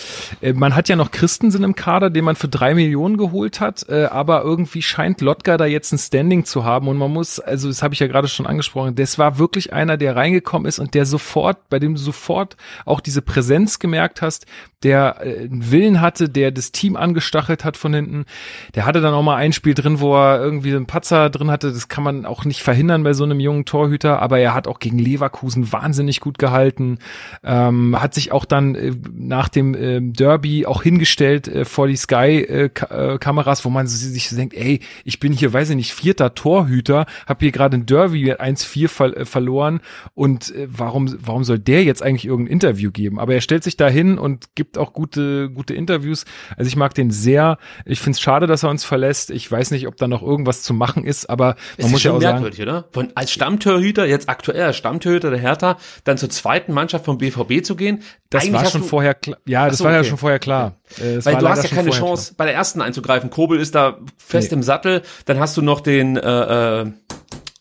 [0.41, 3.87] Äh, man hat ja noch Christensen im Kader, den man für drei Millionen geholt hat,
[3.89, 7.69] äh, aber irgendwie scheint Lotka da jetzt ein Standing zu haben und man muss, also
[7.69, 10.95] das habe ich ja gerade schon angesprochen, das war wirklich einer, der reingekommen ist und
[10.95, 14.47] der sofort, bei dem du sofort auch diese Präsenz gemerkt hast,
[14.83, 18.27] der äh, einen Willen hatte, der das Team angestachelt hat von hinten.
[18.75, 21.73] Der hatte dann auch mal ein Spiel drin, wo er irgendwie einen Patzer drin hatte.
[21.73, 24.79] Das kann man auch nicht verhindern bei so einem jungen Torhüter, aber er hat auch
[24.79, 26.99] gegen Leverkusen wahnsinnig gut gehalten.
[27.43, 31.97] Ähm, hat sich auch dann äh, nach dem äh, Derby auch hingestellt äh, vor die
[31.97, 37.07] Sky-Kameras, äh, wo man sich denkt, ey, ich bin hier, weiß ich nicht, vierter Torhüter,
[37.27, 39.81] habe hier gerade ein Derby 1-4 ver äh, verloren
[40.15, 43.19] und äh, warum, warum soll der jetzt eigentlich irgendein Interview geben?
[43.19, 46.25] Aber er stellt sich da hin und gibt auch gute, gute Interviews.
[46.57, 47.59] Also ich mag den sehr.
[47.85, 49.31] Ich finde es schade, dass er uns verlässt.
[49.31, 52.13] Ich weiß nicht, ob da noch irgendwas zu machen ist, aber man es muss ja
[52.13, 52.89] auch merkwürdig, sagen, oder?
[52.93, 57.65] Von als Stammtorhüter, jetzt aktuell als Stammtorhüter der Hertha, dann zur zweiten Mannschaft vom BVB
[57.65, 58.03] zu gehen.
[58.31, 59.39] Das war schon vorher klar.
[59.47, 60.03] Ja, das so, war okay.
[60.03, 60.77] ja schon vorher klar.
[60.99, 62.37] Äh, Weil du hast ja keine Chance, klar.
[62.39, 63.31] bei der ersten einzugreifen.
[63.31, 64.57] Kobel ist da fest nee.
[64.57, 65.03] im Sattel.
[65.25, 66.93] Dann hast du noch den, äh, äh,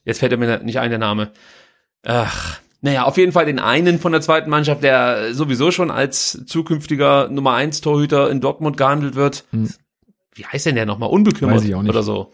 [0.05, 1.31] jetzt fällt er mir nicht ein der Name.
[2.05, 6.43] Ach, Naja, auf jeden Fall den einen von der zweiten Mannschaft, der sowieso schon als
[6.45, 9.45] zukünftiger Nummer 1 Torhüter in Dortmund gehandelt wird.
[9.51, 9.69] Hm.
[10.36, 11.09] Wie heißt denn der nochmal?
[11.09, 11.89] Unbekümmert Weiß ich auch nicht.
[11.89, 12.31] oder so.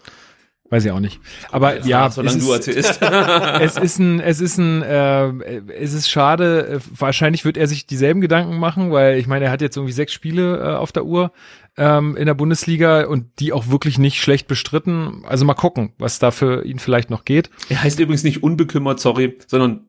[0.70, 1.20] Weiß ich auch nicht.
[1.52, 3.02] Aber ja, solange es du Atheist.
[3.60, 6.68] es ist ein, es ist ein, äh, es ist schade.
[6.68, 9.94] Äh, Wahrscheinlich wird er sich dieselben Gedanken machen, weil ich meine, er hat jetzt irgendwie
[9.94, 11.32] sechs Spiele äh, auf der Uhr
[11.76, 15.24] ähm, in der Bundesliga und die auch wirklich nicht schlecht bestritten.
[15.28, 17.50] Also mal gucken, was da für ihn vielleicht noch geht.
[17.70, 19.88] er heißt übrigens nicht unbekümmert, sorry, sondern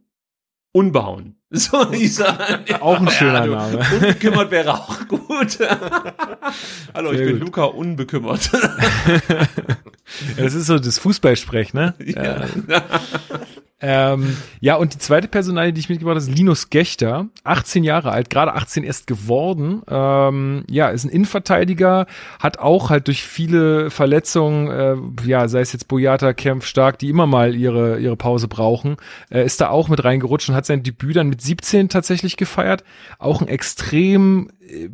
[0.73, 1.37] unbehauen.
[1.53, 2.65] So ich sagen.
[2.81, 3.79] Auch ein schöner du, Name.
[3.93, 5.59] Unbekümmert wäre auch gut.
[6.95, 7.41] Hallo, Sehr ich bin gut.
[7.41, 8.51] Luca unbekümmert.
[10.37, 11.95] Ja, Das ist so das Fußballsprech, ne?
[11.99, 12.47] Ja.
[13.83, 18.13] Ähm, ja, und die zweite Personalie, die ich mitgebracht habe, ist Linus Gechter, 18 Jahre
[18.13, 19.83] alt, gerade 18 erst geworden.
[19.89, 22.07] Ähm, ja, ist ein Innenverteidiger,
[22.39, 27.09] hat auch halt durch viele Verletzungen, äh, ja, sei es jetzt Boyata, Kempf, Stark, die
[27.09, 28.97] immer mal ihre, ihre Pause brauchen,
[29.31, 32.85] äh, ist da auch mit reingerutscht und hat sein Debüt dann mit 17 tatsächlich gefeiert.
[33.19, 34.91] Auch ein extrem äh,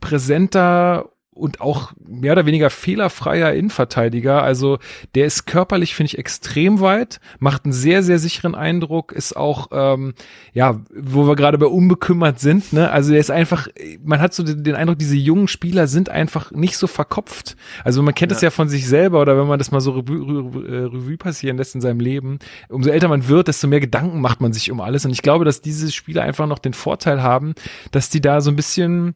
[0.00, 1.10] präsenter
[1.40, 4.42] und auch mehr oder weniger fehlerfreier Innenverteidiger.
[4.42, 4.78] Also
[5.14, 9.68] der ist körperlich, finde ich, extrem weit, macht einen sehr, sehr sicheren Eindruck, ist auch,
[9.72, 10.14] ähm,
[10.52, 12.90] ja, wo wir gerade bei unbekümmert sind, ne?
[12.90, 13.68] Also der ist einfach,
[14.04, 17.56] man hat so den, den Eindruck, diese jungen Spieler sind einfach nicht so verkopft.
[17.84, 18.50] Also man kennt es ja.
[18.50, 21.74] von sich selber oder wenn man das mal so Revue, Revue, äh, Revue passieren lässt
[21.74, 22.38] in seinem Leben,
[22.68, 25.04] umso älter man wird, desto mehr Gedanken macht man sich um alles.
[25.04, 27.54] Und ich glaube, dass diese Spieler einfach noch den Vorteil haben,
[27.90, 29.14] dass die da so ein bisschen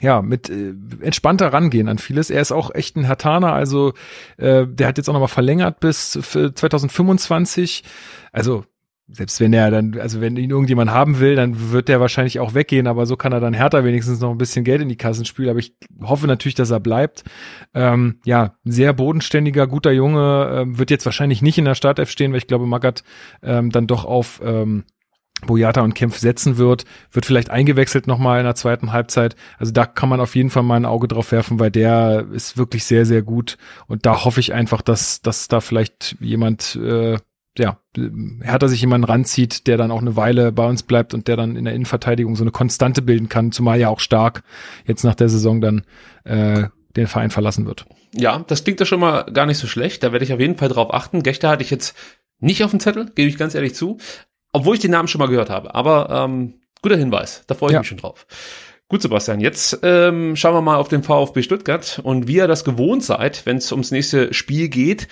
[0.00, 2.30] ja, mit äh, entspannter rangehen an vieles.
[2.30, 3.92] Er ist auch echt ein Hertaner, also
[4.36, 7.84] äh, der hat jetzt auch nochmal verlängert bis für 2025.
[8.32, 8.64] Also
[9.12, 12.54] selbst wenn er dann, also wenn ihn irgendjemand haben will, dann wird der wahrscheinlich auch
[12.54, 15.24] weggehen, aber so kann er dann härter wenigstens noch ein bisschen Geld in die Kassen
[15.24, 15.50] spülen.
[15.50, 17.24] Aber ich hoffe natürlich, dass er bleibt.
[17.74, 22.32] Ähm, ja, sehr bodenständiger, guter Junge, ähm, wird jetzt wahrscheinlich nicht in der Startelf stehen,
[22.32, 23.02] weil ich glaube, Magath
[23.42, 24.84] ähm, dann doch auf ähm,
[25.46, 29.36] Boyata und Kempf setzen wird, wird vielleicht eingewechselt nochmal in der zweiten Halbzeit.
[29.58, 32.56] Also da kann man auf jeden Fall mal ein Auge drauf werfen, weil der ist
[32.56, 33.56] wirklich sehr, sehr gut.
[33.86, 37.16] Und da hoffe ich einfach, dass, dass da vielleicht jemand, äh,
[37.58, 37.78] ja,
[38.40, 41.56] härter sich jemand ranzieht, der dann auch eine Weile bei uns bleibt und der dann
[41.56, 44.42] in der Innenverteidigung so eine Konstante bilden kann, zumal ja auch stark
[44.86, 45.82] jetzt nach der Saison dann
[46.24, 47.86] äh, den Verein verlassen wird.
[48.14, 50.02] Ja, das klingt ja schon mal gar nicht so schlecht.
[50.02, 51.22] Da werde ich auf jeden Fall drauf achten.
[51.22, 51.96] Gechter hatte ich jetzt
[52.40, 53.98] nicht auf dem Zettel, gebe ich ganz ehrlich zu.
[54.52, 55.74] Obwohl ich den Namen schon mal gehört habe.
[55.74, 57.78] Aber ähm, guter Hinweis, da freue ich Ja.
[57.80, 58.26] mich schon drauf.
[58.88, 62.00] Gut, Sebastian, jetzt ähm, schauen wir mal auf den VfB Stuttgart.
[62.02, 65.06] Und wie ihr das gewohnt seid, wenn es ums nächste Spiel geht,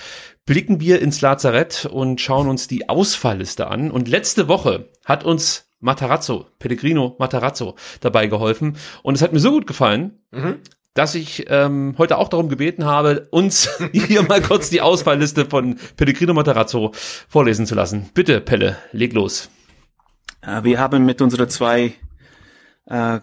[0.47, 3.93] blicken wir ins Lazarett und schauen uns die Ausfallliste an.
[3.93, 8.77] Und letzte Woche hat uns Matarazzo, Pellegrino Matarazzo, dabei geholfen.
[9.05, 10.19] Und es hat mir so gut gefallen,
[10.95, 15.79] dass ich ähm, heute auch darum gebeten habe, uns hier mal kurz die Ausfallliste von
[15.97, 16.93] Pellegrino Matarazzo
[17.29, 18.11] vorlesen zu lassen.
[18.15, 19.51] Bitte, Pelle, leg los.
[20.43, 21.95] Äh, Wir haben mit unseren zwei
[22.87, 23.21] äh,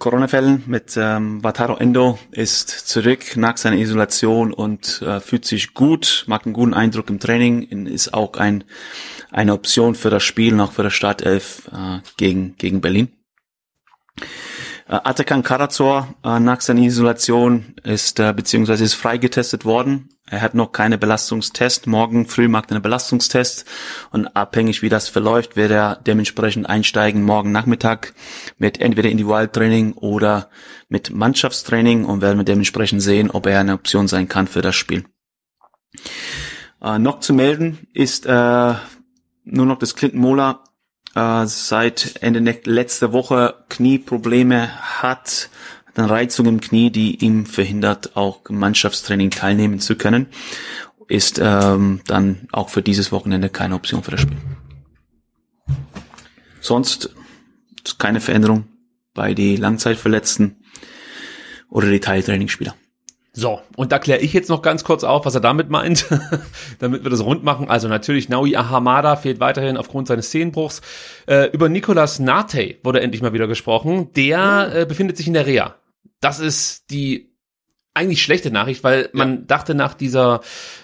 [0.00, 6.24] Corona-Fällen mit ähm, Wataru Endo ist zurück nach seiner Isolation und äh, fühlt sich gut,
[6.26, 8.64] macht einen guten Eindruck im Training, ist auch ein,
[9.30, 13.12] eine Option für das Spiel, noch für das Startelf äh, gegen, gegen Berlin.
[14.90, 20.08] Äh, Atakan Karazor äh, nach seiner Isolation ist äh, beziehungsweise ist freigetestet worden.
[20.28, 21.86] Er hat noch keine Belastungstest.
[21.86, 23.66] Morgen früh macht er einen Belastungstest
[24.10, 28.14] und abhängig wie das verläuft, wird er dementsprechend einsteigen morgen Nachmittag
[28.58, 30.50] mit entweder Individualtraining oder
[30.88, 34.74] mit Mannschaftstraining und werden wir dementsprechend sehen, ob er eine Option sein kann für das
[34.74, 35.04] Spiel.
[36.82, 38.74] Äh, noch zu melden ist äh,
[39.44, 40.64] nur noch das Clinton Mola
[41.14, 44.70] äh, seit Ende letzter Woche Knieprobleme
[45.02, 45.50] hat,
[45.94, 50.26] eine Reizung im Knie, die ihm verhindert, auch im Mannschaftstraining teilnehmen zu können,
[51.08, 54.38] ist ähm, dann auch für dieses Wochenende keine Option für das Spiel.
[56.60, 57.14] Sonst
[57.98, 58.68] keine Veränderung
[59.14, 60.62] bei die Langzeitverletzten
[61.68, 62.74] oder die Teiltrainingsspieler.
[63.40, 66.04] So, und da kläre ich jetzt noch ganz kurz auf, was er damit meint,
[66.78, 67.70] damit wir das rund machen.
[67.70, 70.82] Also natürlich, Naui Ahamada fehlt weiterhin aufgrund seines Zehenbruchs.
[71.26, 74.12] Äh, über Nicolas Nate wurde endlich mal wieder gesprochen.
[74.12, 75.76] Der äh, befindet sich in der Reha.
[76.20, 77.32] Das ist die
[77.94, 80.42] eigentlich schlechte Nachricht, weil man dachte nach dieser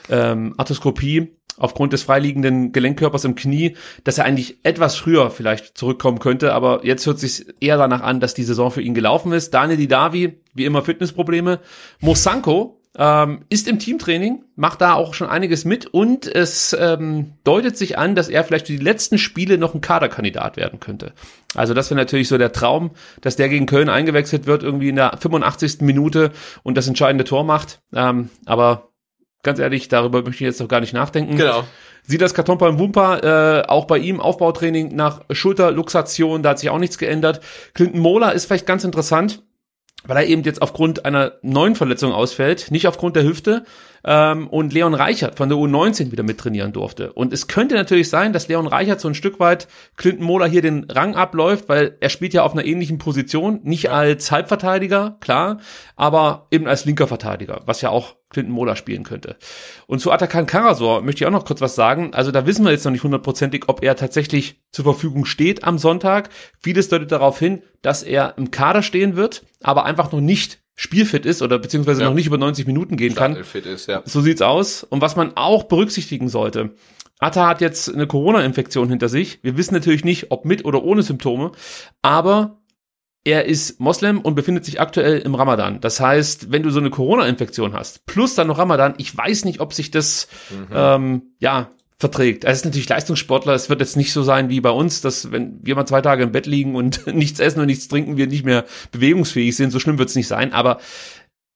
[0.09, 6.19] ähm, Arthroskopie aufgrund des freiliegenden Gelenkkörpers im Knie, dass er eigentlich etwas früher vielleicht zurückkommen
[6.19, 9.55] könnte, aber jetzt hört sich eher danach an, dass die Saison für ihn gelaufen ist.
[9.55, 11.61] Daniel Didavi, wie immer Fitnessprobleme.
[12.01, 17.77] Mosanko ähm, ist im Teamtraining, macht da auch schon einiges mit und es ähm, deutet
[17.77, 21.13] sich an, dass er vielleicht für die letzten Spiele noch ein Kaderkandidat werden könnte.
[21.55, 24.97] Also das wäre natürlich so der Traum, dass der gegen Köln eingewechselt wird, irgendwie in
[24.97, 25.83] der 85.
[25.83, 26.33] Minute
[26.63, 27.81] und das entscheidende Tor macht.
[27.93, 28.89] Ähm, aber
[29.47, 31.37] ganz ehrlich, darüber möchte ich jetzt noch gar nicht nachdenken.
[31.37, 31.65] Genau.
[32.03, 36.79] Silas Katompa im Wumpa, äh, auch bei ihm Aufbautraining nach Schulterluxation, da hat sich auch
[36.79, 37.41] nichts geändert.
[37.73, 39.43] Clinton Mola ist vielleicht ganz interessant,
[40.05, 43.65] weil er eben jetzt aufgrund einer neuen Verletzung ausfällt, nicht aufgrund der Hüfte.
[44.09, 47.13] Ähm, und Leon Reichert von der U19 wieder mittrainieren durfte.
[47.13, 50.63] Und es könnte natürlich sein, dass Leon Reichert so ein Stück weit Clinton Mola hier
[50.63, 53.91] den Rang abläuft, weil er spielt ja auf einer ähnlichen Position, nicht ja.
[53.91, 55.59] als Halbverteidiger, klar,
[55.97, 59.37] aber eben als linker Verteidiger, was ja auch Clinton Mola spielen könnte.
[59.89, 62.15] Und zu Atakan Karasor möchte ich auch noch kurz was sagen.
[62.15, 65.79] Also da wissen wir jetzt noch nicht hundertprozentig, ob er tatsächlich zur Verfügung steht am
[65.79, 66.31] Sonntag.
[66.61, 71.27] Vieles deutet darauf hin, dass er im Kader stehen wird, aber einfach noch nicht spielfit
[71.27, 72.09] ist oder beziehungsweise ja.
[72.09, 73.35] noch nicht über 90 Minuten gehen kann.
[73.35, 74.03] Ist, ja.
[74.05, 74.85] So sieht's aus.
[74.85, 76.75] Und was man auch berücksichtigen sollte,
[77.19, 79.43] Atta hat jetzt eine Corona-Infektion hinter sich.
[79.43, 81.53] Wir wissen natürlich nicht, ob mit oder ohne Symptome,
[82.03, 82.61] aber
[83.25, 85.81] er ist Moslem und befindet sich aktuell im Ramadan.
[85.81, 89.61] Das heißt, wenn du so eine Corona-Infektion hast, plus dann noch Ramadan, ich weiß nicht,
[89.61, 90.67] ob sich das mhm.
[90.73, 92.45] ähm, ja verträgt.
[92.45, 93.55] Er ist natürlich Leistungssportler.
[93.55, 96.23] Es wird jetzt nicht so sein wie bei uns, dass wenn wir mal zwei Tage
[96.23, 99.71] im Bett liegen und nichts essen und nichts trinken, wir nicht mehr bewegungsfähig sind.
[99.71, 100.53] So schlimm wird es nicht sein.
[100.53, 100.79] Aber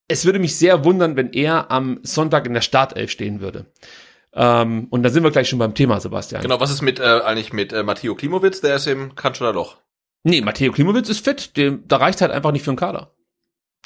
[0.09, 3.67] es würde mich sehr wundern, wenn er am Sonntag in der Startelf stehen würde.
[4.33, 6.43] Ähm, und da sind wir gleich schon beim Thema, Sebastian.
[6.43, 8.61] Genau, was ist mit äh, eigentlich mit äh, Matteo Klimowitz?
[8.61, 9.77] Der ist im Kanzler Loch.
[10.23, 11.57] Nee, Matteo Klimowitz ist fit.
[11.57, 13.13] Dem, da reicht halt einfach nicht für den Kader.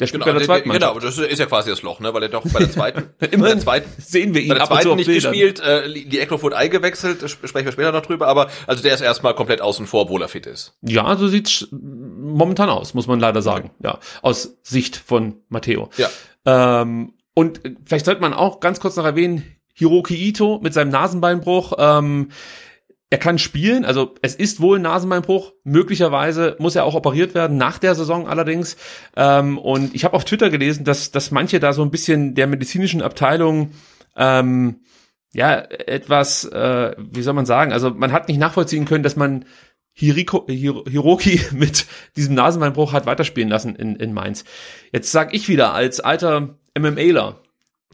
[0.00, 0.94] Der spielt genau, bei der zweiten Mannschaft.
[0.94, 2.12] Genau, das ist ja quasi das Loch, ne?
[2.12, 4.66] Weil er doch bei der zweiten, Immer bei der zweiten sehen wir ihn bei der
[4.66, 8.82] zweiten nicht gespielt, äh, die Eckloff wurde eingewechselt, sprechen wir später noch drüber, aber also
[8.82, 10.76] der ist erstmal komplett außen vor, obwohl er fit ist.
[10.82, 13.70] Ja, so sieht's momentan aus, muss man leider sagen.
[13.82, 15.90] Ja, aus Sicht von Matteo.
[15.96, 16.08] Ja.
[16.44, 19.44] Ähm, und vielleicht sollte man auch ganz kurz noch erwähnen,
[19.74, 21.74] Hiroki Ito mit seinem Nasenbeinbruch.
[21.78, 22.30] Ähm,
[23.14, 25.52] er kann spielen, also es ist wohl ein Nasenbeinbruch.
[25.62, 28.76] Möglicherweise muss er auch operiert werden, nach der Saison allerdings.
[29.14, 32.48] Ähm, und ich habe auf Twitter gelesen, dass, dass manche da so ein bisschen der
[32.48, 33.70] medizinischen Abteilung
[34.16, 34.80] ähm,
[35.32, 39.44] ja etwas, äh, wie soll man sagen, also man hat nicht nachvollziehen können, dass man
[39.92, 41.86] Hiriko, Hir Hiroki mit
[42.16, 44.44] diesem Nasenbeinbruch hat weiterspielen lassen in, in Mainz.
[44.92, 47.43] Jetzt sag ich wieder als alter MMAler,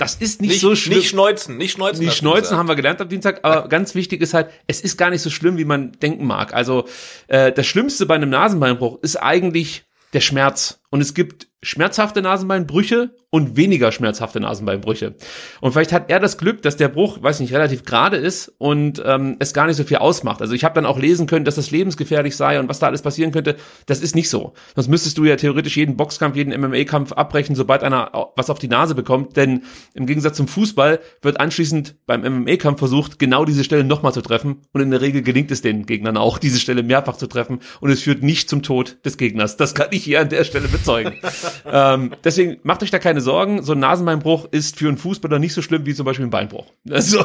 [0.00, 0.98] das ist nicht, nicht, so schlimm.
[0.98, 2.04] Nicht schneuzen, nicht schneuzen.
[2.04, 5.10] Nicht schneuzen haben wir gelernt am Dienstag, aber ganz wichtig ist halt, es ist gar
[5.10, 6.54] nicht so schlimm, wie man denken mag.
[6.54, 6.86] Also
[7.28, 10.79] äh, das Schlimmste bei einem Nasenbeinbruch ist eigentlich der Schmerz.
[10.90, 15.14] Und es gibt schmerzhafte Nasenbeinbrüche und weniger schmerzhafte Nasenbeinbrüche.
[15.60, 19.00] Und vielleicht hat er das Glück, dass der Bruch, weiß nicht, relativ gerade ist und
[19.04, 20.40] ähm, es gar nicht so viel ausmacht.
[20.40, 23.02] Also ich habe dann auch lesen können, dass das lebensgefährlich sei und was da alles
[23.02, 23.56] passieren könnte.
[23.86, 24.54] Das ist nicht so.
[24.74, 28.68] Sonst müsstest du ja theoretisch jeden Boxkampf, jeden MMA-Kampf abbrechen, sobald einer was auf die
[28.68, 29.36] Nase bekommt.
[29.36, 29.62] Denn
[29.94, 34.62] im Gegensatz zum Fußball wird anschließend beim MMA-Kampf versucht, genau diese Stelle nochmal zu treffen.
[34.72, 37.60] Und in der Regel gelingt es den Gegnern auch, diese Stelle mehrfach zu treffen.
[37.80, 39.58] Und es führt nicht zum Tod des Gegners.
[39.58, 41.14] Das kann ich hier an der Stelle bezeugen.
[41.66, 43.62] ähm, deswegen macht euch da keine Sorgen.
[43.62, 46.66] So ein Nasenbeinbruch ist für einen Fußballer nicht so schlimm wie zum Beispiel ein Beinbruch.
[46.90, 47.20] Also,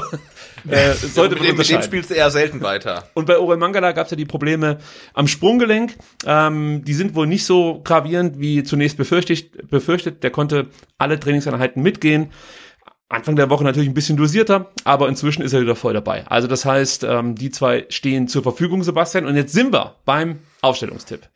[0.70, 3.10] äh, sollte ja, mit, dem, mit dem spielst du eher selten weiter.
[3.14, 4.78] Und bei Orel Mangala gab es ja die Probleme
[5.14, 5.96] am Sprunggelenk.
[6.26, 9.70] Ähm, die sind wohl nicht so gravierend wie zunächst befürchtet.
[9.70, 10.24] befürchtet.
[10.24, 10.68] Der konnte
[10.98, 12.32] alle Trainingseinheiten mitgehen.
[13.10, 16.26] Anfang der Woche natürlich ein bisschen dosierter, aber inzwischen ist er wieder voll dabei.
[16.28, 19.26] Also das heißt, ähm, die zwei stehen zur Verfügung, Sebastian.
[19.26, 21.28] Und jetzt sind wir beim Aufstellungstipp.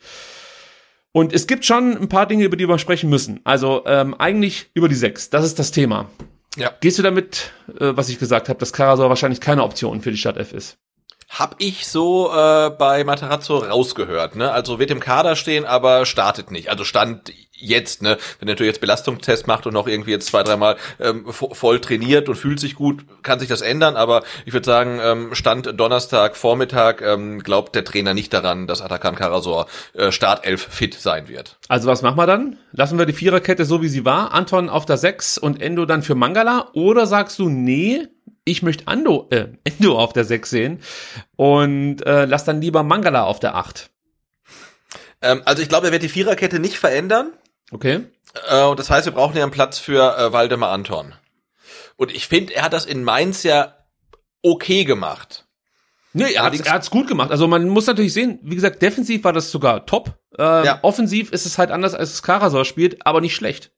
[1.12, 3.40] Und es gibt schon ein paar Dinge, über die wir sprechen müssen.
[3.44, 5.30] Also ähm, eigentlich über die sechs.
[5.30, 6.10] Das ist das Thema.
[6.56, 6.72] Ja.
[6.82, 10.18] Gehst du damit, äh, was ich gesagt habe, dass Karasor wahrscheinlich keine Option für die
[10.18, 10.78] Stadt F ist?
[11.30, 14.52] Hab ich so äh, bei Matarazzo rausgehört, ne?
[14.52, 16.70] Also wird im Kader stehen, aber startet nicht.
[16.70, 18.18] Also stand jetzt, ne?
[18.40, 22.30] Wenn er natürlich jetzt Belastungstest macht und noch irgendwie jetzt zwei, dreimal ähm, voll trainiert
[22.30, 23.96] und fühlt sich gut, kann sich das ändern.
[23.96, 28.82] Aber ich würde sagen, ähm, Stand Donnerstag Vormittag ähm, glaubt der Trainer nicht daran, dass
[28.82, 31.58] Atakan Karasor äh, Startelf fit sein wird.
[31.68, 32.58] Also was machen wir dann?
[32.72, 36.04] Lassen wir die Viererkette so wie sie war, Anton auf der Sechs und Endo dann
[36.04, 36.70] für Mangala?
[36.74, 38.08] Oder sagst du, nee,
[38.50, 40.80] ich möchte Ando, äh, Endo auf der 6 sehen
[41.36, 43.90] und äh, lass dann lieber Mangala auf der 8.
[45.22, 47.34] Ähm, also ich glaube, er wird die Viererkette nicht verändern.
[47.72, 48.02] Okay.
[48.48, 51.14] Äh, und das heißt, wir brauchen ja einen Platz für äh, Waldemar Anton.
[51.98, 53.76] Und ich finde, er hat das in Mainz ja
[54.42, 55.46] okay gemacht.
[56.14, 57.30] Nee, er, hat, er hat's gut gemacht.
[57.30, 60.18] Also man muss natürlich sehen, wie gesagt, defensiv war das sogar top.
[60.38, 60.80] Äh, ja.
[60.82, 63.72] Offensiv ist es halt anders, als es Karasor spielt, aber nicht schlecht.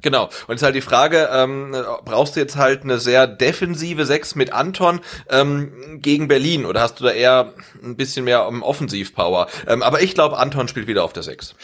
[0.00, 0.24] Genau.
[0.24, 1.74] Und jetzt halt die Frage, ähm,
[2.04, 7.00] brauchst du jetzt halt eine sehr defensive Sechs mit Anton ähm, gegen Berlin oder hast
[7.00, 9.46] du da eher ein bisschen mehr um Offensivpower?
[9.66, 11.54] Ähm, aber ich glaube, Anton spielt wieder auf der Sechs.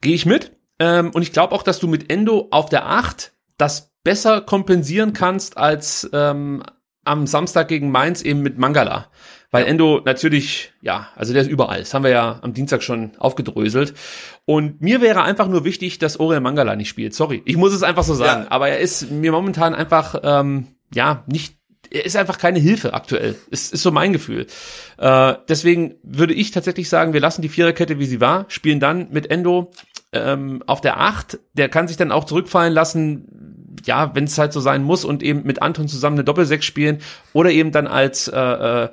[0.00, 0.55] Gehe ich mit.
[0.78, 5.12] Ähm, und ich glaube auch, dass du mit Endo auf der Acht das besser kompensieren
[5.12, 6.62] kannst als ähm,
[7.04, 9.08] am Samstag gegen Mainz eben mit Mangala.
[9.50, 9.70] Weil ja.
[9.70, 11.80] Endo natürlich, ja, also der ist überall.
[11.80, 13.94] Das haben wir ja am Dienstag schon aufgedröselt.
[14.44, 17.14] Und mir wäre einfach nur wichtig, dass Orel Mangala nicht spielt.
[17.14, 18.42] Sorry, ich muss es einfach so sagen.
[18.44, 18.50] Ja.
[18.50, 21.55] Aber er ist mir momentan einfach, ähm, ja, nicht
[21.96, 23.36] er ist einfach keine Hilfe aktuell.
[23.50, 24.46] Ist, ist so mein Gefühl.
[24.98, 29.08] Äh, deswegen würde ich tatsächlich sagen, wir lassen die Viererkette, wie sie war, spielen dann
[29.10, 29.72] mit Endo
[30.12, 31.38] ähm, auf der Acht.
[31.54, 35.22] Der kann sich dann auch zurückfallen lassen, ja, wenn es halt so sein muss und
[35.22, 36.98] eben mit Anton zusammen eine Doppelsechs spielen
[37.32, 38.88] oder eben dann als, äh, äh,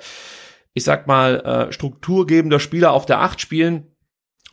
[0.73, 1.39] ich sag mal,
[1.69, 3.87] äh, strukturgebender Spieler auf der Acht spielen.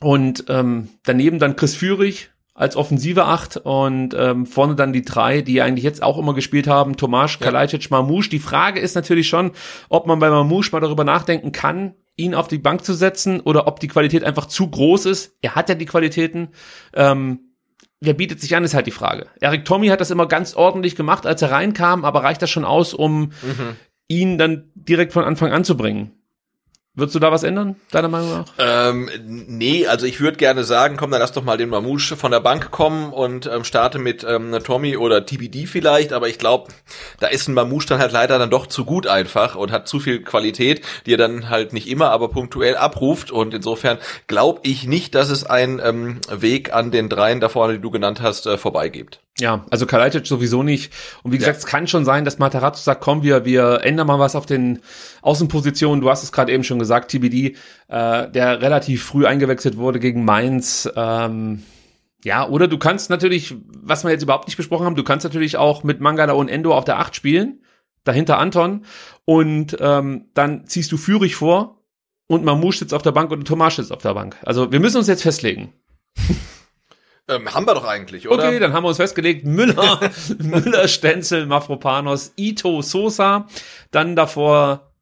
[0.00, 2.30] Und ähm, daneben dann Chris Führig,
[2.60, 6.66] als offensive Acht und ähm, vorne dann die drei, die eigentlich jetzt auch immer gespielt
[6.66, 7.46] haben, Tomasz, ja.
[7.46, 8.28] Kalajdzic, Mamouche.
[8.28, 9.52] Die Frage ist natürlich schon,
[9.88, 13.66] ob man bei Mamouche mal darüber nachdenken kann, ihn auf die Bank zu setzen oder
[13.66, 15.38] ob die Qualität einfach zu groß ist.
[15.40, 16.48] Er hat ja die Qualitäten.
[16.92, 17.54] Ähm,
[17.98, 19.28] wer bietet sich an, ist halt die Frage.
[19.40, 22.66] Eric Tommy hat das immer ganz ordentlich gemacht, als er reinkam, aber reicht das schon
[22.66, 23.76] aus, um mhm.
[24.06, 26.19] ihn dann direkt von Anfang an zu bringen?
[26.92, 28.46] Würdest du da was ändern, deiner Meinung nach?
[28.58, 32.32] Ähm, nee, also ich würde gerne sagen, komm, dann lass doch mal den Mamouche von
[32.32, 36.72] der Bank kommen und ähm, starte mit ähm, Tommy oder TBD vielleicht, aber ich glaube,
[37.20, 40.00] da ist ein Mamouche dann halt leider dann doch zu gut einfach und hat zu
[40.00, 44.88] viel Qualität, die er dann halt nicht immer, aber punktuell abruft und insofern glaube ich
[44.88, 48.46] nicht, dass es einen ähm, Weg an den dreien da vorne, die du genannt hast,
[48.46, 49.20] äh, vorbeigibt.
[49.38, 50.92] Ja, also Kalajdzic sowieso nicht.
[51.22, 51.60] Und wie gesagt, ja.
[51.60, 54.80] es kann schon sein, dass Matarazzo sagt, komm, wir, wir ändern mal was auf den
[55.22, 56.00] Außenpositionen.
[56.00, 57.56] Du hast es gerade eben schon gesagt, TBD,
[57.88, 60.90] äh, der relativ früh eingewechselt wurde gegen Mainz.
[60.94, 61.62] Ähm,
[62.22, 65.56] ja, oder du kannst natürlich, was wir jetzt überhaupt nicht besprochen haben, du kannst natürlich
[65.56, 67.62] auch mit Mangala und Endo auf der Acht spielen,
[68.04, 68.84] dahinter Anton,
[69.24, 71.82] und ähm, dann ziehst du Führig vor
[72.26, 74.36] und Mamouche sitzt auf der Bank und Tomasch sitzt auf der Bank.
[74.44, 75.72] Also wir müssen uns jetzt festlegen.
[77.28, 78.48] Ähm, haben wir doch eigentlich, oder?
[78.48, 79.44] Okay, dann haben wir uns festgelegt.
[79.44, 80.00] Müller,
[80.38, 83.46] Müller, Stenzel, Mafropanos, Ito, Sosa.
[83.90, 84.92] Dann davor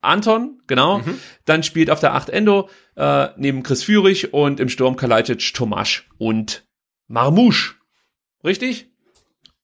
[0.00, 0.98] Anton, genau.
[0.98, 1.18] Mhm.
[1.44, 6.08] Dann spielt auf der 8 Endo äh, neben Chris Führig und im Sturm Kalajdzic, Tomasch
[6.18, 6.66] und
[7.08, 7.74] Marmouche.
[8.44, 8.90] Richtig?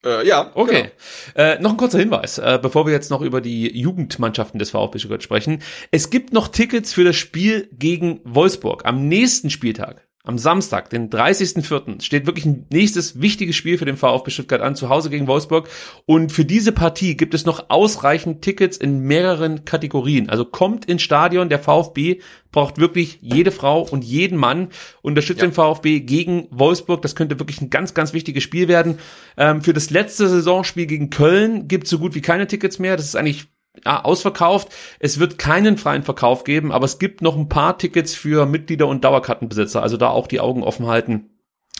[0.04, 0.50] Äh, ja.
[0.54, 0.90] Okay.
[1.34, 1.48] Genau.
[1.48, 4.98] Äh, noch ein kurzer Hinweis, äh, bevor wir jetzt noch über die Jugendmannschaften des VfB
[4.98, 5.62] Stuttgart sprechen.
[5.90, 11.10] Es gibt noch Tickets für das Spiel gegen Wolfsburg am nächsten Spieltag am Samstag, den
[11.10, 15.26] 30.04., steht wirklich ein nächstes wichtiges Spiel für den VfB Stuttgart an, zu Hause gegen
[15.26, 15.68] Wolfsburg.
[16.06, 20.30] Und für diese Partie gibt es noch ausreichend Tickets in mehreren Kategorien.
[20.30, 22.20] Also kommt ins Stadion, der VfB
[22.52, 24.68] braucht wirklich jede Frau und jeden Mann,
[25.02, 25.46] unterstützt ja.
[25.46, 27.02] den VfB gegen Wolfsburg.
[27.02, 28.98] Das könnte wirklich ein ganz, ganz wichtiges Spiel werden.
[29.36, 32.96] Ähm, für das letzte Saisonspiel gegen Köln gibt es so gut wie keine Tickets mehr.
[32.96, 33.48] Das ist eigentlich
[33.84, 34.68] ja, ausverkauft.
[34.98, 38.86] Es wird keinen freien Verkauf geben, aber es gibt noch ein paar Tickets für Mitglieder
[38.86, 39.82] und Dauerkartenbesitzer.
[39.82, 41.30] Also da auch die Augen offen halten,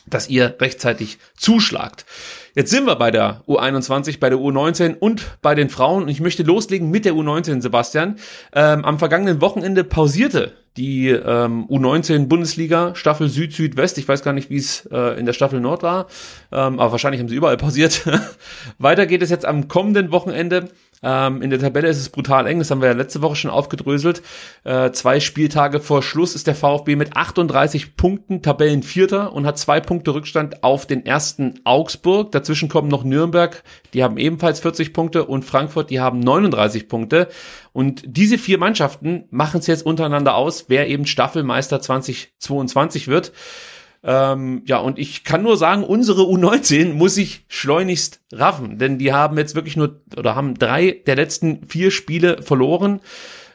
[0.07, 2.05] dass ihr rechtzeitig zuschlagt.
[2.55, 6.05] Jetzt sind wir bei der U21, bei der U19 und bei den Frauen.
[6.05, 8.16] Und ich möchte loslegen mit der U19, Sebastian.
[8.53, 13.97] Ähm, am vergangenen Wochenende pausierte die ähm, U19 Bundesliga Staffel Süd Südwest.
[13.99, 16.07] Ich weiß gar nicht, wie es äh, in der Staffel Nord war,
[16.51, 18.03] ähm, aber wahrscheinlich haben sie überall pausiert.
[18.79, 20.69] Weiter geht es jetzt am kommenden Wochenende
[21.05, 23.51] ähm, in der Tabelle ist es brutal eng, das haben wir ja letzte Woche schon
[23.51, 24.23] aufgedröselt.
[24.65, 29.81] Äh, zwei Spieltage vor Schluss ist der VfB mit 38 Punkten Tabellenvierter und hat zwei
[29.81, 32.33] Punkte Rückstand auf den ersten Augsburg.
[32.33, 33.63] Dazwischen kommen noch Nürnberg,
[33.93, 37.29] die haben ebenfalls 40 Punkte und Frankfurt, die haben 39 Punkte.
[37.73, 43.33] Und diese vier Mannschaften machen es jetzt untereinander aus, wer eben Staffelmeister 2022 wird.
[44.07, 49.15] Ähm, ja, und ich kann nur sagen, unsere U19 muss sich schleunigst raffen, denn die
[49.15, 53.01] haben jetzt wirklich nur oder haben drei der letzten vier Spiele verloren.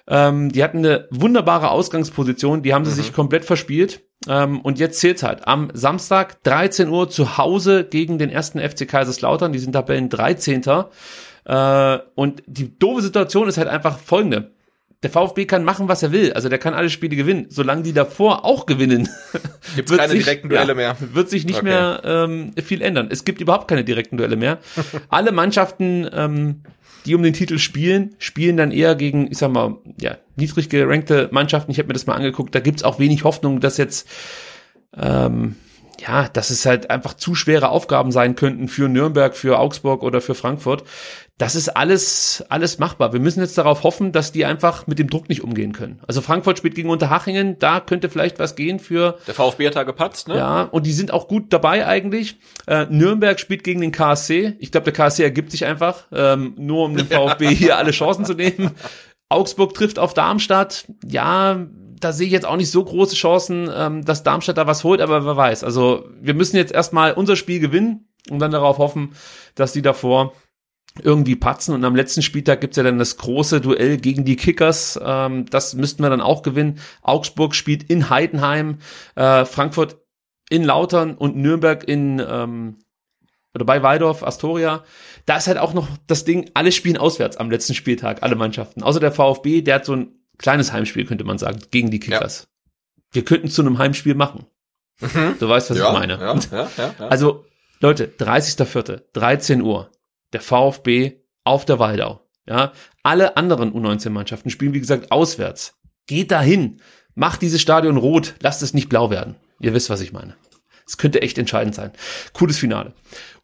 [0.08, 2.96] Ähm, die hatten eine wunderbare Ausgangsposition, die haben sie mhm.
[2.96, 4.02] sich komplett verspielt.
[4.28, 5.48] Ähm, und jetzt zählt's halt.
[5.48, 9.54] Am Samstag 13 Uhr zu Hause gegen den ersten FC Kaiserslautern.
[9.54, 10.64] Die sind Tabellen 13.
[11.46, 14.52] Äh, und die doofe Situation ist halt einfach folgende
[15.04, 16.34] der VfB kann machen, was er will.
[16.34, 17.46] Also der kann alle Spiele gewinnen.
[17.50, 19.08] Solange die davor auch gewinnen,
[19.76, 20.98] gibt es keine sich, direkten Duelle ja, mehr.
[21.00, 21.66] Wird sich nicht okay.
[21.66, 23.08] mehr ähm, viel ändern.
[23.10, 24.60] Es gibt überhaupt keine direkten Duelle mehr.
[25.10, 26.64] alle Mannschaften, ähm,
[27.06, 31.30] die um den Titel spielen, spielen dann eher gegen, ich sag mal, ja, niedrig gerankte
[31.32, 31.72] Mannschaften.
[31.72, 32.54] Ich habe mir das mal angeguckt.
[32.54, 34.10] Da gibt's auch wenig Hoffnung, dass jetzt
[34.98, 35.56] ähm,
[36.00, 40.22] ja, dass es halt einfach zu schwere Aufgaben sein könnten für Nürnberg, für Augsburg oder
[40.22, 40.84] für Frankfurt.
[41.38, 43.14] Das ist alles, alles machbar.
[43.14, 46.02] Wir müssen jetzt darauf hoffen, dass die einfach mit dem Druck nicht umgehen können.
[46.06, 49.18] Also Frankfurt spielt gegen Unterhachingen, da könnte vielleicht was gehen für.
[49.26, 50.36] Der VfB hat da gepatzt, ne?
[50.36, 52.38] Ja, und die sind auch gut dabei eigentlich.
[52.68, 54.58] Äh, Nürnberg spielt gegen den KSC.
[54.60, 58.26] Ich glaube, der KSC ergibt sich einfach, ähm, nur um dem VfB hier alle Chancen
[58.26, 58.72] zu nehmen.
[59.30, 60.88] Augsburg trifft auf Darmstadt.
[61.06, 61.68] Ja,
[62.00, 65.02] da sehe ich jetzt auch nicht so große Chancen, ähm, dass Darmstadt da was holt,
[65.02, 65.64] aber wer weiß.
[65.64, 69.16] Also wir müssen jetzt erstmal unser Spiel gewinnen und dann darauf hoffen,
[69.56, 70.34] dass die davor
[71.04, 71.74] irgendwie patzen.
[71.76, 75.00] Und am letzten Spieltag gibt's ja dann das große Duell gegen die Kickers.
[75.04, 76.80] Ähm, das müssten wir dann auch gewinnen.
[77.02, 78.80] Augsburg spielt in Heidenheim,
[79.16, 79.98] äh, Frankfurt
[80.50, 82.78] in Lautern und Nürnberg in ähm,
[83.54, 84.84] oder bei Waldorf Astoria,
[85.26, 88.84] da ist halt auch noch das Ding, alle spielen auswärts am letzten Spieltag, alle Mannschaften.
[88.84, 92.42] Außer der VfB, der hat so ein kleines Heimspiel, könnte man sagen, gegen die Kickers.
[92.42, 92.72] Ja.
[93.12, 94.48] Wir könnten zu einem Heimspiel machen.
[95.00, 95.36] Mhm.
[95.40, 96.40] Du weißt, was ja, ich meine.
[96.50, 96.92] Ja.
[97.10, 97.46] Also,
[97.80, 99.92] Leute, 30.04., 13 Uhr,
[100.34, 102.22] der VfB auf der Waldau.
[102.46, 105.78] Ja, alle anderen U19-Mannschaften spielen, wie gesagt, auswärts.
[106.08, 106.82] Geht dahin,
[107.14, 109.36] macht dieses Stadion rot, lasst es nicht blau werden.
[109.60, 110.36] Ihr wisst, was ich meine.
[110.90, 111.92] Es könnte echt entscheidend sein.
[112.34, 112.94] Cooles Finale.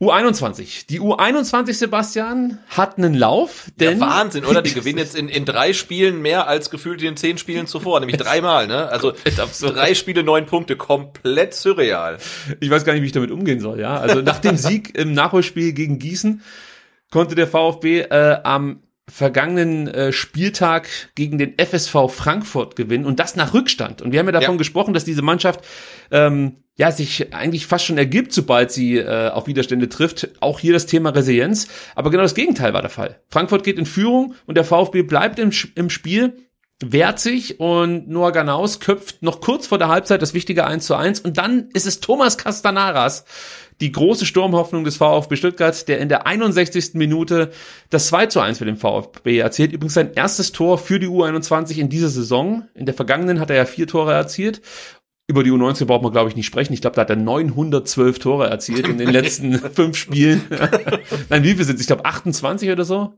[0.01, 0.88] U21.
[0.88, 3.65] Die U21, Sebastian, hat einen Lauf.
[3.80, 4.63] Denn ja, Wahnsinn, oder?
[4.63, 7.99] Die gewinnen jetzt in, in drei Spielen mehr als gefühlt in den zehn Spielen zuvor.
[7.99, 8.89] Nämlich dreimal, ne?
[8.89, 9.13] Also
[9.61, 10.76] drei Spiele, neun Punkte.
[10.76, 12.17] Komplett surreal.
[12.61, 13.95] Ich weiß gar nicht, wie ich damit umgehen soll, ja?
[13.95, 16.41] Also nach dem Sieg im Nachholspiel gegen Gießen
[17.11, 23.35] konnte der VfB äh, am vergangenen äh, Spieltag gegen den FSV Frankfurt gewinnen und das
[23.35, 24.01] nach Rückstand.
[24.01, 24.57] Und wir haben ja davon ja.
[24.57, 25.63] gesprochen, dass diese Mannschaft
[26.09, 30.30] ähm, ja sich eigentlich fast schon ergibt, sobald sie äh, auf Widerstände trifft.
[30.41, 31.68] Auch hier das Thema Resilienz.
[31.95, 33.19] Aber genau das Gegenteil war der Fall.
[33.30, 36.34] Frankfurt geht in Führung und der VfB bleibt im, im Spiel
[36.84, 40.95] wehrt sich und Noah Ganaus köpft noch kurz vor der Halbzeit das wichtige 1 zu
[40.95, 43.23] 1 und dann ist es Thomas Castanaras,
[43.81, 46.93] die große Sturmhoffnung des VfB Stuttgart, der in der 61.
[46.93, 47.52] Minute
[47.89, 49.73] das 2 zu 1 für den VfB erzielt.
[49.73, 52.68] Übrigens sein erstes Tor für die U21 in dieser Saison.
[52.73, 54.61] In der vergangenen hat er ja vier Tore erzielt.
[55.27, 56.73] Über die U19 braucht man, glaube ich, nicht sprechen.
[56.73, 60.41] Ich glaube, da hat er 912 Tore erzielt in den letzten fünf Spielen.
[61.30, 61.81] Nein, wie viel sind es?
[61.81, 63.14] Ich glaube, 28 oder so.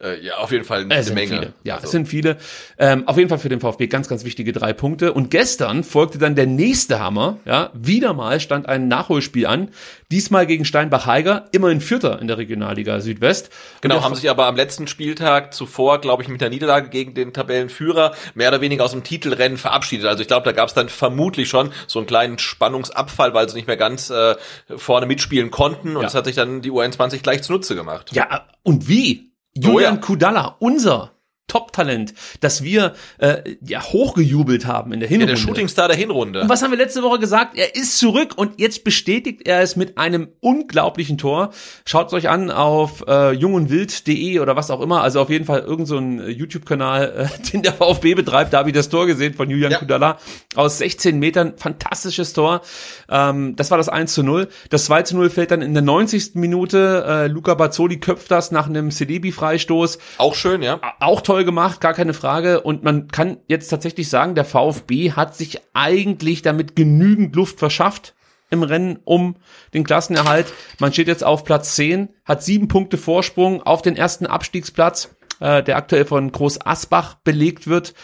[0.00, 1.28] Äh, ja, auf jeden Fall eine es Menge.
[1.28, 1.52] Viele.
[1.64, 1.86] Ja, also.
[1.86, 2.36] es sind viele.
[2.78, 5.12] Ähm, auf jeden Fall für den VfB ganz, ganz wichtige drei Punkte.
[5.12, 7.38] Und gestern folgte dann der nächste Hammer.
[7.44, 9.70] Ja, wieder mal stand ein Nachholspiel an.
[10.12, 13.50] Diesmal gegen Steinbach-Heiger, immerhin Vierter in der Regionalliga Südwest.
[13.80, 17.32] Genau, haben sich aber am letzten Spieltag zuvor, glaube ich, mit der Niederlage gegen den
[17.32, 20.06] Tabellenführer mehr oder weniger aus dem Titelrennen verabschiedet.
[20.06, 23.56] Also ich glaube, da gab es dann vermutlich schon so einen kleinen Spannungsabfall, weil sie
[23.56, 24.36] nicht mehr ganz äh,
[24.76, 25.96] vorne mitspielen konnten.
[25.96, 26.02] Und ja.
[26.02, 28.12] das hat sich dann die U21 gleich zunutze gemacht.
[28.12, 29.28] Ja, und wie?
[29.60, 30.00] Julian oh ja.
[30.00, 31.10] Kudalla, unser
[31.48, 35.32] Top-Talent, das wir äh, ja hochgejubelt haben in der Hinrunde.
[35.32, 36.42] Ja, der Shootingstar der Hinrunde.
[36.42, 37.56] Und was haben wir letzte Woche gesagt?
[37.56, 41.50] Er ist zurück und jetzt bestätigt er es mit einem unglaublichen Tor.
[41.86, 45.02] Schaut es euch an auf äh, jungundwild.de oder was auch immer.
[45.02, 48.52] Also auf jeden Fall irgendein so äh, YouTube-Kanal, äh, den der VfB betreibt.
[48.52, 49.78] Da habe ich das Tor gesehen von Julian ja.
[49.78, 50.18] Kudala
[50.54, 51.54] aus 16 Metern.
[51.56, 52.60] Fantastisches Tor.
[53.08, 54.48] Ähm, das war das 1 zu 0.
[54.68, 56.34] Das 2 zu 0 fällt dann in der 90.
[56.34, 57.04] Minute.
[57.08, 59.98] Äh, Luca Bazzoli köpft das nach einem Celebi-Freistoß.
[60.18, 60.80] Auch schön, ja.
[61.00, 62.62] Auch toll toll gemacht, gar keine Frage.
[62.62, 68.16] Und man kann jetzt tatsächlich sagen, der VfB hat sich eigentlich damit genügend Luft verschafft
[68.50, 69.36] im Rennen um
[69.72, 70.52] den Klassenerhalt.
[70.80, 75.62] Man steht jetzt auf Platz 10, hat sieben Punkte Vorsprung auf den ersten Abstiegsplatz, äh,
[75.62, 77.94] der aktuell von Groß Asbach belegt wird.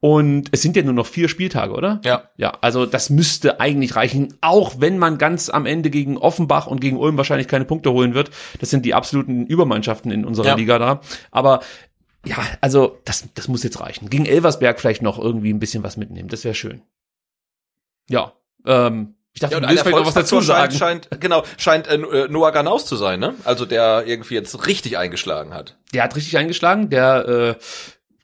[0.00, 2.00] Und es sind ja nur noch vier Spieltage, oder?
[2.04, 2.22] Ja.
[2.36, 6.80] Ja, also das müsste eigentlich reichen, auch wenn man ganz am Ende gegen Offenbach und
[6.80, 8.30] gegen Ulm wahrscheinlich keine Punkte holen wird.
[8.60, 10.54] Das sind die absoluten Übermannschaften in unserer ja.
[10.54, 11.00] Liga da.
[11.32, 11.60] Aber
[12.28, 14.10] ja, also das, das muss jetzt reichen.
[14.10, 16.28] Gegen Elversberg vielleicht noch irgendwie ein bisschen was mitnehmen.
[16.28, 16.82] Das wäre schön.
[18.08, 18.34] Ja,
[18.66, 20.72] ähm, ich dachte, ja, du willst vielleicht noch was dazu sagen.
[20.72, 23.34] Scheint, scheint, genau, scheint äh, Noah Ganaus zu sein, ne?
[23.44, 25.78] Also der irgendwie jetzt richtig eingeschlagen hat.
[25.94, 26.90] Der hat richtig eingeschlagen.
[26.90, 27.54] Der äh,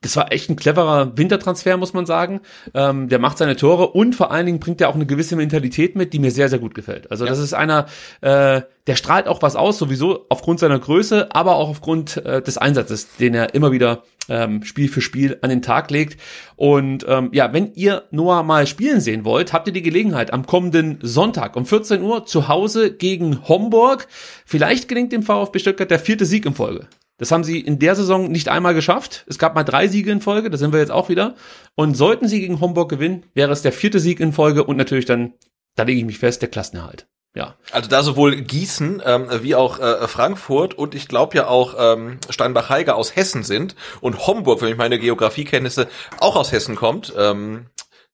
[0.05, 2.41] das war echt ein cleverer Wintertransfer, muss man sagen.
[2.75, 5.97] Ähm, der macht seine Tore und vor allen Dingen bringt er auch eine gewisse Mentalität
[5.97, 7.11] mit, die mir sehr, sehr gut gefällt.
[7.11, 7.31] Also ja.
[7.31, 7.87] das ist einer,
[8.21, 12.59] äh, der strahlt auch was aus, sowieso aufgrund seiner Größe, aber auch aufgrund äh, des
[12.59, 16.21] Einsatzes, den er immer wieder ähm, Spiel für Spiel an den Tag legt.
[16.57, 20.45] Und ähm, ja, wenn ihr Noah mal spielen sehen wollt, habt ihr die Gelegenheit am
[20.45, 24.07] kommenden Sonntag um 14 Uhr zu Hause gegen Homburg.
[24.45, 26.89] Vielleicht gelingt dem VfB Stuttgart der vierte Sieg in Folge.
[27.17, 29.25] Das haben sie in der Saison nicht einmal geschafft.
[29.29, 31.37] Es gab mal drei Siege in Folge, da sind wir jetzt auch wieder.
[31.77, 35.05] Und sollten sie gegen Homburg gewinnen, wäre es der vierte Sieg in Folge und natürlich
[35.05, 35.35] dann,
[35.77, 37.07] da lege ich mich fest, der Klassenerhalt.
[37.37, 37.57] Ja.
[37.73, 42.19] Also da sowohl Gießen ähm, wie auch äh, Frankfurt und ich glaube ja auch ähm,
[42.31, 45.89] Steinbach-Heiger aus Hessen sind und Homburg, wenn ich meine Geografiekenntnisse
[46.21, 47.67] auch aus Hessen kommt, ähm,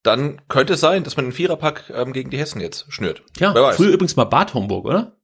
[0.02, 3.22] dann könnte es sein, dass man den Viererpack ähm, gegen die Hessen jetzt schnürt.
[3.38, 5.19] Ja, früher übrigens mal Bad Homburg, oder?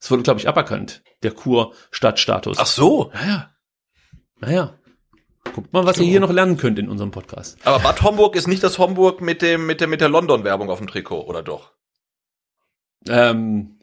[0.00, 2.58] Das wurde, glaube ich, aberkannt, der Kur-Stadtstatus.
[2.58, 3.10] Ach so.
[3.12, 3.50] Naja.
[4.40, 4.74] Naja.
[5.52, 7.58] Guckt mal, was ihr hier noch lernen könnt in unserem Podcast.
[7.64, 10.78] Aber Bad Homburg ist nicht das Homburg mit dem, mit der, mit der London-Werbung auf
[10.78, 11.72] dem Trikot, oder doch?
[13.08, 13.80] Ähm,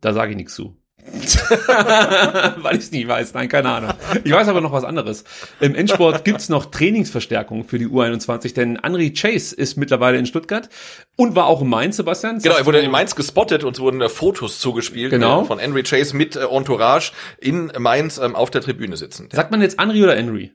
[0.00, 0.76] da sage ich nichts zu.
[2.56, 3.34] Weil ich es nicht weiß.
[3.34, 3.90] Nein, keine Ahnung.
[4.24, 5.24] Ich weiß aber noch was anderes.
[5.60, 10.70] Im Endsport gibt's noch Trainingsverstärkung für die U21, denn Henri Chase ist mittlerweile in Stuttgart
[11.16, 12.38] und war auch in Mainz, Sebastian.
[12.38, 15.42] Genau, er wurde in Mainz gespottet und es wurden äh, Fotos zugespielt genau.
[15.42, 19.32] Äh, von Henry Chase mit äh, Entourage in Mainz ähm, auf der Tribüne sitzend.
[19.34, 20.52] Sagt man jetzt Henri oder Henry?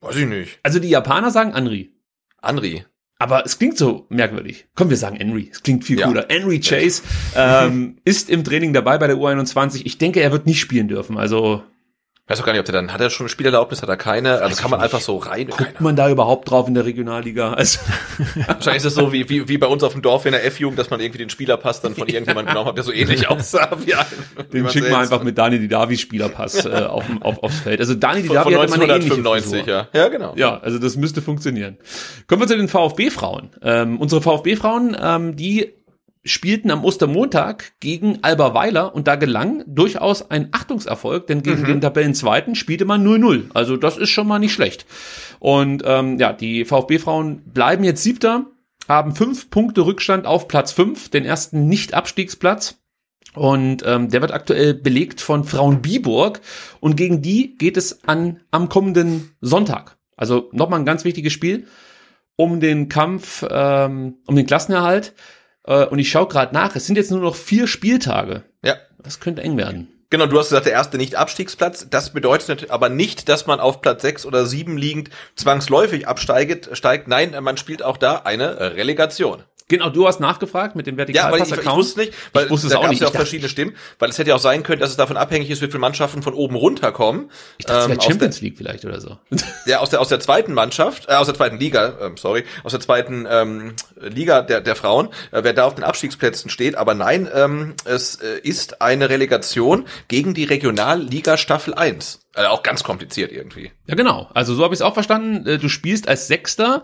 [0.00, 0.60] Weiß ich nicht.
[0.62, 1.92] Also die Japaner sagen Henri.
[2.40, 2.84] Henri.
[3.22, 4.66] Aber es klingt so merkwürdig.
[4.74, 5.48] Komm, wir sagen Henry.
[5.52, 6.06] Es klingt viel Ja.
[6.08, 6.26] cooler.
[6.28, 7.02] Henry Chase
[7.36, 9.82] ähm, ist im Training dabei bei der U21.
[9.84, 11.16] Ich denke, er wird nicht spielen dürfen.
[11.16, 11.62] Also
[12.32, 14.40] Weiß auch gar nicht, ob der dann, hat er schon eine Spielerlaubnis, hat er keine?
[14.40, 15.48] Also kann man einfach so rein.
[15.48, 17.52] Guckt man da überhaupt drauf in der Regionalliga?
[17.52, 17.78] Also,
[18.46, 20.78] Wahrscheinlich ist es so wie, wie, wie bei uns auf dem Dorf in der F-Jugend,
[20.78, 23.92] dass man irgendwie den Spielerpass dann von irgendjemandem genommen hat, der so ähnlich aussah wie
[23.92, 24.06] ein.
[24.36, 25.12] wie den man schicken wir selbst.
[25.12, 27.80] einfach mit Dani Didavi Spielerpass äh, auf, auf, aufs Feld.
[27.80, 29.68] Also Dani von, Didavi von ähnliche 1995, Frisur.
[29.68, 29.88] ja.
[29.92, 30.32] Ja, genau.
[30.34, 31.76] Ja, also das müsste funktionieren.
[32.28, 33.50] Kommen wir zu den VfB-Frauen.
[33.60, 35.74] Ähm, unsere VfB-Frauen, ähm, die
[36.24, 41.80] spielten am Ostermontag gegen Alba Weiler und da gelang durchaus ein Achtungserfolg, denn gegen den
[41.80, 43.50] Tabellenzweiten spielte man 0-0.
[43.54, 44.86] Also das ist schon mal nicht schlecht.
[45.40, 48.46] Und ähm, ja, die VfB-Frauen bleiben jetzt Siebter,
[48.88, 52.78] haben fünf Punkte Rückstand auf Platz fünf, den ersten Nicht-Abstiegsplatz.
[53.34, 56.40] Und ähm, der wird aktuell belegt von Frauen Biburg.
[56.80, 59.96] Und gegen die geht es an am kommenden Sonntag.
[60.16, 61.66] Also nochmal ein ganz wichtiges Spiel
[62.36, 65.14] um den Kampf, ähm, um den Klassenerhalt.
[65.64, 68.44] Äh, und ich schaue gerade nach, es sind jetzt nur noch vier Spieltage.
[68.64, 68.76] Ja.
[69.02, 69.88] Das könnte eng werden.
[70.10, 71.86] Genau, du hast gesagt, der erste Nicht-Abstiegsplatz.
[71.88, 76.68] Das bedeutet natürlich aber nicht, dass man auf Platz sechs oder sieben liegend zwangsläufig absteigt.
[76.76, 77.08] Steigt.
[77.08, 79.42] Nein, man spielt auch da eine Relegation.
[79.72, 81.76] Genau, du hast nachgefragt mit dem Ja, weil ich, ich Vertikalpass-Account.
[81.78, 83.00] wusste nicht, weil Ich wusste es da auch gab nicht.
[83.00, 85.48] ja auch verschiedene Stimmen, weil es hätte ja auch sein können, dass es davon abhängig
[85.50, 87.30] ist, wie viele Mannschaften von oben runterkommen.
[87.56, 89.16] Ich dachte, Ähm, aus der- Champions League vielleicht oder so.
[89.66, 92.72] Ja, aus der aus der zweiten Mannschaft, äh, aus der zweiten Liga, ähm, sorry, aus
[92.72, 96.94] der zweiten ähm, Liga der der Frauen, äh, wer da auf den Abstiegsplätzen steht, aber
[96.94, 102.18] nein, ähm, es äh, ist eine Relegation gegen die Regionalliga Staffel 1.
[102.34, 103.72] Also auch ganz kompliziert irgendwie.
[103.86, 104.28] Ja, genau.
[104.34, 105.46] Also so habe ich es auch verstanden.
[105.46, 106.82] Äh, Du spielst als Sechster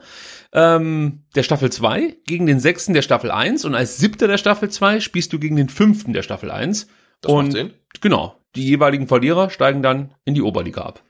[0.53, 4.71] ähm, der Staffel 2 gegen den Sechsten der Staffel 1 und als Siebter der Staffel
[4.71, 6.89] 2 spielst du gegen den Fünften der Staffel 1.
[7.21, 7.75] Das und macht Sinn.
[8.01, 11.03] genau, die jeweiligen Verlierer steigen dann in die Oberliga ab.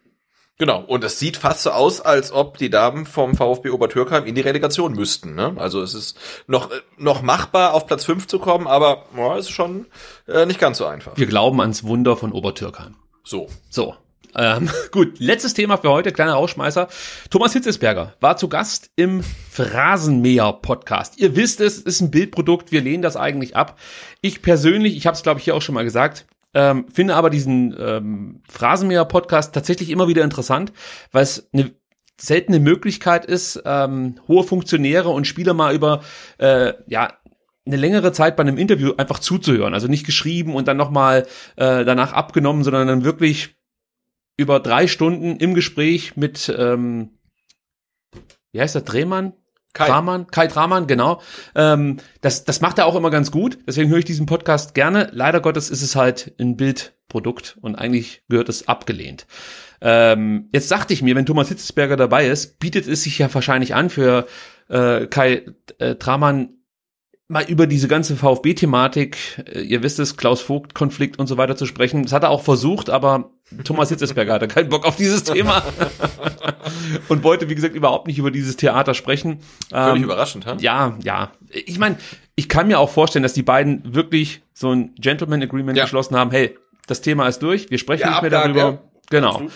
[0.58, 4.34] Genau, und es sieht fast so aus, als ob die Damen vom VfB Obertürkheim in
[4.34, 5.36] die Relegation müssten.
[5.36, 5.54] Ne?
[5.56, 9.52] Also es ist noch, noch machbar, auf Platz 5 zu kommen, aber ja, es ist
[9.52, 9.86] schon
[10.26, 11.16] äh, nicht ganz so einfach.
[11.16, 12.96] Wir glauben ans Wunder von Obertürkheim.
[13.22, 13.48] So.
[13.70, 13.94] So.
[14.34, 16.88] Ähm, gut, letztes Thema für heute, kleiner Rausschmeißer.
[17.30, 21.18] Thomas Hitzesberger war zu Gast im Phrasenmäher-Podcast.
[21.18, 23.78] Ihr wisst es, es ist ein Bildprodukt, wir lehnen das eigentlich ab.
[24.20, 27.30] Ich persönlich, ich habe es glaube ich hier auch schon mal gesagt, ähm, finde aber
[27.30, 30.72] diesen ähm, Phrasenmäher-Podcast tatsächlich immer wieder interessant,
[31.12, 31.72] weil es eine
[32.20, 36.02] seltene Möglichkeit ist, ähm, hohe Funktionäre und Spieler mal über
[36.38, 37.12] äh, ja
[37.68, 39.74] eine längere Zeit bei einem Interview einfach zuzuhören.
[39.74, 41.26] Also nicht geschrieben und dann nochmal
[41.56, 43.57] äh, danach abgenommen, sondern dann wirklich
[44.38, 47.10] über drei Stunden im Gespräch mit, ähm,
[48.52, 49.34] wie heißt der, Drehmann?
[49.74, 49.86] Kai.
[49.86, 51.20] Dramann, Kai Dramann, genau.
[51.54, 53.58] Ähm, das, das macht er auch immer ganz gut.
[53.66, 55.10] Deswegen höre ich diesen Podcast gerne.
[55.12, 59.26] Leider Gottes ist es halt ein Bildprodukt und eigentlich gehört es abgelehnt.
[59.80, 63.74] Ähm, jetzt dachte ich mir, wenn Thomas Hitzesberger dabei ist, bietet es sich ja wahrscheinlich
[63.74, 64.26] an für
[64.68, 65.44] äh, Kai
[65.78, 66.54] äh, Dramann
[67.28, 71.66] mal über diese ganze VfB-Thematik, äh, ihr wisst es, Klaus Vogt-Konflikt und so weiter zu
[71.66, 72.02] sprechen.
[72.02, 73.32] Das hat er auch versucht, aber
[73.64, 75.62] Thomas Hitzesberger hatte keinen Bock auf dieses Thema
[77.08, 79.38] und wollte, wie gesagt, überhaupt nicht über dieses Theater sprechen.
[79.70, 80.56] Völlig Ähm, überraschend, ha?
[80.60, 81.32] ja, ja.
[81.50, 81.96] Ich meine,
[82.34, 85.84] ich kann mir auch vorstellen, dass die beiden wirklich so ein Gentleman Agreement Ja.
[85.84, 86.30] geschlossen haben.
[86.30, 86.56] Hey,
[86.86, 88.78] das Thema ist durch, wir sprechen Ja, nicht mehr Abgehakt, darüber.
[88.82, 88.90] ja.
[89.10, 89.28] Genau.
[89.30, 89.52] Absolut.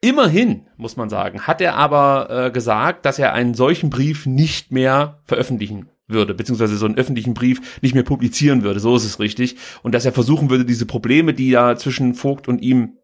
[0.00, 4.72] Immerhin, muss man sagen, hat er aber äh, gesagt, dass er einen solchen Brief nicht
[4.72, 9.20] mehr veröffentlichen würde, beziehungsweise so einen öffentlichen Brief nicht mehr publizieren würde, so ist es
[9.20, 9.56] richtig.
[9.82, 12.96] Und dass er versuchen würde, diese Probleme, die ja zwischen Vogt und ihm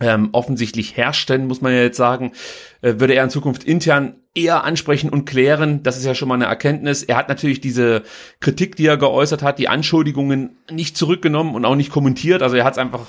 [0.00, 2.32] ähm, offensichtlich herrschten, muss man ja jetzt sagen,
[2.80, 5.82] äh, würde er in Zukunft intern eher ansprechen und klären.
[5.82, 7.02] Das ist ja schon mal eine Erkenntnis.
[7.02, 8.02] Er hat natürlich diese
[8.40, 12.42] Kritik, die er geäußert hat, die Anschuldigungen nicht zurückgenommen und auch nicht kommentiert.
[12.42, 13.06] Also er hat es einfach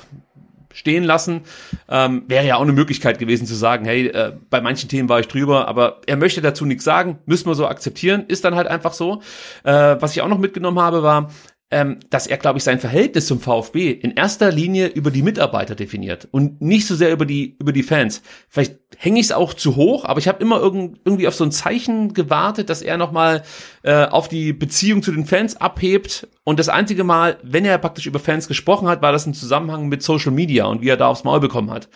[0.73, 1.41] stehen lassen.
[1.87, 5.19] Ähm, wäre ja auch eine Möglichkeit gewesen zu sagen, hey, äh, bei manchen Themen war
[5.19, 8.67] ich drüber, aber er möchte dazu nichts sagen, müssen wir so akzeptieren, ist dann halt
[8.67, 9.21] einfach so.
[9.63, 11.29] Äh, was ich auch noch mitgenommen habe, war,
[11.73, 15.73] ähm, dass er, glaube ich, sein Verhältnis zum VfB in erster Linie über die Mitarbeiter
[15.73, 18.21] definiert und nicht so sehr über die über die Fans.
[18.47, 21.43] Vielleicht hänge ich es auch zu hoch, aber ich habe immer irgend, irgendwie auf so
[21.43, 23.41] ein Zeichen gewartet, dass er nochmal
[23.81, 26.27] äh, auf die Beziehung zu den Fans abhebt.
[26.43, 29.87] Und das einzige Mal, wenn er praktisch über Fans gesprochen hat, war das im Zusammenhang
[29.87, 31.89] mit Social Media und wie er da aufs Maul bekommen hat.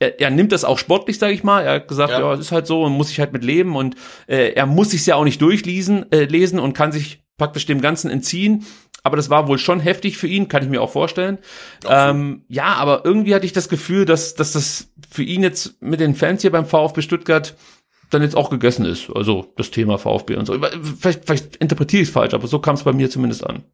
[0.00, 1.62] Er, er nimmt das auch sportlich, sage ich mal.
[1.62, 2.20] Er hat gesagt, ja.
[2.20, 2.32] Ja.
[2.32, 3.94] es ist halt so und muss sich halt mit leben und
[4.26, 7.80] äh, er muss sich ja auch nicht durchlesen äh, lesen und kann sich praktisch dem
[7.80, 8.66] Ganzen entziehen.
[9.02, 11.38] Aber das war wohl schon heftig für ihn, kann ich mir auch vorstellen.
[11.88, 16.00] Ähm, ja, aber irgendwie hatte ich das Gefühl, dass, dass das für ihn jetzt mit
[16.00, 17.56] den Fans hier beim VfB Stuttgart
[18.10, 19.10] dann jetzt auch gegessen ist.
[19.14, 20.58] Also das Thema VfB und so.
[20.98, 23.64] Vielleicht, vielleicht interpretiere ich es falsch, aber so kam es bei mir zumindest an.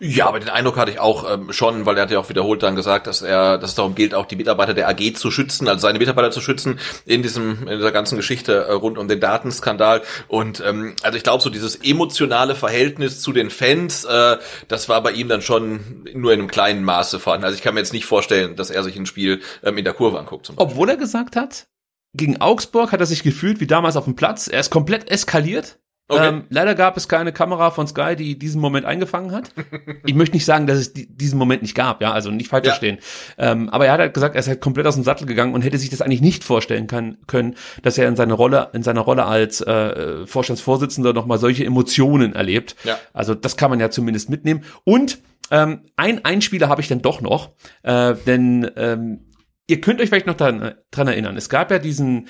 [0.00, 2.62] Ja, aber den Eindruck hatte ich auch ähm, schon, weil er hat ja auch wiederholt
[2.62, 5.68] dann gesagt, dass er, dass es darum gilt, auch die Mitarbeiter der AG zu schützen,
[5.68, 9.20] also seine Mitarbeiter zu schützen in diesem, in dieser ganzen Geschichte äh, rund um den
[9.20, 10.02] Datenskandal.
[10.28, 14.38] Und ähm, also ich glaube, so dieses emotionale Verhältnis zu den Fans, äh,
[14.68, 17.44] das war bei ihm dann schon nur in einem kleinen Maße vorhanden.
[17.44, 19.94] Also ich kann mir jetzt nicht vorstellen, dass er sich ein Spiel ähm, in der
[19.94, 20.50] Kurve anguckt.
[20.56, 21.66] Obwohl er gesagt hat,
[22.14, 24.48] gegen Augsburg hat er sich gefühlt wie damals auf dem Platz.
[24.48, 25.78] Er ist komplett eskaliert.
[26.06, 26.28] Okay.
[26.28, 29.52] Ähm, leider gab es keine Kamera von Sky, die diesen Moment eingefangen hat.
[30.06, 32.72] Ich möchte nicht sagen, dass es diesen Moment nicht gab, ja, also nicht falsch ja.
[32.72, 32.98] verstehen.
[33.38, 35.62] Ähm, aber er hat halt gesagt, er ist halt komplett aus dem Sattel gegangen und
[35.62, 39.00] hätte sich das eigentlich nicht vorstellen kann, können, dass er in seiner Rolle, in seiner
[39.00, 42.76] Rolle als äh, Vorstandsvorsitzender nochmal solche Emotionen erlebt.
[42.84, 42.98] Ja.
[43.14, 44.62] Also das kann man ja zumindest mitnehmen.
[44.84, 45.18] Und
[45.50, 47.50] ähm, ein Einspieler habe ich dann doch noch,
[47.82, 49.20] äh, denn ähm,
[49.66, 51.36] ihr könnt euch vielleicht noch dran, dran erinnern.
[51.36, 52.28] Es gab ja diesen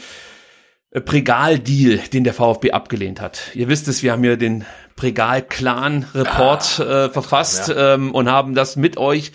[1.00, 3.50] Pregal-Deal, den der VfB abgelehnt hat.
[3.54, 4.64] Ihr wisst es, wir haben hier den
[4.96, 7.94] Pregal-Clan-Report ah, äh, verfasst ja.
[7.94, 9.32] ähm, und haben das mit euch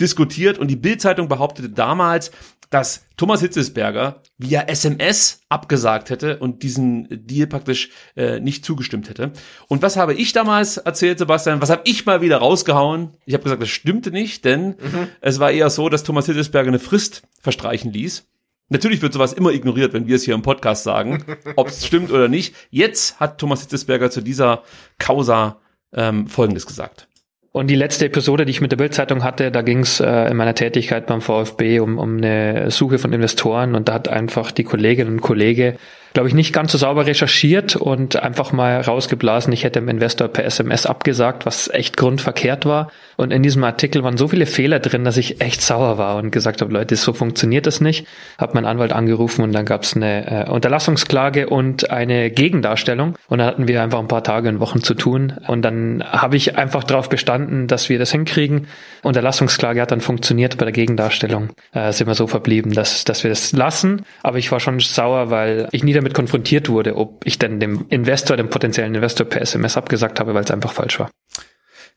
[0.00, 0.58] diskutiert.
[0.58, 2.30] Und die Bild-Zeitung behauptete damals,
[2.70, 9.32] dass Thomas Hitzesberger via SMS abgesagt hätte und diesen Deal praktisch äh, nicht zugestimmt hätte.
[9.66, 11.60] Und was habe ich damals erzählt, Sebastian?
[11.60, 13.16] Was habe ich mal wieder rausgehauen?
[13.26, 15.08] Ich habe gesagt, das stimmte nicht, denn mhm.
[15.20, 18.24] es war eher so, dass Thomas Hitzesberger eine Frist verstreichen ließ
[18.70, 21.24] Natürlich wird sowas immer ignoriert, wenn wir es hier im Podcast sagen,
[21.56, 22.54] ob es stimmt oder nicht.
[22.70, 24.62] Jetzt hat Thomas Hitzesberger zu dieser
[24.98, 25.58] Causa
[25.92, 27.08] ähm, Folgendes gesagt.
[27.52, 30.36] Und die letzte Episode, die ich mit der Bildzeitung hatte, da ging es äh, in
[30.36, 34.62] meiner Tätigkeit beim VfB um, um eine Suche von Investoren und da hat einfach die
[34.62, 35.76] Kollegin und Kollege
[36.12, 40.28] glaube ich, nicht ganz so sauber recherchiert und einfach mal rausgeblasen, ich hätte dem Investor
[40.28, 42.90] per SMS abgesagt, was echt grundverkehrt war.
[43.16, 46.30] Und in diesem Artikel waren so viele Fehler drin, dass ich echt sauer war und
[46.30, 48.06] gesagt habe, Leute, so funktioniert das nicht.
[48.38, 53.16] Hab meinen Anwalt angerufen und dann gab es eine äh, Unterlassungsklage und eine Gegendarstellung.
[53.28, 55.34] Und dann hatten wir einfach ein paar Tage und Wochen zu tun.
[55.46, 58.68] Und dann habe ich einfach darauf bestanden, dass wir das hinkriegen.
[59.02, 60.56] Unterlassungsklage hat dann funktioniert.
[60.56, 64.06] Bei der Gegendarstellung äh, sind wir so verblieben, dass, dass wir das lassen.
[64.22, 67.86] Aber ich war schon sauer, weil ich nie damit konfrontiert wurde, ob ich denn dem
[67.88, 71.10] Investor, dem potenziellen Investor per SMS abgesagt habe, weil es einfach falsch war.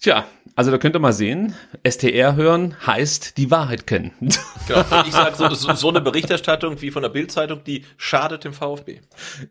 [0.02, 0.26] Tja,
[0.56, 1.56] also da könnt ihr mal sehen,
[1.88, 4.12] STR hören heißt die Wahrheit kennen.
[4.66, 5.04] Genau.
[5.06, 9.02] Ich sage, so, so eine Berichterstattung wie von der Bildzeitung, die schadet dem VfB.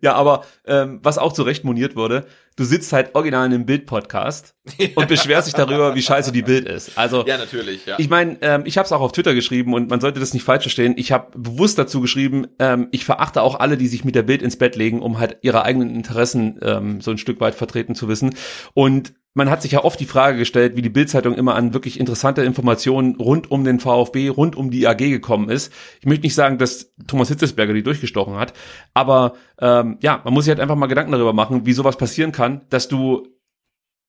[0.01, 2.27] Ja, aber ähm, was auch zu Recht moniert wurde,
[2.57, 4.55] du sitzt halt original in einem Bild-Podcast
[4.95, 6.97] und beschwerst dich darüber, wie scheiße die Bild ist.
[6.97, 7.87] Also ja, natürlich.
[7.87, 7.97] Ja.
[7.99, 10.45] Ich meine, ähm, ich habe es auch auf Twitter geschrieben und man sollte das nicht
[10.45, 10.95] falsch verstehen.
[10.97, 14.43] Ich habe bewusst dazu geschrieben, ähm, ich verachte auch alle, die sich mit der Bild
[14.43, 18.09] ins Bett legen, um halt ihre eigenen Interessen ähm, so ein Stück weit vertreten zu
[18.09, 18.35] wissen.
[18.75, 21.99] Und man hat sich ja oft die Frage gestellt, wie die Bildzeitung immer an wirklich
[21.99, 25.73] interessante Informationen rund um den VfB, rund um die AG gekommen ist.
[26.01, 28.53] Ich möchte nicht sagen, dass Thomas Hitzesberger die durchgestochen hat,
[28.93, 32.33] aber ähm, ja, man muss sich halt einfach mal Gedanken darüber machen, wie sowas passieren
[32.33, 33.29] kann, dass du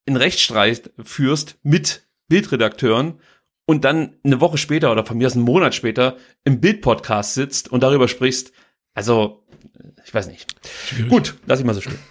[0.06, 3.20] in Rechtsstreit führst mit Bildredakteuren
[3.66, 7.70] und dann eine Woche später oder von mir aus einen Monat später im Bildpodcast sitzt
[7.70, 8.52] und darüber sprichst.
[8.94, 9.44] Also,
[10.04, 10.46] ich weiß nicht.
[11.08, 11.98] Gut, lass ich mal so stehen.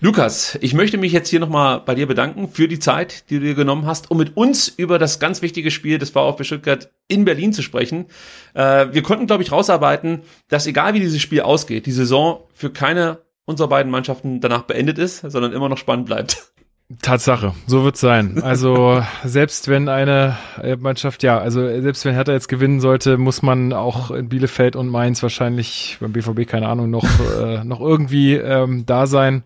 [0.00, 3.46] Lukas, ich möchte mich jetzt hier nochmal bei dir bedanken für die Zeit, die du
[3.46, 7.24] dir genommen hast, um mit uns über das ganz wichtige Spiel des VfB Stuttgart in
[7.24, 8.06] Berlin zu sprechen.
[8.54, 12.72] Äh, wir konnten, glaube ich, rausarbeiten, dass egal wie dieses Spiel ausgeht, die Saison für
[12.72, 16.52] keine unserer beiden Mannschaften danach beendet ist, sondern immer noch spannend bleibt.
[17.00, 18.42] Tatsache, so wird's sein.
[18.42, 20.36] Also selbst wenn eine
[20.78, 24.88] Mannschaft, ja, also selbst wenn Hertha jetzt gewinnen sollte, muss man auch in Bielefeld und
[24.88, 27.08] Mainz wahrscheinlich beim BVB keine Ahnung noch
[27.40, 29.42] äh, noch irgendwie ähm, da sein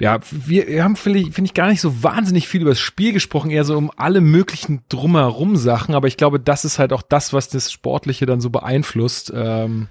[0.00, 2.80] ja, wir, wir haben, finde ich, find ich, gar nicht so wahnsinnig viel über das
[2.80, 6.92] Spiel gesprochen, eher so um alle möglichen drumherum Sachen, aber ich glaube, das ist halt
[6.92, 9.30] auch das, was das Sportliche dann so beeinflusst.
[9.34, 9.88] Ähm,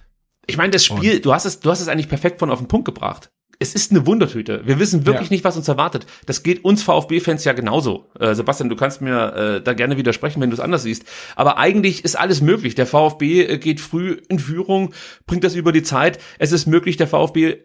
[0.49, 2.67] ich meine, das Spiel, du hast es, du hast es eigentlich perfekt von auf den
[2.67, 3.31] Punkt gebracht.
[3.61, 4.61] Es ist eine Wundertüte.
[4.65, 5.33] Wir wissen wirklich ja.
[5.33, 6.05] nicht, was uns erwartet.
[6.25, 8.09] Das geht uns VfB-Fans ja genauso.
[8.17, 11.03] Äh, Sebastian, du kannst mir äh, da gerne widersprechen, wenn du es anders siehst.
[11.35, 12.75] Aber eigentlich ist alles möglich.
[12.75, 14.93] Der VfB äh, geht früh in Führung,
[15.27, 16.19] bringt das über die Zeit.
[16.39, 17.57] Es ist möglich, der VfB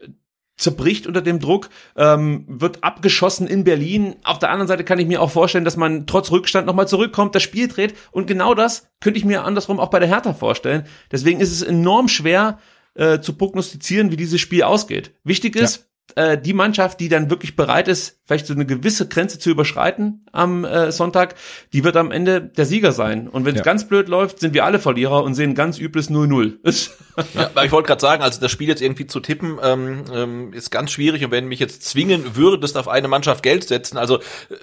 [0.57, 4.17] zerbricht unter dem Druck, ähm, wird abgeschossen in Berlin.
[4.23, 7.35] Auf der anderen Seite kann ich mir auch vorstellen, dass man trotz Rückstand nochmal zurückkommt,
[7.35, 7.95] das Spiel dreht.
[8.13, 10.87] Und genau das könnte ich mir andersrum auch bei der Hertha vorstellen.
[11.11, 12.59] Deswegen ist es enorm schwer
[12.95, 15.15] äh, zu prognostizieren, wie dieses Spiel ausgeht.
[15.25, 16.33] Wichtig ist, ja.
[16.33, 20.25] äh, die Mannschaft, die dann wirklich bereit ist, vielleicht so eine gewisse Grenze zu überschreiten
[20.33, 21.35] am äh, Sonntag,
[21.75, 23.29] die wird am Ende der Sieger sein.
[23.29, 23.65] Und wenn es ja.
[23.65, 26.55] ganz blöd läuft, sind wir alle Verlierer und sehen ganz übles 0-0.
[27.35, 30.71] ja, ich wollte gerade sagen, also das Spiel jetzt irgendwie zu tippen, ähm, ähm, ist
[30.71, 31.23] ganz schwierig.
[31.23, 34.21] Und wenn mich jetzt zwingen würdest, auf eine Mannschaft Geld setzen, also äh,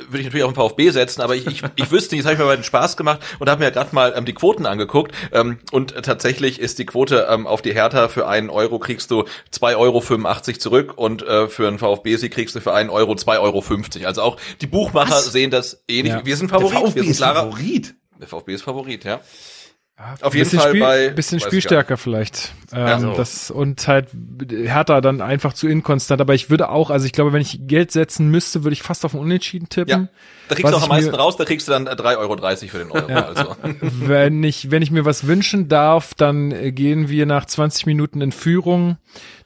[0.10, 2.34] würde ich natürlich auf den VfB setzen, aber ich, ich, ich wüsste nicht, das habe
[2.34, 5.14] ich mir mal den Spaß gemacht und habe mir gerade mal ähm, die Quoten angeguckt.
[5.32, 9.26] Ähm, und tatsächlich ist die Quote ähm, auf die Hertha für einen Euro kriegst du
[9.52, 13.38] zwei Euro 85 zurück und äh, für einen VfB-Sieg kriegst du für einen Euro zwei
[13.38, 14.06] Euro Euro.
[14.06, 15.32] Also auch die Buchmacher Was?
[15.32, 16.14] sehen das ähnlich.
[16.14, 16.26] Ja.
[16.26, 16.74] Wir sind Favorit.
[16.74, 17.96] Der VfB wir sind ist Favorit.
[18.20, 19.22] Der VfB ist Favorit, ja.
[20.22, 22.54] Auf jeden Fall Spiel, bei bisschen Spielstärker vielleicht.
[22.74, 23.14] Ähm, ja, so.
[23.14, 24.10] das und halt
[24.50, 26.22] härter dann einfach zu inkonstant.
[26.22, 29.06] Aber ich würde auch, also ich glaube, wenn ich Geld setzen müsste, würde ich fast
[29.06, 30.04] auf ein Unentschieden tippen.
[30.04, 30.08] Ja.
[30.48, 32.36] Da kriegst du auch am meisten raus, da kriegst du dann 3,30 Euro
[32.68, 33.10] für den Euro.
[33.10, 33.26] Ja.
[33.26, 33.56] Also.
[33.82, 38.22] wenn ich, wenn ich mir was wünschen darf, dann äh, gehen wir nach 20 Minuten
[38.22, 38.98] in Führung.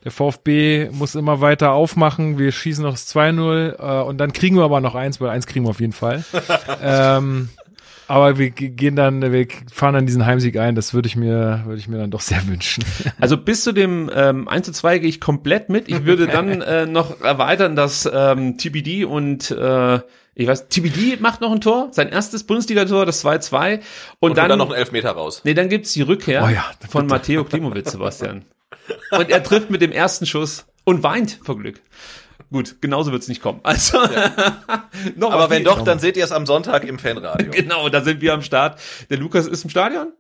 [0.04, 2.38] Der VfB muss immer weiter aufmachen.
[2.38, 5.48] Wir schießen noch das 2-0 äh, und dann kriegen wir aber noch eins, weil eins
[5.48, 6.24] kriegen wir auf jeden Fall.
[6.82, 7.50] ähm,
[8.08, 10.76] aber wir gehen dann, wir fahren dann diesen Heimsieg ein.
[10.76, 12.84] Das würde ich mir, würde ich mir dann doch sehr wünschen.
[13.20, 15.90] Also bis zu dem ähm, 1 zu 2 gehe ich komplett mit.
[15.90, 20.00] Ich würde dann äh, noch erweitern, dass ähm, TBD und äh,
[20.36, 23.76] ich weiß, TBD macht noch ein Tor, sein erstes Bundesligator, das 2-2.
[23.76, 23.82] Und,
[24.20, 25.42] und dann, dann noch einen Elfmeter raus.
[25.46, 28.44] Nee, dann gibt's die Rückkehr oh ja, von Matteo Klimowitz, Sebastian.
[29.12, 31.82] Und er trifft mit dem ersten Schuss und weint vor Glück.
[32.56, 33.60] Gut, genauso wird's nicht kommen.
[33.64, 34.32] Also, ja.
[35.30, 37.52] Aber wenn doch, dann seht ihr es am Sonntag im Fanradio.
[37.52, 38.80] genau, da sind wir am Start.
[39.10, 40.14] Der Lukas ist im Stadion?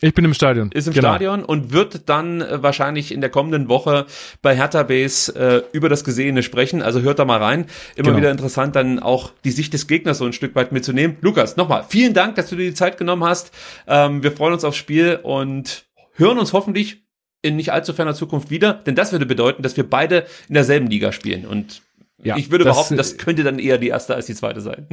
[0.00, 0.70] Ich bin im Stadion.
[0.70, 1.08] Ist im genau.
[1.08, 4.06] Stadion und wird dann äh, wahrscheinlich in der kommenden Woche
[4.40, 6.80] bei Hertha Base äh, über das Gesehene sprechen.
[6.80, 7.66] Also hört da mal rein.
[7.96, 8.18] Immer genau.
[8.18, 11.16] wieder interessant, dann auch die Sicht des Gegners so ein Stück weit mitzunehmen.
[11.22, 13.50] Lukas, nochmal, vielen Dank, dass du dir die Zeit genommen hast.
[13.88, 17.02] Ähm, wir freuen uns aufs Spiel und hören uns hoffentlich
[17.42, 20.88] in nicht allzu ferner Zukunft wieder, denn das würde bedeuten, dass wir beide in derselben
[20.88, 21.46] Liga spielen.
[21.46, 21.82] Und
[22.22, 24.86] ja, ich würde das, behaupten, das könnte dann eher die erste als die zweite sein.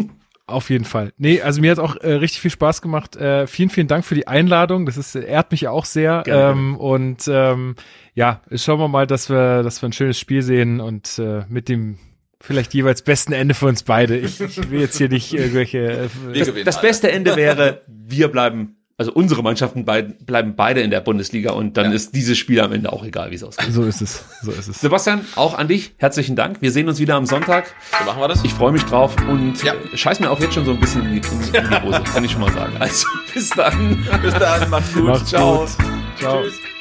[0.50, 1.12] Auf jeden Fall.
[1.18, 3.18] Nee, also mir hat auch äh, richtig viel Spaß gemacht.
[3.18, 4.86] Äh, vielen, vielen Dank für die Einladung.
[4.86, 6.24] Das ist, ehrt mich auch sehr.
[6.26, 7.76] Ähm, und ähm,
[8.14, 11.68] ja, schauen wir mal, dass wir, dass wir ein schönes Spiel sehen und äh, mit
[11.68, 11.98] dem
[12.40, 14.18] vielleicht jeweils besten Ende für uns beide.
[14.18, 15.80] Ich, ich will jetzt hier nicht irgendwelche.
[15.80, 20.90] Äh, das, das beste Ende wäre, wir bleiben also unsere Mannschaften beid, bleiben beide in
[20.90, 21.92] der Bundesliga und dann ja.
[21.92, 23.72] ist dieses Spiel am Ende auch egal, wie es ausgeht.
[23.72, 24.26] So ist es.
[24.42, 24.82] So ist es.
[24.82, 26.62] Sebastian, auch an dich herzlichen Dank.
[26.62, 27.74] Wir sehen uns wieder am Sonntag.
[28.00, 28.44] So machen wir das.
[28.44, 29.74] Ich freue mich drauf und ja.
[29.94, 32.32] scheiß mir auch jetzt schon so ein bisschen in die, in die Hose, kann ich
[32.32, 32.74] schon mal sagen.
[32.80, 34.08] Also bis dann.
[34.22, 35.04] bis dann, macht's gut.
[35.04, 35.60] Macht's Ciao.
[35.60, 35.70] Gut.
[36.18, 36.42] Ciao.
[36.42, 36.77] Tschüss.